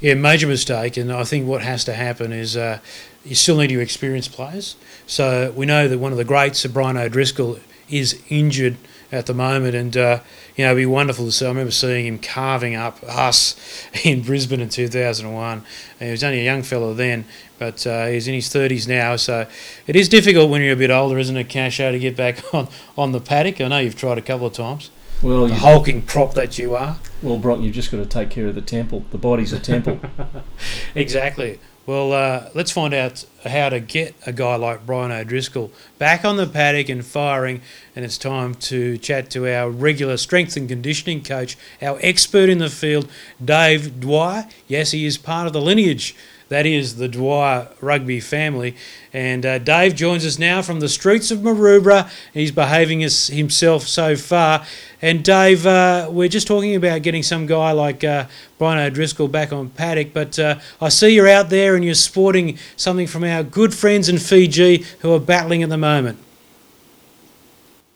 Yeah, 0.00 0.14
major 0.14 0.46
mistake, 0.46 0.96
and 0.96 1.10
I 1.10 1.24
think 1.24 1.46
what 1.46 1.62
has 1.62 1.84
to 1.84 1.94
happen 1.94 2.32
is 2.32 2.56
uh, 2.56 2.80
you 3.24 3.34
still 3.34 3.56
need 3.56 3.70
your 3.70 3.80
experienced 3.80 4.32
players. 4.32 4.76
So 5.06 5.52
we 5.56 5.64
know 5.64 5.88
that 5.88 5.98
one 5.98 6.12
of 6.12 6.18
the 6.18 6.24
greats, 6.24 6.64
Brian 6.66 6.98
O'Driscoll, 6.98 7.58
is 7.88 8.22
injured 8.28 8.76
at 9.12 9.26
the 9.26 9.34
moment, 9.34 9.74
and 9.74 9.96
uh, 9.96 10.20
you 10.56 10.64
know 10.64 10.72
it'd 10.72 10.80
be 10.80 10.86
wonderful 10.86 11.24
to 11.26 11.32
see. 11.32 11.44
I 11.44 11.48
remember 11.48 11.70
seeing 11.70 12.06
him 12.06 12.18
carving 12.18 12.74
up 12.74 13.02
us 13.04 13.56
in 14.04 14.22
Brisbane 14.22 14.60
in 14.60 14.68
2001. 14.68 15.64
And 16.00 16.06
he 16.06 16.10
was 16.10 16.24
only 16.24 16.40
a 16.40 16.44
young 16.44 16.62
fellow 16.62 16.94
then, 16.94 17.24
but 17.58 17.86
uh, 17.86 18.06
he's 18.06 18.28
in 18.28 18.34
his 18.34 18.48
30s 18.48 18.88
now, 18.88 19.16
so 19.16 19.46
it 19.86 19.96
is 19.96 20.08
difficult 20.08 20.50
when 20.50 20.62
you're 20.62 20.74
a 20.74 20.76
bit 20.76 20.90
older, 20.90 21.18
isn't 21.18 21.36
it, 21.36 21.48
Casho, 21.48 21.92
to 21.92 21.98
get 21.98 22.16
back 22.16 22.42
on, 22.54 22.68
on 22.96 23.12
the 23.12 23.20
paddock? 23.20 23.60
I 23.60 23.68
know 23.68 23.78
you've 23.78 23.96
tried 23.96 24.18
a 24.18 24.22
couple 24.22 24.46
of 24.46 24.52
times. 24.52 24.90
Well, 25.22 25.46
the 25.46 25.54
hulking 25.54 26.02
prop 26.02 26.34
that 26.34 26.58
you 26.58 26.76
are. 26.76 26.98
Well, 27.22 27.38
Brock, 27.38 27.60
you've 27.60 27.74
just 27.74 27.90
got 27.90 27.98
to 27.98 28.06
take 28.06 28.28
care 28.28 28.48
of 28.48 28.54
the 28.54 28.60
temple. 28.60 29.04
The 29.10 29.18
body's 29.18 29.52
a 29.52 29.58
temple. 29.58 29.98
exactly. 30.94 31.58
Well, 31.86 32.12
uh, 32.12 32.48
let's 32.52 32.72
find 32.72 32.92
out 32.92 33.24
how 33.44 33.68
to 33.68 33.78
get 33.78 34.16
a 34.26 34.32
guy 34.32 34.56
like 34.56 34.84
Brian 34.84 35.12
O'Driscoll 35.12 35.70
back 35.98 36.24
on 36.24 36.36
the 36.36 36.44
paddock 36.44 36.88
and 36.88 37.06
firing. 37.06 37.60
And 37.94 38.04
it's 38.04 38.18
time 38.18 38.56
to 38.56 38.98
chat 38.98 39.30
to 39.30 39.46
our 39.46 39.70
regular 39.70 40.16
strength 40.16 40.56
and 40.56 40.68
conditioning 40.68 41.22
coach, 41.22 41.56
our 41.80 42.00
expert 42.02 42.48
in 42.48 42.58
the 42.58 42.70
field, 42.70 43.08
Dave 43.42 44.00
Dwyer. 44.00 44.48
Yes, 44.66 44.90
he 44.90 45.06
is 45.06 45.16
part 45.16 45.46
of 45.46 45.52
the 45.52 45.60
lineage 45.60 46.16
that 46.48 46.64
is 46.64 46.96
the 46.96 47.08
Dwyer 47.08 47.68
rugby 47.80 48.20
family. 48.20 48.76
And 49.12 49.44
uh, 49.44 49.58
Dave 49.58 49.94
joins 49.94 50.24
us 50.24 50.38
now 50.38 50.62
from 50.62 50.80
the 50.80 50.88
streets 50.88 51.30
of 51.30 51.38
Maroubra. 51.40 52.10
He's 52.32 52.52
behaving 52.52 53.02
as 53.02 53.28
himself 53.28 53.82
so 53.82 54.14
far. 54.16 54.64
And 55.02 55.24
Dave, 55.24 55.66
uh, 55.66 56.08
we're 56.10 56.28
just 56.28 56.46
talking 56.46 56.76
about 56.76 57.02
getting 57.02 57.22
some 57.22 57.46
guy 57.46 57.72
like 57.72 58.04
uh, 58.04 58.26
Brian 58.58 58.78
O'Driscoll 58.78 59.28
back 59.28 59.52
on 59.52 59.70
paddock, 59.70 60.12
but 60.12 60.38
uh, 60.38 60.58
I 60.80 60.88
see 60.88 61.14
you're 61.14 61.28
out 61.28 61.50
there 61.50 61.74
and 61.74 61.84
you're 61.84 61.94
sporting 61.94 62.58
something 62.76 63.06
from 63.06 63.24
our 63.24 63.42
good 63.42 63.74
friends 63.74 64.08
in 64.08 64.18
Fiji 64.18 64.84
who 65.00 65.12
are 65.12 65.20
battling 65.20 65.62
at 65.62 65.68
the 65.68 65.76
moment. 65.76 66.18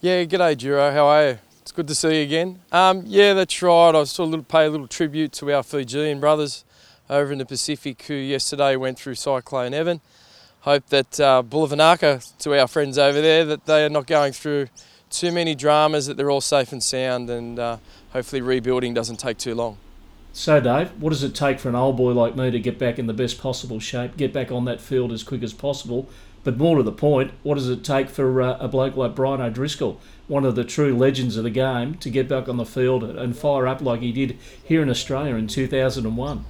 Yeah, 0.01 0.25
g'day, 0.25 0.57
Juro. 0.57 0.93
How 0.93 1.07
are 1.07 1.29
you? 1.29 1.39
It's 1.63 1.73
good 1.73 1.87
to 1.89 1.95
see 1.95 2.17
you 2.19 2.23
again. 2.25 2.61
Um, 2.73 3.05
yeah, 3.07 3.35
that's 3.35 3.63
right. 3.63 3.95
I 3.95 4.05
sort 4.05 4.35
of 4.35 4.49
pay 4.49 4.67
a 4.67 4.71
little 4.71 4.89
tribute 4.89 5.33
to 5.35 5.53
our 5.53 5.63
Fijian 5.63 6.19
brothers 6.19 6.65
over 7.11 7.33
in 7.33 7.39
the 7.39 7.45
Pacific 7.45 8.01
who 8.05 8.15
yesterday 8.15 8.77
went 8.77 8.99
through 8.99 9.17
Cyclone 9.17 9.75
Evan. 9.75 10.01
Hope 10.61 10.87
that 10.87 11.19
uh, 11.19 11.43
Bula 11.43 11.69
vinaka, 11.69 12.37
to 12.39 12.59
our 12.59 12.69
friends 12.69 12.97
over 12.99 13.21
there, 13.21 13.45
that 13.45 13.67
they 13.67 13.85
are 13.85 13.91
not 13.91 14.07
going 14.07 14.33
through 14.33 14.69
too 15.11 15.33
many 15.33 15.55
dramas, 15.55 16.07
that 16.07 16.17
they're 16.17 16.31
all 16.31 16.41
safe 16.41 16.71
and 16.71 16.83
sound, 16.83 17.29
and 17.29 17.59
uh, 17.59 17.79
hopefully 18.13 18.41
rebuilding 18.41 18.95
doesn't 18.95 19.17
take 19.17 19.39
too 19.39 19.55
long. 19.55 19.77
So, 20.33 20.61
Dave, 20.61 20.93
what 21.01 21.11
does 21.11 21.25
it 21.25 21.35
take 21.35 21.59
for 21.59 21.69
an 21.69 21.75
old 21.75 21.97
boy 21.97 22.13
like 22.13 22.37
me 22.37 22.53
to 22.53 22.61
get 22.61 22.79
back 22.79 22.99
in 22.99 23.09
the 23.09 23.13
best 23.13 23.41
possible 23.41 23.81
shape, 23.81 24.17
get 24.17 24.33
back 24.33 24.53
on 24.53 24.65
that 24.67 24.81
field 24.81 25.11
as 25.11 25.25
quick 25.25 25.43
as 25.43 25.53
possible? 25.53 26.09
But 26.45 26.57
more 26.57 26.77
to 26.77 26.83
the 26.83 26.93
point, 26.93 27.33
what 27.43 27.57
does 27.57 27.69
it 27.69 27.83
take 27.83 28.09
for 28.09 28.41
uh, 28.41 28.57
a 28.59 28.69
bloke 28.69 28.97
like 28.97 29.17
Brian 29.17 29.41
O'Driscoll, 29.41 30.01
one 30.29 30.45
of 30.45 30.55
the 30.55 30.65
true 30.65 30.97
legends 30.97 31.37
of 31.37 31.45
the 31.45 31.51
game, 31.51 31.95
to 31.97 32.09
get 32.09 32.29
back 32.29 32.49
on 32.49 32.57
the 32.57 32.65
field 32.65 33.03
and 33.03 33.37
fire 33.37 33.67
up 33.67 33.81
like 33.83 34.01
he 34.01 34.13
did 34.13 34.39
here 34.63 34.83
in 34.83 34.89
Australia 34.89 35.35
in 35.35 35.49
2001? 35.49 36.45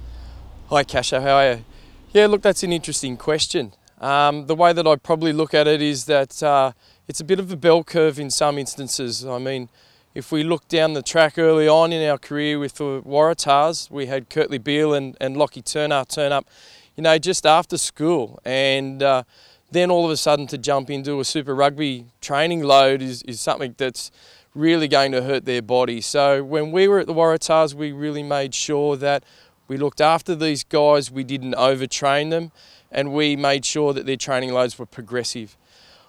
Hi, 0.73 0.85
Kasha. 0.85 1.19
How 1.19 1.35
are 1.35 1.51
you? 1.51 1.65
Yeah, 2.13 2.27
look, 2.27 2.41
that's 2.41 2.63
an 2.63 2.71
interesting 2.71 3.17
question. 3.17 3.73
Um, 3.99 4.45
the 4.45 4.55
way 4.55 4.71
that 4.71 4.87
I 4.87 4.95
probably 4.95 5.33
look 5.33 5.53
at 5.53 5.67
it 5.67 5.81
is 5.81 6.05
that 6.05 6.41
uh, 6.41 6.71
it's 7.09 7.19
a 7.19 7.25
bit 7.25 7.41
of 7.41 7.51
a 7.51 7.57
bell 7.57 7.83
curve 7.83 8.17
in 8.17 8.29
some 8.29 8.57
instances. 8.57 9.25
I 9.25 9.37
mean, 9.37 9.67
if 10.15 10.31
we 10.31 10.45
look 10.45 10.69
down 10.69 10.93
the 10.93 11.01
track 11.01 11.37
early 11.37 11.67
on 11.67 11.91
in 11.91 12.09
our 12.09 12.17
career 12.17 12.57
with 12.57 12.75
the 12.75 13.01
Waratahs, 13.01 13.91
we 13.91 14.05
had 14.05 14.29
Kurtley 14.29 14.63
Beale 14.63 14.93
and, 14.93 15.17
and 15.19 15.35
Lachie 15.35 15.61
Turner 15.61 16.05
turn 16.05 16.31
up, 16.31 16.47
you 16.95 17.03
know, 17.03 17.17
just 17.17 17.45
after 17.45 17.77
school. 17.77 18.39
And 18.45 19.03
uh, 19.03 19.23
then 19.71 19.91
all 19.91 20.05
of 20.05 20.11
a 20.11 20.15
sudden 20.15 20.47
to 20.47 20.57
jump 20.57 20.89
into 20.89 21.19
a 21.19 21.25
Super 21.25 21.53
Rugby 21.53 22.05
training 22.21 22.63
load 22.63 23.01
is, 23.01 23.23
is 23.23 23.41
something 23.41 23.75
that's 23.77 24.09
really 24.55 24.87
going 24.87 25.11
to 25.11 25.21
hurt 25.21 25.43
their 25.43 25.61
body. 25.61 25.99
So 25.99 26.45
when 26.45 26.71
we 26.71 26.87
were 26.87 26.99
at 26.99 27.07
the 27.07 27.13
Waratahs, 27.13 27.73
we 27.73 27.91
really 27.91 28.23
made 28.23 28.55
sure 28.55 28.95
that 28.95 29.25
we 29.71 29.77
looked 29.77 30.01
after 30.01 30.35
these 30.35 30.65
guys, 30.65 31.09
we 31.09 31.23
didn't 31.23 31.53
overtrain 31.53 32.29
them, 32.29 32.51
and 32.91 33.13
we 33.13 33.37
made 33.37 33.63
sure 33.63 33.93
that 33.93 34.05
their 34.05 34.17
training 34.17 34.51
loads 34.51 34.77
were 34.77 34.85
progressive. 34.85 35.55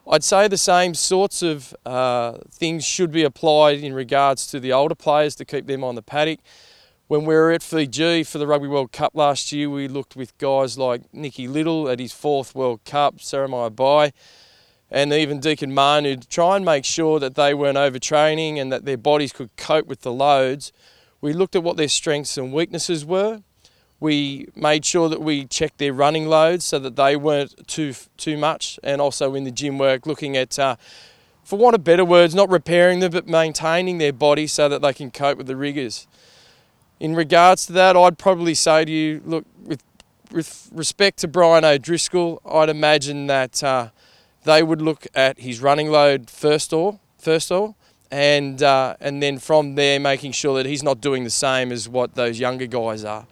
I'd 0.04 0.24
say 0.24 0.48
the 0.48 0.58
same 0.58 0.94
sorts 0.94 1.44
of 1.44 1.72
uh, 1.86 2.38
things 2.50 2.84
should 2.84 3.12
be 3.12 3.22
applied 3.22 3.78
in 3.78 3.94
regards 3.94 4.48
to 4.48 4.58
the 4.58 4.72
older 4.72 4.96
players 4.96 5.36
to 5.36 5.44
keep 5.44 5.68
them 5.68 5.84
on 5.84 5.94
the 5.94 6.02
paddock. 6.02 6.40
When 7.06 7.24
we 7.24 7.36
were 7.36 7.52
at 7.52 7.62
Fiji 7.62 8.24
for 8.24 8.38
the 8.38 8.48
Rugby 8.48 8.66
World 8.66 8.90
Cup 8.90 9.12
last 9.14 9.52
year, 9.52 9.70
we 9.70 9.86
looked 9.86 10.16
with 10.16 10.36
guys 10.38 10.76
like 10.76 11.14
Nicky 11.14 11.46
Little 11.46 11.88
at 11.88 12.00
his 12.00 12.12
fourth 12.12 12.56
World 12.56 12.84
Cup, 12.84 13.18
Seremaia 13.18 13.70
Bai, 13.70 14.12
and 14.90 15.12
even 15.12 15.38
Deacon 15.38 15.72
Manu 15.72 16.16
to 16.16 16.26
try 16.26 16.56
and 16.56 16.64
make 16.64 16.84
sure 16.84 17.20
that 17.20 17.36
they 17.36 17.54
weren't 17.54 17.78
overtraining 17.78 18.56
and 18.56 18.72
that 18.72 18.86
their 18.86 18.96
bodies 18.98 19.32
could 19.32 19.56
cope 19.56 19.86
with 19.86 20.00
the 20.00 20.12
loads. 20.12 20.72
We 21.20 21.32
looked 21.32 21.54
at 21.54 21.62
what 21.62 21.76
their 21.76 21.86
strengths 21.86 22.36
and 22.36 22.52
weaknesses 22.52 23.06
were 23.06 23.44
we 24.02 24.48
made 24.56 24.84
sure 24.84 25.08
that 25.08 25.22
we 25.22 25.44
checked 25.44 25.78
their 25.78 25.92
running 25.92 26.26
loads 26.26 26.64
so 26.64 26.80
that 26.80 26.96
they 26.96 27.14
weren't 27.14 27.68
too 27.68 27.94
too 28.16 28.36
much, 28.36 28.78
and 28.82 29.00
also 29.00 29.34
in 29.36 29.44
the 29.44 29.52
gym 29.52 29.78
work, 29.78 30.06
looking 30.06 30.36
at, 30.36 30.58
uh, 30.58 30.74
for 31.44 31.56
want 31.56 31.76
of 31.76 31.84
better 31.84 32.04
words, 32.04 32.34
not 32.34 32.50
repairing 32.50 32.98
them 32.98 33.12
but 33.12 33.28
maintaining 33.28 33.98
their 33.98 34.12
body 34.12 34.48
so 34.48 34.68
that 34.68 34.82
they 34.82 34.92
can 34.92 35.12
cope 35.12 35.38
with 35.38 35.46
the 35.46 35.54
rigours. 35.54 36.08
In 36.98 37.14
regards 37.14 37.64
to 37.66 37.72
that, 37.74 37.96
I'd 37.96 38.18
probably 38.18 38.54
say 38.54 38.84
to 38.84 38.90
you, 38.90 39.22
look, 39.24 39.46
with 39.64 39.84
with 40.32 40.68
respect 40.72 41.18
to 41.18 41.28
Brian 41.28 41.64
O'Driscoll, 41.64 42.42
I'd 42.44 42.70
imagine 42.70 43.28
that 43.28 43.62
uh, 43.62 43.90
they 44.42 44.64
would 44.64 44.82
look 44.82 45.06
at 45.14 45.38
his 45.38 45.60
running 45.60 45.92
load 45.92 46.28
first 46.28 46.72
all, 46.72 46.98
first 47.18 47.52
or, 47.52 47.76
and 48.10 48.64
uh, 48.64 48.96
and 48.98 49.22
then 49.22 49.38
from 49.38 49.76
there 49.76 50.00
making 50.00 50.32
sure 50.32 50.56
that 50.56 50.66
he's 50.66 50.82
not 50.82 51.00
doing 51.00 51.22
the 51.22 51.30
same 51.30 51.70
as 51.70 51.88
what 51.88 52.16
those 52.16 52.40
younger 52.40 52.66
guys 52.66 53.04
are 53.04 53.26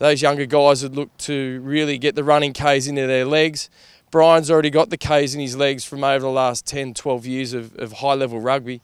those 0.00 0.22
younger 0.22 0.46
guys 0.46 0.82
would 0.82 0.96
look 0.96 1.14
to 1.18 1.60
really 1.62 1.98
get 1.98 2.14
the 2.14 2.24
running 2.24 2.54
Ks 2.54 2.86
into 2.86 3.06
their 3.06 3.26
legs. 3.26 3.68
Brian's 4.10 4.50
already 4.50 4.70
got 4.70 4.88
the 4.88 4.96
Ks 4.96 5.34
in 5.34 5.40
his 5.40 5.56
legs 5.56 5.84
from 5.84 6.02
over 6.02 6.20
the 6.20 6.30
last 6.30 6.66
10, 6.66 6.94
12 6.94 7.26
years 7.26 7.52
of, 7.52 7.76
of 7.76 7.92
high 7.92 8.14
level 8.14 8.40
rugby. 8.40 8.80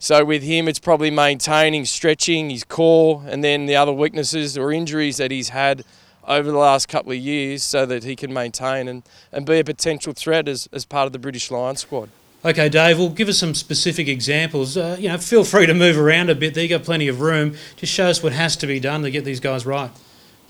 So 0.00 0.24
with 0.24 0.42
him, 0.42 0.66
it's 0.66 0.80
probably 0.80 1.12
maintaining, 1.12 1.84
stretching 1.84 2.50
his 2.50 2.64
core, 2.64 3.22
and 3.28 3.42
then 3.42 3.66
the 3.66 3.76
other 3.76 3.92
weaknesses 3.92 4.58
or 4.58 4.72
injuries 4.72 5.16
that 5.18 5.30
he's 5.30 5.50
had 5.50 5.84
over 6.26 6.50
the 6.50 6.58
last 6.58 6.88
couple 6.88 7.12
of 7.12 7.18
years 7.18 7.62
so 7.62 7.86
that 7.86 8.02
he 8.02 8.16
can 8.16 8.32
maintain 8.32 8.88
and, 8.88 9.04
and 9.32 9.46
be 9.46 9.60
a 9.60 9.64
potential 9.64 10.12
threat 10.12 10.48
as, 10.48 10.68
as 10.72 10.84
part 10.84 11.06
of 11.06 11.12
the 11.12 11.20
British 11.20 11.52
Lions 11.52 11.80
squad. 11.80 12.10
Okay, 12.44 12.68
Dave, 12.68 12.98
well, 12.98 13.10
give 13.10 13.28
us 13.28 13.38
some 13.38 13.54
specific 13.54 14.08
examples. 14.08 14.76
Uh, 14.76 14.96
you 14.98 15.08
know, 15.08 15.18
feel 15.18 15.44
free 15.44 15.66
to 15.66 15.74
move 15.74 15.96
around 15.96 16.30
a 16.30 16.34
bit 16.34 16.54
there. 16.54 16.64
You've 16.64 16.80
got 16.80 16.84
plenty 16.84 17.06
of 17.06 17.20
room. 17.20 17.54
Just 17.76 17.92
show 17.92 18.08
us 18.08 18.24
what 18.24 18.32
has 18.32 18.56
to 18.56 18.66
be 18.66 18.80
done 18.80 19.02
to 19.02 19.10
get 19.12 19.24
these 19.24 19.40
guys 19.40 19.64
right. 19.64 19.90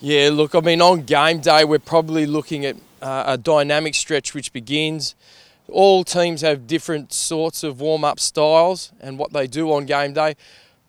Yeah, 0.01 0.31
look, 0.33 0.55
I 0.55 0.61
mean, 0.61 0.81
on 0.81 1.03
game 1.03 1.41
day, 1.41 1.65
we're 1.65 1.81
probably 1.81 2.25
looking 2.25 2.65
at 2.65 2.77
uh, 3.03 3.25
a 3.27 3.37
dynamic 3.37 3.97
stretch 3.97 4.33
which 4.33 4.53
begins. 4.53 5.17
All 5.69 6.05
teams 6.05 6.41
have 6.43 6.69
different 6.69 7.13
sorts 7.13 7.65
of 7.65 7.81
warm 7.81 8.05
up 8.05 8.21
styles 8.21 8.93
and 9.01 9.19
what 9.19 9.33
they 9.33 9.49
do 9.49 9.73
on 9.73 9.87
game 9.87 10.13
day. 10.13 10.37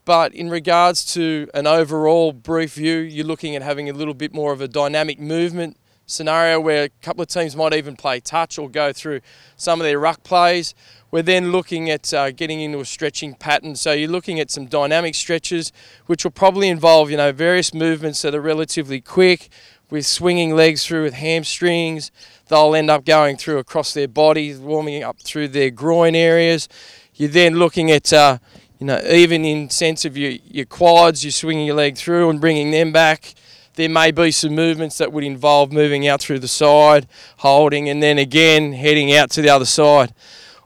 But 0.05 0.35
in 0.35 0.51
regards 0.51 1.11
to 1.15 1.49
an 1.55 1.65
overall 1.65 2.33
brief 2.33 2.75
view, 2.75 2.97
you're 2.97 3.25
looking 3.25 3.55
at 3.55 3.63
having 3.63 3.89
a 3.89 3.93
little 3.93 4.13
bit 4.13 4.31
more 4.31 4.53
of 4.53 4.61
a 4.61 4.67
dynamic 4.67 5.19
movement 5.19 5.77
scenario 6.05 6.59
where 6.59 6.83
a 6.83 6.89
couple 7.01 7.23
of 7.23 7.29
teams 7.29 7.55
might 7.55 7.73
even 7.73 7.95
play 7.95 8.19
touch 8.19 8.59
or 8.59 8.69
go 8.69 8.93
through 8.93 9.21
some 9.55 9.81
of 9.81 9.85
their 9.85 9.97
ruck 9.97 10.21
plays. 10.21 10.75
We're 11.11 11.23
then 11.23 11.51
looking 11.51 11.89
at 11.89 12.13
uh, 12.13 12.31
getting 12.31 12.61
into 12.61 12.79
a 12.79 12.85
stretching 12.85 13.33
pattern. 13.33 13.75
So 13.75 13.93
you're 13.93 14.09
looking 14.09 14.39
at 14.39 14.51
some 14.51 14.67
dynamic 14.67 15.15
stretches, 15.15 15.71
which 16.05 16.23
will 16.23 16.31
probably 16.31 16.69
involve, 16.69 17.09
you 17.09 17.17
know, 17.17 17.31
various 17.31 17.73
movements 17.73 18.21
that 18.21 18.35
are 18.35 18.41
relatively 18.41 19.01
quick, 19.01 19.49
with 19.89 20.05
swinging 20.05 20.55
legs 20.55 20.85
through 20.85 21.03
with 21.03 21.15
hamstrings. 21.15 22.11
They'll 22.47 22.75
end 22.75 22.91
up 22.91 23.05
going 23.05 23.37
through 23.37 23.57
across 23.57 23.93
their 23.93 24.07
body, 24.07 24.55
warming 24.55 25.03
up 25.03 25.19
through 25.19 25.49
their 25.49 25.71
groin 25.71 26.15
areas. 26.15 26.69
You're 27.15 27.29
then 27.29 27.55
looking 27.55 27.89
at, 27.91 28.13
uh, 28.13 28.37
you 28.79 28.85
know, 28.85 29.01
even 29.09 29.43
in 29.45 29.69
sense 29.69 30.05
of 30.05 30.15
your, 30.15 30.33
your 30.45 30.65
quads, 30.65 31.23
you're 31.23 31.31
swinging 31.31 31.65
your 31.65 31.75
leg 31.75 31.97
through 31.97 32.29
and 32.29 32.39
bringing 32.39 32.71
them 32.71 32.91
back. 32.91 33.33
There 33.75 33.89
may 33.89 34.11
be 34.11 34.31
some 34.31 34.53
movements 34.53 34.97
that 34.99 35.11
would 35.11 35.23
involve 35.23 35.71
moving 35.71 36.07
out 36.07 36.21
through 36.21 36.39
the 36.39 36.47
side, 36.47 37.07
holding, 37.37 37.89
and 37.89 38.03
then 38.03 38.17
again 38.17 38.73
heading 38.73 39.13
out 39.13 39.31
to 39.31 39.41
the 39.41 39.49
other 39.49 39.65
side. 39.65 40.13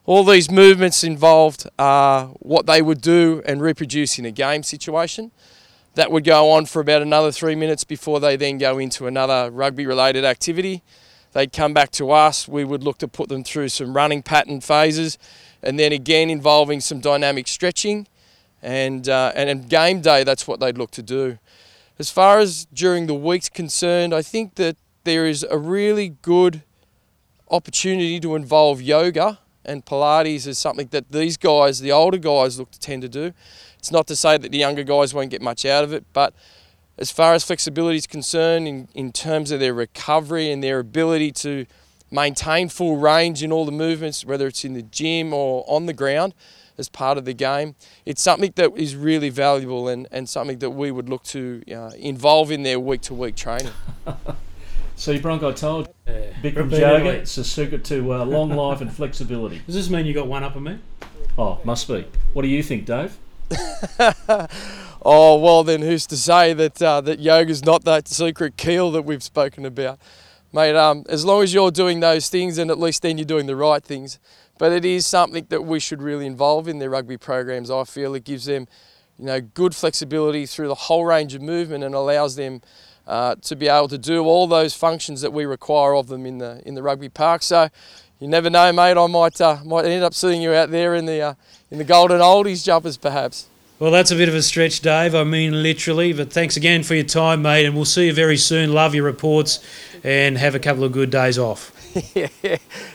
All 0.05 0.25
these 0.25 0.51
movements 0.51 1.01
involved 1.01 1.65
are 1.79 2.27
what 2.39 2.65
they 2.65 2.81
would 2.81 2.99
do 2.99 3.41
and 3.45 3.61
reproduce 3.61 4.19
in 4.19 4.25
a 4.25 4.31
game 4.31 4.61
situation. 4.61 5.31
That 5.95 6.11
would 6.11 6.25
go 6.25 6.51
on 6.51 6.65
for 6.65 6.81
about 6.81 7.01
another 7.01 7.31
three 7.31 7.55
minutes 7.55 7.85
before 7.85 8.19
they 8.19 8.35
then 8.35 8.57
go 8.57 8.79
into 8.79 9.07
another 9.07 9.49
rugby 9.49 9.85
related 9.85 10.25
activity. 10.25 10.83
They'd 11.31 11.53
come 11.53 11.73
back 11.73 11.89
to 11.91 12.11
us, 12.11 12.49
we 12.49 12.65
would 12.65 12.83
look 12.83 12.97
to 12.97 13.07
put 13.07 13.29
them 13.29 13.45
through 13.45 13.69
some 13.69 13.95
running 13.95 14.23
pattern 14.23 14.59
phases 14.59 15.17
and 15.61 15.79
then 15.79 15.93
again 15.93 16.29
involving 16.29 16.81
some 16.81 16.99
dynamic 16.99 17.47
stretching. 17.47 18.07
And, 18.61 19.07
uh, 19.07 19.31
and 19.35 19.49
in 19.49 19.67
game 19.67 20.01
day, 20.01 20.25
that's 20.25 20.47
what 20.47 20.59
they'd 20.59 20.77
look 20.77 20.91
to 20.91 21.01
do. 21.01 21.39
As 21.97 22.09
far 22.09 22.39
as 22.39 22.65
during 22.73 23.07
the 23.07 23.15
week's 23.15 23.47
concerned, 23.47 24.13
I 24.13 24.21
think 24.21 24.55
that 24.55 24.75
there 25.05 25.25
is 25.25 25.43
a 25.49 25.57
really 25.57 26.09
good 26.09 26.63
opportunity 27.49 28.19
to 28.19 28.35
involve 28.35 28.81
yoga 28.81 29.39
and 29.65 29.85
Pilates 29.85 30.47
is 30.47 30.57
something 30.57 30.87
that 30.91 31.11
these 31.11 31.37
guys, 31.37 31.79
the 31.79 31.91
older 31.91 32.17
guys, 32.17 32.59
look 32.59 32.71
to 32.71 32.79
tend 32.79 33.01
to 33.03 33.09
do. 33.09 33.33
It's 33.77 33.91
not 33.91 34.07
to 34.07 34.15
say 34.15 34.37
that 34.37 34.51
the 34.51 34.57
younger 34.57 34.83
guys 34.83 35.13
won't 35.13 35.29
get 35.29 35.41
much 35.41 35.65
out 35.65 35.83
of 35.83 35.93
it, 35.93 36.05
but 36.13 36.33
as 36.97 37.11
far 37.11 37.33
as 37.33 37.43
flexibility 37.43 37.97
is 37.97 38.07
concerned, 38.07 38.67
in, 38.67 38.87
in 38.93 39.11
terms 39.11 39.51
of 39.51 39.59
their 39.59 39.73
recovery 39.73 40.51
and 40.51 40.63
their 40.63 40.79
ability 40.79 41.31
to 41.31 41.65
maintain 42.11 42.69
full 42.69 42.97
range 42.97 43.41
in 43.41 43.51
all 43.51 43.65
the 43.65 43.71
movements, 43.71 44.23
whether 44.23 44.47
it's 44.47 44.63
in 44.63 44.73
the 44.73 44.83
gym 44.83 45.33
or 45.33 45.65
on 45.67 45.87
the 45.87 45.93
ground 45.93 46.33
as 46.77 46.89
part 46.89 47.17
of 47.17 47.25
the 47.25 47.33
game, 47.33 47.75
it's 48.05 48.21
something 48.21 48.53
that 48.55 48.71
is 48.75 48.95
really 48.95 49.29
valuable 49.29 49.87
and, 49.87 50.07
and 50.11 50.29
something 50.29 50.59
that 50.59 50.71
we 50.71 50.91
would 50.91 51.09
look 51.09 51.23
to 51.23 51.63
uh, 51.71 51.91
involve 51.97 52.51
in 52.51 52.63
their 52.63 52.79
week 52.79 53.01
to 53.01 53.13
week 53.13 53.35
training. 53.35 53.71
See, 55.03 55.19
Bronco 55.19 55.51
told 55.51 55.93
yeah. 56.07 56.31
Bikram 56.41 56.71
yoga. 56.71 57.09
It's 57.09 57.37
a 57.37 57.43
secret 57.43 57.83
to 57.85 58.13
uh, 58.13 58.23
long 58.23 58.51
life 58.51 58.79
and 58.79 58.89
flexibility. 58.89 59.59
Does 59.65 59.75
this 59.75 59.89
mean 59.89 60.05
you 60.05 60.13
got 60.13 60.27
one 60.27 60.45
up 60.45 60.55
on 60.55 60.63
me? 60.63 60.79
Oh, 61.37 61.59
must 61.65 61.89
be. 61.89 62.07
What 62.31 62.43
do 62.43 62.47
you 62.47 62.63
think, 62.63 62.85
Dave? 62.85 63.17
oh 65.01 65.37
well, 65.39 65.65
then 65.65 65.81
who's 65.81 66.07
to 66.07 66.15
say 66.15 66.53
that 66.53 66.81
uh, 66.81 67.01
that 67.01 67.19
yoga's 67.19 67.65
not 67.65 67.83
that 67.83 68.07
secret 68.07 68.55
keel 68.55 68.91
that 68.91 69.01
we've 69.01 69.21
spoken 69.21 69.65
about, 69.65 69.99
mate? 70.53 70.73
Um, 70.73 71.03
as 71.09 71.25
long 71.25 71.43
as 71.43 71.53
you're 71.53 71.69
doing 71.69 71.99
those 71.99 72.29
things, 72.29 72.57
and 72.57 72.71
at 72.71 72.79
least 72.79 73.01
then 73.01 73.17
you're 73.17 73.25
doing 73.25 73.45
the 73.45 73.57
right 73.57 73.83
things. 73.83 74.19
But 74.57 74.71
it 74.71 74.85
is 74.85 75.05
something 75.05 75.47
that 75.49 75.65
we 75.65 75.81
should 75.81 76.01
really 76.01 76.25
involve 76.25 76.69
in 76.69 76.79
their 76.79 76.89
rugby 76.89 77.17
programs. 77.17 77.69
I 77.69 77.83
feel 77.83 78.15
it 78.15 78.23
gives 78.23 78.45
them, 78.45 78.69
you 79.19 79.25
know, 79.25 79.41
good 79.41 79.75
flexibility 79.75 80.45
through 80.45 80.69
the 80.69 80.75
whole 80.75 81.03
range 81.03 81.35
of 81.35 81.41
movement 81.41 81.83
and 81.83 81.93
allows 81.93 82.37
them 82.37 82.61
uh, 83.07 83.35
to 83.35 83.55
be 83.55 83.67
able 83.67 83.87
to 83.89 83.97
do 83.97 84.23
all 84.23 84.47
those 84.47 84.73
functions 84.73 85.21
that 85.21 85.33
we 85.33 85.45
require 85.45 85.95
of 85.95 86.07
them 86.07 86.25
in 86.25 86.37
the 86.37 86.61
in 86.65 86.75
the 86.75 86.83
rugby 86.83 87.09
park. 87.09 87.43
So 87.43 87.69
you 88.19 88.27
never 88.27 88.49
know, 88.49 88.71
mate. 88.71 88.97
I 88.97 89.07
might 89.07 89.39
uh, 89.41 89.57
might 89.65 89.85
end 89.85 90.03
up 90.03 90.13
seeing 90.13 90.41
you 90.41 90.53
out 90.53 90.71
there 90.71 90.95
in 90.95 91.05
the 91.05 91.21
uh, 91.21 91.33
in 91.69 91.77
the 91.77 91.83
golden 91.83 92.21
oldies 92.21 92.63
jumpers, 92.63 92.97
perhaps. 92.97 93.47
Well, 93.79 93.91
that's 93.91 94.11
a 94.11 94.15
bit 94.15 94.29
of 94.29 94.35
a 94.35 94.41
stretch, 94.41 94.79
Dave. 94.79 95.13
I 95.13 95.25
mean, 95.25 95.61
literally. 95.61 96.13
But 96.13 96.31
thanks 96.31 96.55
again 96.55 96.83
for 96.83 96.95
your 96.95 97.03
time, 97.03 97.41
mate, 97.41 97.65
and 97.65 97.75
we'll 97.75 97.85
see 97.85 98.05
you 98.05 98.13
very 98.13 98.37
soon. 98.37 98.71
Love 98.71 98.95
your 98.95 99.03
reports, 99.03 99.59
and 100.03 100.37
have 100.37 100.55
a 100.55 100.59
couple 100.59 100.83
of 100.83 100.91
good 100.91 101.09
days 101.09 101.37
off. 101.37 101.71
yeah, 102.15 102.27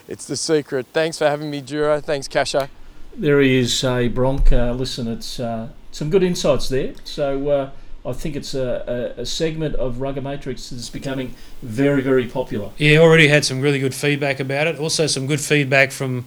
it's 0.08 0.26
the 0.26 0.36
secret. 0.36 0.86
Thanks 0.92 1.18
for 1.18 1.26
having 1.26 1.50
me, 1.50 1.60
Duro. 1.60 2.00
Thanks, 2.00 2.26
Kasha. 2.26 2.70
There 3.14 3.40
he 3.40 3.58
is, 3.58 3.84
a 3.84 4.08
Bronk. 4.08 4.52
Uh, 4.52 4.72
listen, 4.72 5.08
it's 5.08 5.40
uh, 5.40 5.68
some 5.90 6.08
good 6.08 6.22
insights 6.22 6.68
there. 6.68 6.94
So 7.04 7.48
uh, 7.48 7.70
I 8.08 8.14
think 8.14 8.36
it's 8.36 8.54
a, 8.54 9.14
a, 9.18 9.20
a 9.22 9.26
segment 9.26 9.74
of 9.74 10.00
Rugger 10.00 10.22
Matrix 10.22 10.70
that's 10.70 10.88
becoming 10.88 11.34
very, 11.62 12.00
very 12.00 12.26
popular. 12.26 12.70
Yeah, 12.78 12.98
already 12.98 13.28
had 13.28 13.44
some 13.44 13.60
really 13.60 13.78
good 13.78 13.94
feedback 13.94 14.40
about 14.40 14.66
it. 14.66 14.78
Also, 14.78 15.06
some 15.06 15.26
good 15.26 15.40
feedback 15.40 15.92
from 15.92 16.24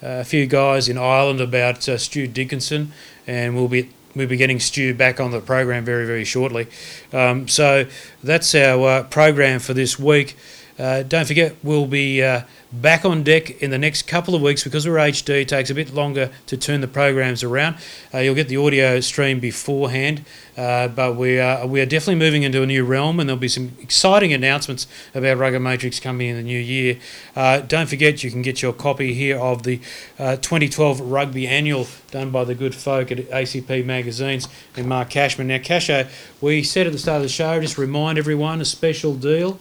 uh, 0.00 0.20
a 0.20 0.24
few 0.24 0.46
guys 0.46 0.88
in 0.88 0.96
Ireland 0.96 1.40
about 1.40 1.88
uh, 1.88 1.98
Stu 1.98 2.28
Dickinson, 2.28 2.92
and 3.26 3.56
we'll 3.56 3.68
be 3.68 3.90
we'll 4.14 4.28
be 4.28 4.36
getting 4.36 4.60
Stu 4.60 4.94
back 4.94 5.18
on 5.18 5.32
the 5.32 5.40
program 5.40 5.84
very, 5.84 6.06
very 6.06 6.24
shortly. 6.24 6.68
Um, 7.12 7.48
so 7.48 7.86
that's 8.22 8.54
our 8.54 8.88
uh, 8.88 9.02
program 9.02 9.58
for 9.58 9.74
this 9.74 9.98
week. 9.98 10.36
Uh, 10.78 11.02
don't 11.02 11.26
forget, 11.26 11.56
we'll 11.64 11.86
be 11.86 12.22
uh, 12.22 12.42
back 12.80 13.04
on 13.04 13.22
deck 13.22 13.62
in 13.62 13.70
the 13.70 13.78
next 13.78 14.02
couple 14.02 14.34
of 14.34 14.42
weeks 14.42 14.64
because 14.64 14.86
we're 14.86 14.96
HD. 14.96 15.42
It 15.42 15.48
takes 15.48 15.70
a 15.70 15.74
bit 15.74 15.94
longer 15.94 16.30
to 16.46 16.56
turn 16.56 16.80
the 16.80 16.88
programs 16.88 17.42
around. 17.42 17.76
Uh, 18.12 18.18
you'll 18.18 18.34
get 18.34 18.48
the 18.48 18.56
audio 18.56 19.00
stream 19.00 19.40
beforehand, 19.40 20.24
uh, 20.56 20.88
but 20.88 21.16
we 21.16 21.38
are 21.38 21.66
we 21.66 21.80
are 21.80 21.86
definitely 21.86 22.16
moving 22.16 22.42
into 22.42 22.62
a 22.62 22.66
new 22.66 22.84
realm, 22.84 23.20
and 23.20 23.28
there'll 23.28 23.38
be 23.38 23.48
some 23.48 23.72
exciting 23.80 24.32
announcements 24.32 24.86
about 25.14 25.38
Rugger 25.38 25.60
Matrix 25.60 26.00
coming 26.00 26.28
in 26.28 26.36
the 26.36 26.42
new 26.42 26.58
year. 26.58 26.98
Uh, 27.36 27.60
don't 27.60 27.88
forget, 27.88 28.24
you 28.24 28.30
can 28.30 28.42
get 28.42 28.62
your 28.62 28.72
copy 28.72 29.14
here 29.14 29.38
of 29.38 29.62
the 29.62 29.80
uh, 30.18 30.36
2012 30.36 31.00
Rugby 31.00 31.46
Annual 31.46 31.86
done 32.10 32.30
by 32.30 32.44
the 32.44 32.54
good 32.54 32.74
folk 32.74 33.12
at 33.12 33.18
ACP 33.18 33.84
Magazines 33.84 34.48
and 34.76 34.88
Mark 34.88 35.10
Cashman. 35.10 35.48
Now, 35.48 35.58
Casho, 35.58 36.08
we 36.40 36.62
said 36.62 36.86
at 36.86 36.92
the 36.92 36.98
start 36.98 37.16
of 37.16 37.22
the 37.22 37.28
show, 37.28 37.60
just 37.60 37.78
remind 37.78 38.18
everyone 38.18 38.60
a 38.60 38.64
special 38.64 39.14
deal 39.14 39.58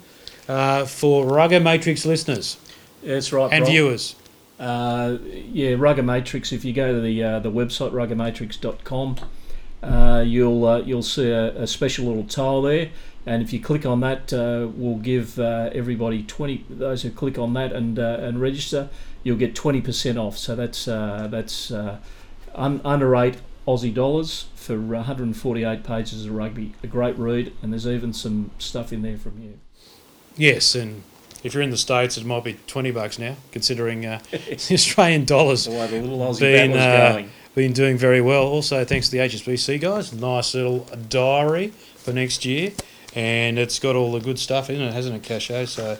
uh, 0.47 0.85
for 0.85 1.25
Rugger 1.25 1.59
Matrix 1.59 2.05
listeners 2.05 2.57
That's 3.03 3.31
right. 3.33 3.51
and 3.51 3.63
Bron. 3.63 3.71
viewers. 3.71 4.15
Uh, 4.59 5.17
yeah, 5.51 5.75
Rugger 5.77 6.03
Matrix. 6.03 6.51
If 6.51 6.63
you 6.63 6.73
go 6.73 6.93
to 6.93 7.01
the 7.01 7.23
uh, 7.23 7.39
the 7.39 7.51
website 7.51 7.91
ruggermatrix.com, 7.91 9.17
uh, 9.81 10.23
you'll 10.25 10.65
uh, 10.65 10.79
you'll 10.79 11.03
see 11.03 11.29
a, 11.29 11.63
a 11.63 11.67
special 11.67 12.05
little 12.05 12.23
tile 12.23 12.61
there, 12.61 12.91
and 13.25 13.41
if 13.41 13.51
you 13.51 13.59
click 13.59 13.85
on 13.85 13.99
that, 14.01 14.31
uh, 14.31 14.67
we'll 14.73 14.97
give 14.99 15.39
uh, 15.39 15.69
everybody 15.73 16.23
twenty. 16.23 16.65
Those 16.69 17.01
who 17.01 17.09
click 17.11 17.37
on 17.37 17.53
that 17.53 17.73
and 17.73 17.99
uh, 17.99 18.17
and 18.21 18.39
register, 18.39 18.89
you'll 19.23 19.37
get 19.37 19.55
twenty 19.55 19.81
percent 19.81 20.17
off. 20.17 20.37
So 20.37 20.55
that's 20.55 20.87
uh, 20.87 21.27
that's 21.29 21.71
uh, 21.71 21.97
un- 22.55 22.81
under 22.85 23.15
eight 23.15 23.37
Aussie 23.67 23.93
dollars 23.93 24.47
for 24.55 24.77
148 24.79 25.83
pages 25.83 26.25
of 26.25 26.31
rugby. 26.33 26.73
A 26.83 26.87
great 26.87 27.17
read, 27.17 27.53
and 27.61 27.73
there's 27.73 27.87
even 27.87 28.13
some 28.13 28.51
stuff 28.59 28.93
in 28.93 29.01
there 29.01 29.17
from 29.17 29.41
you. 29.41 29.59
Yes, 30.37 30.73
and 30.75 31.03
if 31.43 31.53
you're 31.53 31.63
in 31.63 31.69
the 31.69 31.77
States, 31.77 32.17
it 32.17 32.25
might 32.25 32.43
be 32.43 32.57
20 32.67 32.91
bucks 32.91 33.19
now, 33.19 33.35
considering 33.51 34.05
uh, 34.05 34.19
the 34.31 34.73
Australian 34.73 35.25
dollars 35.25 35.65
The 35.65 35.71
way 35.71 35.87
the 35.87 36.01
little 36.01 36.19
Aussie 36.19 36.39
Been, 36.39 36.73
uh, 36.73 37.11
going. 37.11 37.29
been 37.55 37.73
doing 37.73 37.97
very 37.97 38.21
well. 38.21 38.43
Also, 38.43 38.83
thanks 38.85 39.09
to 39.09 39.17
the 39.17 39.23
HSBC 39.23 39.81
guys, 39.81 40.13
nice 40.13 40.53
little 40.53 40.87
diary 41.09 41.69
for 41.97 42.13
next 42.13 42.45
year, 42.45 42.71
and 43.15 43.59
it's 43.59 43.79
got 43.79 43.95
all 43.95 44.11
the 44.11 44.21
good 44.21 44.39
stuff 44.39 44.69
in 44.69 44.81
it, 44.81 44.93
hasn't 44.93 45.15
it, 45.15 45.21
Casho? 45.21 45.67
So, 45.67 45.97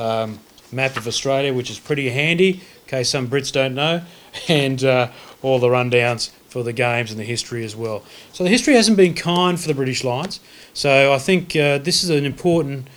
um, 0.00 0.40
map 0.72 0.96
of 0.96 1.06
Australia, 1.06 1.52
which 1.52 1.70
is 1.70 1.78
pretty 1.78 2.10
handy, 2.10 2.50
in 2.50 2.60
case 2.86 3.10
some 3.10 3.28
Brits 3.28 3.52
don't 3.52 3.74
know, 3.74 4.02
and 4.48 4.82
uh, 4.82 5.10
all 5.42 5.58
the 5.58 5.68
rundowns 5.68 6.30
for 6.48 6.62
the 6.62 6.72
games 6.72 7.10
and 7.10 7.20
the 7.20 7.24
history 7.24 7.64
as 7.64 7.76
well. 7.76 8.02
So 8.32 8.44
the 8.44 8.50
history 8.50 8.74
hasn't 8.74 8.96
been 8.96 9.14
kind 9.14 9.60
for 9.60 9.68
the 9.68 9.74
British 9.74 10.04
Lions. 10.04 10.40
So 10.72 11.12
I 11.12 11.18
think 11.18 11.54
uh, 11.54 11.78
this 11.78 12.02
is 12.02 12.10
an 12.10 12.24
important, 12.24 12.88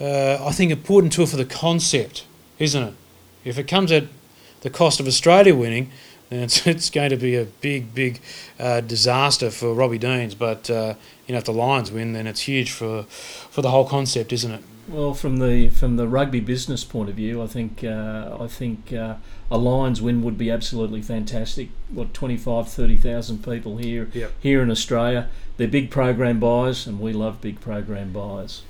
uh, 0.00 0.44
I 0.44 0.52
think 0.52 0.72
important 0.72 1.12
tool 1.12 1.26
for 1.26 1.36
the 1.36 1.44
concept, 1.44 2.24
isn't 2.58 2.82
it? 2.82 2.94
If 3.44 3.58
it 3.58 3.68
comes 3.68 3.92
at 3.92 4.04
the 4.62 4.70
cost 4.70 5.00
of 5.00 5.06
Australia 5.06 5.54
winning, 5.54 5.90
then 6.30 6.40
it's, 6.42 6.66
it's 6.66 6.90
going 6.90 7.10
to 7.10 7.16
be 7.16 7.36
a 7.36 7.44
big, 7.44 7.94
big 7.94 8.20
uh, 8.58 8.80
disaster 8.80 9.50
for 9.50 9.74
Robbie 9.74 9.98
Deans. 9.98 10.34
But 10.34 10.68
uh, 10.70 10.94
you 11.26 11.32
know, 11.32 11.38
if 11.38 11.44
the 11.44 11.52
Lions 11.52 11.90
win, 11.92 12.12
then 12.12 12.26
it's 12.26 12.42
huge 12.42 12.70
for 12.70 13.04
for 13.04 13.62
the 13.62 13.70
whole 13.70 13.86
concept, 13.86 14.32
isn't 14.32 14.50
it? 14.50 14.62
Well, 14.88 15.14
from 15.14 15.38
the 15.38 15.70
from 15.70 15.96
the 15.96 16.06
rugby 16.06 16.40
business 16.40 16.84
point 16.84 17.08
of 17.08 17.14
view, 17.14 17.42
I 17.42 17.46
think 17.46 17.82
uh, 17.84 18.36
I 18.38 18.46
think 18.48 18.92
uh, 18.92 19.14
a 19.50 19.56
Lions 19.56 20.02
win 20.02 20.22
would 20.22 20.36
be 20.36 20.50
absolutely 20.50 21.00
fantastic. 21.00 21.68
What 21.88 22.12
25, 22.12 22.68
30,000 22.68 23.44
people 23.44 23.76
here 23.78 24.10
Yep. 24.12 24.32
here 24.40 24.62
in 24.62 24.70
Australia. 24.70 25.28
They're 25.56 25.68
big 25.68 25.90
program 25.90 26.40
buyers, 26.40 26.86
and 26.86 27.00
we 27.00 27.12
love 27.12 27.40
big 27.40 27.60
program 27.60 28.12
buyers. 28.12 28.62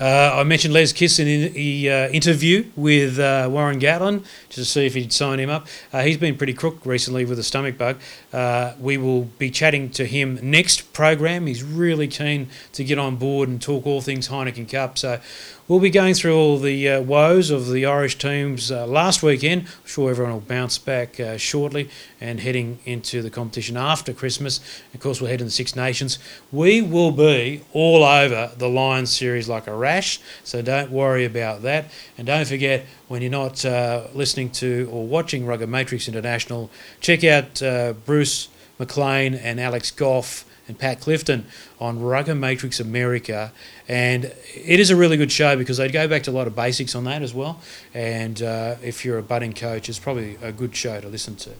Uh, 0.00 0.30
I 0.34 0.44
mentioned 0.44 0.72
Les 0.72 0.92
Kiss 0.92 1.18
in 1.18 1.52
the 1.52 1.90
uh, 1.90 2.08
interview 2.10 2.66
with 2.76 3.18
uh, 3.18 3.48
Warren 3.50 3.80
Gatland 3.80 4.22
just 4.48 4.54
to 4.54 4.64
see 4.64 4.86
if 4.86 4.94
he'd 4.94 5.12
sign 5.12 5.40
him 5.40 5.50
up. 5.50 5.66
Uh, 5.92 6.02
he's 6.02 6.16
been 6.16 6.36
pretty 6.36 6.54
crook 6.54 6.86
recently 6.86 7.24
with 7.24 7.36
a 7.38 7.42
stomach 7.42 7.76
bug. 7.76 7.98
Uh, 8.32 8.74
we 8.78 8.96
will 8.96 9.24
be 9.24 9.50
chatting 9.50 9.90
to 9.90 10.04
him 10.04 10.38
next 10.40 10.92
program. 10.92 11.46
He's 11.46 11.64
really 11.64 12.06
keen 12.06 12.48
to 12.74 12.84
get 12.84 12.98
on 12.98 13.16
board 13.16 13.48
and 13.48 13.60
talk 13.60 13.86
all 13.86 14.00
things 14.00 14.28
Heineken 14.28 14.70
Cup. 14.70 14.98
So 14.98 15.20
we'll 15.68 15.78
be 15.78 15.90
going 15.90 16.14
through 16.14 16.34
all 16.34 16.58
the 16.58 16.88
uh, 16.88 17.00
woes 17.02 17.50
of 17.50 17.68
the 17.68 17.84
Irish 17.84 18.16
teams 18.16 18.72
uh, 18.72 18.86
last 18.86 19.22
weekend. 19.22 19.62
I'm 19.62 19.86
sure 19.86 20.10
everyone 20.10 20.32
will 20.32 20.40
bounce 20.40 20.78
back 20.78 21.20
uh, 21.20 21.36
shortly 21.36 21.90
and 22.20 22.40
heading 22.40 22.78
into 22.86 23.20
the 23.20 23.28
competition 23.28 23.76
after 23.76 24.14
Christmas. 24.14 24.60
Of 24.94 25.00
course, 25.00 25.20
we'll 25.20 25.30
head 25.30 25.40
into 25.40 25.46
the 25.46 25.50
Six 25.50 25.76
Nations. 25.76 26.18
We 26.50 26.80
will 26.80 27.12
be 27.12 27.62
all 27.74 28.02
over 28.02 28.50
the 28.56 28.68
Lions 28.68 29.14
series 29.14 29.48
like 29.48 29.66
a 29.66 29.74
rash, 29.74 30.20
so 30.42 30.62
don't 30.62 30.90
worry 30.90 31.26
about 31.26 31.60
that. 31.62 31.90
And 32.16 32.26
don't 32.26 32.48
forget, 32.48 32.86
when 33.08 33.20
you're 33.20 33.30
not 33.30 33.62
uh, 33.64 34.06
listening 34.14 34.50
to 34.52 34.88
or 34.90 35.06
watching 35.06 35.44
Rugger 35.44 35.66
Matrix 35.66 36.08
International, 36.08 36.70
check 37.00 37.24
out 37.24 37.62
uh, 37.62 37.92
Bruce 38.06 38.48
McLean 38.78 39.34
and 39.34 39.60
Alex 39.60 39.90
Goff 39.90 40.46
and 40.68 40.78
Pat 40.78 41.00
Clifton 41.00 41.46
on 41.80 42.00
Rugger 42.00 42.34
Matrix 42.34 42.78
America. 42.78 43.52
And 43.88 44.26
it 44.54 44.78
is 44.78 44.90
a 44.90 44.96
really 44.96 45.16
good 45.16 45.32
show 45.32 45.56
because 45.56 45.78
they 45.78 45.88
go 45.88 46.06
back 46.06 46.22
to 46.24 46.30
a 46.30 46.32
lot 46.32 46.46
of 46.46 46.54
basics 46.54 46.94
on 46.94 47.04
that 47.04 47.22
as 47.22 47.34
well. 47.34 47.60
And 47.94 48.40
uh, 48.42 48.76
if 48.82 49.04
you're 49.04 49.18
a 49.18 49.22
budding 49.22 49.54
coach, 49.54 49.88
it's 49.88 49.98
probably 49.98 50.36
a 50.42 50.52
good 50.52 50.76
show 50.76 51.00
to 51.00 51.08
listen 51.08 51.36
to. 51.36 51.52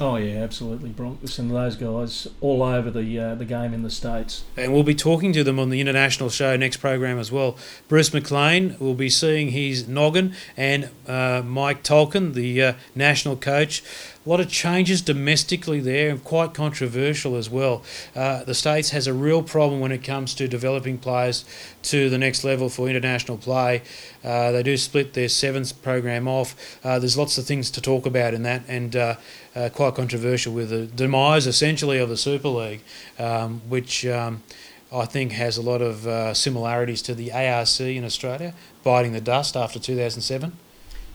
Oh 0.00 0.14
yeah, 0.14 0.42
absolutely, 0.42 0.90
Bronx. 0.90 1.22
Listen 1.22 1.48
to 1.48 1.54
those 1.54 1.74
guys 1.74 2.28
all 2.40 2.62
over 2.62 2.88
the 2.88 3.18
uh, 3.18 3.34
the 3.34 3.44
game 3.44 3.74
in 3.74 3.82
the 3.82 3.90
states. 3.90 4.44
And 4.56 4.72
we'll 4.72 4.84
be 4.84 4.94
talking 4.94 5.32
to 5.32 5.42
them 5.42 5.58
on 5.58 5.70
the 5.70 5.80
international 5.80 6.30
show 6.30 6.56
next 6.56 6.76
program 6.76 7.18
as 7.18 7.32
well. 7.32 7.56
Bruce 7.88 8.14
McLean 8.14 8.76
will 8.78 8.94
be 8.94 9.10
seeing 9.10 9.48
his 9.48 9.88
noggin, 9.88 10.34
and 10.56 10.90
uh, 11.08 11.42
Mike 11.44 11.82
Tolkin, 11.82 12.34
the 12.34 12.62
uh, 12.62 12.72
national 12.94 13.36
coach. 13.36 13.82
A 14.26 14.28
lot 14.28 14.40
of 14.40 14.50
changes 14.50 15.00
domestically 15.00 15.80
there, 15.80 16.10
and 16.10 16.22
quite 16.22 16.52
controversial 16.52 17.36
as 17.36 17.48
well. 17.48 17.82
Uh, 18.14 18.42
the 18.44 18.54
States 18.54 18.90
has 18.90 19.06
a 19.06 19.14
real 19.14 19.42
problem 19.42 19.80
when 19.80 19.92
it 19.92 20.02
comes 20.02 20.34
to 20.34 20.48
developing 20.48 20.98
players 20.98 21.44
to 21.84 22.10
the 22.10 22.18
next 22.18 22.44
level 22.44 22.68
for 22.68 22.88
international 22.88 23.38
play. 23.38 23.82
Uh, 24.24 24.50
they 24.52 24.62
do 24.62 24.76
split 24.76 25.14
their 25.14 25.28
sevens 25.28 25.72
program 25.72 26.26
off. 26.26 26.78
Uh, 26.84 26.98
there's 26.98 27.16
lots 27.16 27.38
of 27.38 27.46
things 27.46 27.70
to 27.70 27.80
talk 27.80 28.06
about 28.06 28.34
in 28.34 28.42
that, 28.42 28.62
and 28.68 28.96
uh, 28.96 29.14
uh, 29.54 29.68
quite 29.72 29.94
controversial 29.94 30.52
with 30.52 30.70
the 30.70 30.86
demise 30.86 31.46
essentially 31.46 31.98
of 31.98 32.08
the 32.08 32.16
Super 32.16 32.48
League, 32.48 32.82
um, 33.18 33.62
which. 33.68 34.04
Um, 34.04 34.42
I 34.90 35.04
think 35.04 35.32
has 35.32 35.58
a 35.58 35.60
lot 35.62 35.82
of 35.82 36.06
uh, 36.06 36.32
similarities 36.32 37.02
to 37.02 37.14
the 37.14 37.30
ARC 37.30 37.78
in 37.80 38.06
Australia, 38.06 38.54
biting 38.82 39.12
the 39.12 39.20
dust 39.20 39.54
after 39.54 39.78
2007. 39.78 40.56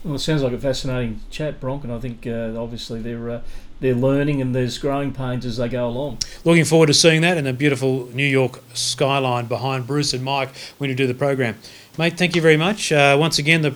Well, 0.03 0.15
it 0.15 0.19
sounds 0.19 0.43
like 0.43 0.51
a 0.51 0.59
fascinating 0.59 1.21
chat, 1.29 1.61
Bronk, 1.61 1.85
and 1.85 1.93
I 1.93 1.99
think 1.99 2.27
uh, 2.27 2.53
obviously 2.57 3.01
they're 3.01 3.29
uh, 3.29 3.41
they're 3.79 3.93
learning 3.93 4.41
and 4.41 4.53
there's 4.53 4.77
growing 4.77 5.13
pains 5.13 5.45
as 5.45 5.57
they 5.57 5.69
go 5.69 5.87
along. 5.87 6.19
Looking 6.43 6.65
forward 6.65 6.87
to 6.87 6.93
seeing 6.93 7.21
that 7.21 7.37
and 7.37 7.47
the 7.47 7.53
beautiful 7.53 8.09
New 8.13 8.25
York 8.25 8.61
skyline 8.73 9.45
behind 9.45 9.87
Bruce 9.87 10.13
and 10.13 10.23
Mike 10.23 10.49
when 10.77 10.89
you 10.89 10.95
do 10.95 11.07
the 11.07 11.13
program. 11.13 11.57
Mate, 11.97 12.17
thank 12.17 12.35
you 12.35 12.41
very 12.41 12.57
much. 12.57 12.91
Uh, 12.91 13.15
once 13.19 13.39
again, 13.39 13.61
the 13.61 13.75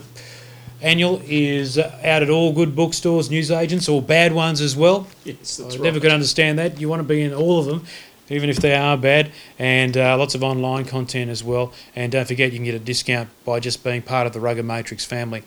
annual 0.80 1.20
is 1.24 1.78
out 1.78 2.22
at 2.22 2.30
all 2.30 2.52
good 2.52 2.74
bookstores, 2.74 3.30
newsagents, 3.30 3.88
or 3.88 4.00
bad 4.00 4.32
ones 4.32 4.60
as 4.60 4.76
well. 4.76 5.06
Yes, 5.24 5.56
that's 5.56 5.76
I 5.76 5.78
never 5.78 6.00
could 6.00 6.12
understand 6.12 6.58
that. 6.58 6.80
You 6.80 6.88
want 6.88 7.00
to 7.00 7.08
be 7.08 7.22
in 7.22 7.34
all 7.34 7.58
of 7.58 7.66
them, 7.66 7.84
even 8.30 8.50
if 8.50 8.56
they 8.56 8.74
are 8.74 8.96
bad, 8.96 9.30
and 9.58 9.96
uh, 9.96 10.16
lots 10.18 10.34
of 10.34 10.42
online 10.42 10.84
content 10.84 11.30
as 11.30 11.42
well. 11.42 11.72
And 11.94 12.12
don't 12.12 12.26
forget, 12.26 12.52
you 12.52 12.58
can 12.58 12.64
get 12.64 12.74
a 12.74 12.78
discount 12.78 13.28
by 13.44 13.60
just 13.60 13.82
being 13.82 14.02
part 14.02 14.26
of 14.26 14.32
the 14.32 14.40
Rugger 14.40 14.62
Matrix 14.62 15.04
family. 15.04 15.42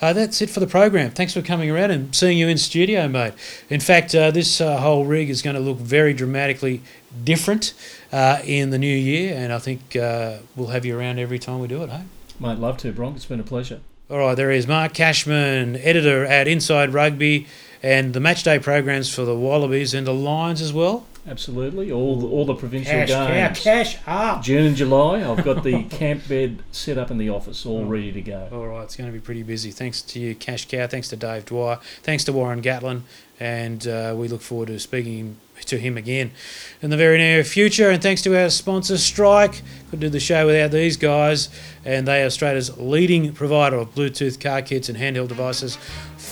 Uh, 0.00 0.12
that's 0.12 0.42
it 0.42 0.50
for 0.50 0.60
the 0.60 0.66
program. 0.66 1.10
Thanks 1.10 1.34
for 1.34 1.42
coming 1.42 1.70
around 1.70 1.90
and 1.90 2.14
seeing 2.14 2.38
you 2.38 2.48
in 2.48 2.58
studio, 2.58 3.08
mate. 3.08 3.34
In 3.68 3.80
fact, 3.80 4.14
uh, 4.14 4.30
this 4.30 4.60
uh, 4.60 4.80
whole 4.80 5.04
rig 5.04 5.30
is 5.30 5.42
going 5.42 5.56
to 5.56 5.62
look 5.62 5.78
very 5.78 6.12
dramatically 6.14 6.82
different 7.24 7.74
uh, 8.12 8.40
in 8.44 8.70
the 8.70 8.78
new 8.78 8.96
year, 8.96 9.34
and 9.36 9.52
I 9.52 9.58
think 9.58 9.96
uh, 9.96 10.38
we'll 10.56 10.68
have 10.68 10.84
you 10.84 10.98
around 10.98 11.18
every 11.18 11.38
time 11.38 11.60
we 11.60 11.68
do 11.68 11.82
it, 11.82 11.90
hey? 11.90 12.02
Mate, 12.40 12.58
love 12.58 12.78
to, 12.78 12.92
Bronk. 12.92 13.16
It's 13.16 13.26
been 13.26 13.40
a 13.40 13.44
pleasure. 13.44 13.80
All 14.10 14.18
right, 14.18 14.34
there 14.34 14.50
is 14.50 14.66
Mark 14.66 14.92
Cashman, 14.92 15.76
editor 15.76 16.26
at 16.26 16.46
Inside 16.46 16.92
Rugby, 16.92 17.46
and 17.82 18.14
the 18.14 18.20
matchday 18.20 18.62
programs 18.62 19.12
for 19.12 19.24
the 19.24 19.34
Wallabies 19.36 19.94
and 19.94 20.06
the 20.06 20.14
Lions 20.14 20.60
as 20.60 20.72
well. 20.72 21.06
Absolutely. 21.26 21.92
All 21.92 22.16
the, 22.16 22.26
all 22.26 22.44
the 22.44 22.54
provincial 22.54 22.92
Cash, 22.92 23.08
games. 23.08 23.60
cash, 23.60 23.62
cash 23.94 23.98
up. 24.08 24.42
June 24.42 24.66
and 24.66 24.76
July, 24.76 25.22
I've 25.28 25.44
got 25.44 25.62
the 25.62 25.84
camp 25.90 26.26
bed 26.26 26.62
set 26.72 26.98
up 26.98 27.12
in 27.12 27.18
the 27.18 27.28
office, 27.28 27.64
all 27.64 27.84
ready 27.84 28.10
to 28.10 28.20
go. 28.20 28.48
All 28.50 28.66
right, 28.66 28.82
it's 28.82 28.96
going 28.96 29.08
to 29.08 29.12
be 29.12 29.20
pretty 29.20 29.44
busy. 29.44 29.70
Thanks 29.70 30.02
to 30.02 30.18
you, 30.18 30.34
Cash 30.34 30.66
Cow. 30.66 30.88
Thanks 30.88 31.08
to 31.10 31.16
Dave 31.16 31.44
Dwyer. 31.46 31.78
Thanks 32.02 32.24
to 32.24 32.32
Warren 32.32 32.60
Gatland. 32.60 33.02
And 33.38 33.86
uh, 33.86 34.14
we 34.16 34.26
look 34.28 34.40
forward 34.40 34.66
to 34.68 34.78
speaking 34.80 35.36
to 35.66 35.78
him 35.78 35.96
again 35.96 36.32
in 36.80 36.90
the 36.90 36.96
very 36.96 37.18
near 37.18 37.44
future. 37.44 37.90
And 37.90 38.02
thanks 38.02 38.22
to 38.22 38.36
our 38.40 38.50
sponsor, 38.50 38.98
Strike. 38.98 39.62
Couldn't 39.90 40.00
do 40.00 40.08
the 40.08 40.20
show 40.20 40.46
without 40.46 40.72
these 40.72 40.96
guys. 40.96 41.48
And 41.84 42.06
they 42.06 42.22
are 42.22 42.26
Australia's 42.26 42.76
leading 42.78 43.32
provider 43.32 43.76
of 43.76 43.94
Bluetooth 43.94 44.40
car 44.40 44.60
kits 44.62 44.88
and 44.88 44.98
handheld 44.98 45.28
devices 45.28 45.78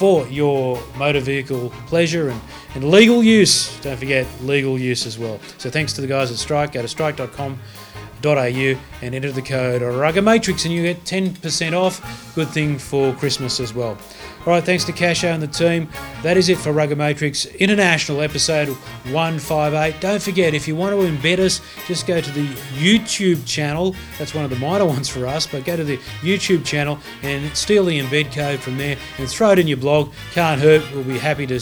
for 0.01 0.26
your 0.28 0.82
motor 0.96 1.20
vehicle 1.20 1.68
pleasure 1.86 2.30
and, 2.30 2.40
and 2.74 2.90
legal 2.90 3.22
use. 3.22 3.78
Don't 3.80 3.98
forget 3.98 4.26
legal 4.40 4.78
use 4.78 5.05
as 5.05 5.18
well. 5.18 5.38
So 5.59 5.68
thanks 5.68 5.92
to 5.92 6.01
the 6.01 6.07
guys 6.07 6.30
at 6.30 6.38
Strike. 6.38 6.72
Go 6.72 6.80
to 6.80 6.88
strike.com.au 6.88 7.89
and 8.25 9.14
enter 9.14 9.33
the 9.33 9.43
code 9.43 9.83
Rugger 9.83 10.23
Matrix 10.23 10.64
and 10.64 10.75
you 10.75 10.83
get 10.83 11.05
10% 11.05 11.73
off. 11.73 12.35
Good 12.35 12.49
thing 12.49 12.79
for 12.79 13.12
Christmas 13.14 13.61
as 13.61 13.75
well. 13.75 13.99
All 14.47 14.55
right, 14.55 14.64
thanks 14.64 14.85
to 14.85 14.93
Casho 14.93 15.33
and 15.33 15.43
the 15.43 15.47
team. 15.47 15.89
That 16.23 16.37
is 16.37 16.49
it 16.49 16.57
for 16.57 16.73
Rugger 16.73 16.97
Matrix 16.97 17.45
International 17.47 18.23
episode 18.23 18.68
158. 18.68 20.01
Don't 20.01 20.23
forget, 20.23 20.55
if 20.55 20.66
you 20.66 20.75
want 20.75 20.95
to 20.95 21.07
embed 21.07 21.39
us, 21.41 21.61
just 21.87 22.07
go 22.07 22.21
to 22.21 22.31
the 22.31 22.47
YouTube 22.77 23.47
channel. 23.47 23.95
That's 24.18 24.35
one 24.35 24.45
of 24.45 24.51
the 24.51 24.57
minor 24.57 24.85
ones 24.87 25.09
for 25.09 25.27
us, 25.27 25.47
but 25.47 25.64
go 25.64 25.77
to 25.77 25.85
the 25.85 25.99
YouTube 26.23 26.64
channel 26.64 26.99
and 27.23 27.55
steal 27.57 27.85
the 27.85 28.01
embed 28.01 28.33
code 28.33 28.61
from 28.61 28.79
there 28.79 28.97
and 29.18 29.29
throw 29.29 29.51
it 29.51 29.59
in 29.59 29.66
your 29.66 29.77
blog. 29.77 30.12
Can't 30.33 30.61
hurt. 30.61 30.91
We'll 30.93 31.05
be 31.05 31.18
happy 31.18 31.47
to. 31.49 31.61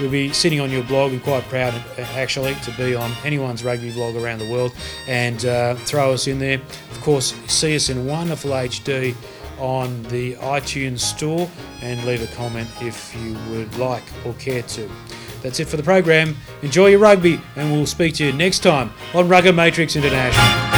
We'll 0.00 0.10
be 0.10 0.32
sitting 0.32 0.60
on 0.60 0.70
your 0.70 0.84
blog 0.84 1.12
and 1.12 1.22
quite 1.22 1.42
proud, 1.44 1.74
actually, 1.98 2.54
to 2.56 2.70
be 2.76 2.94
on 2.94 3.10
anyone's 3.24 3.64
rugby 3.64 3.92
blog 3.92 4.16
around 4.16 4.38
the 4.38 4.50
world 4.50 4.72
and 5.08 5.44
uh, 5.44 5.74
throw 5.74 6.12
us 6.12 6.26
in 6.26 6.38
there. 6.38 6.60
Of 6.92 7.00
course, 7.00 7.34
see 7.48 7.74
us 7.74 7.88
in 7.88 8.06
wonderful 8.06 8.50
HD 8.52 9.14
on 9.58 10.02
the 10.04 10.34
iTunes 10.34 11.00
store 11.00 11.50
and 11.82 12.02
leave 12.04 12.22
a 12.22 12.34
comment 12.36 12.68
if 12.80 13.14
you 13.16 13.36
would 13.50 13.76
like 13.76 14.04
or 14.24 14.34
care 14.34 14.62
to. 14.62 14.88
That's 15.42 15.60
it 15.60 15.68
for 15.68 15.76
the 15.76 15.82
program. 15.82 16.36
Enjoy 16.62 16.88
your 16.88 17.00
rugby, 17.00 17.40
and 17.56 17.72
we'll 17.72 17.86
speak 17.86 18.14
to 18.14 18.26
you 18.26 18.32
next 18.32 18.60
time 18.60 18.92
on 19.14 19.28
Rugger 19.28 19.52
Matrix 19.52 19.96
International. 19.96 20.77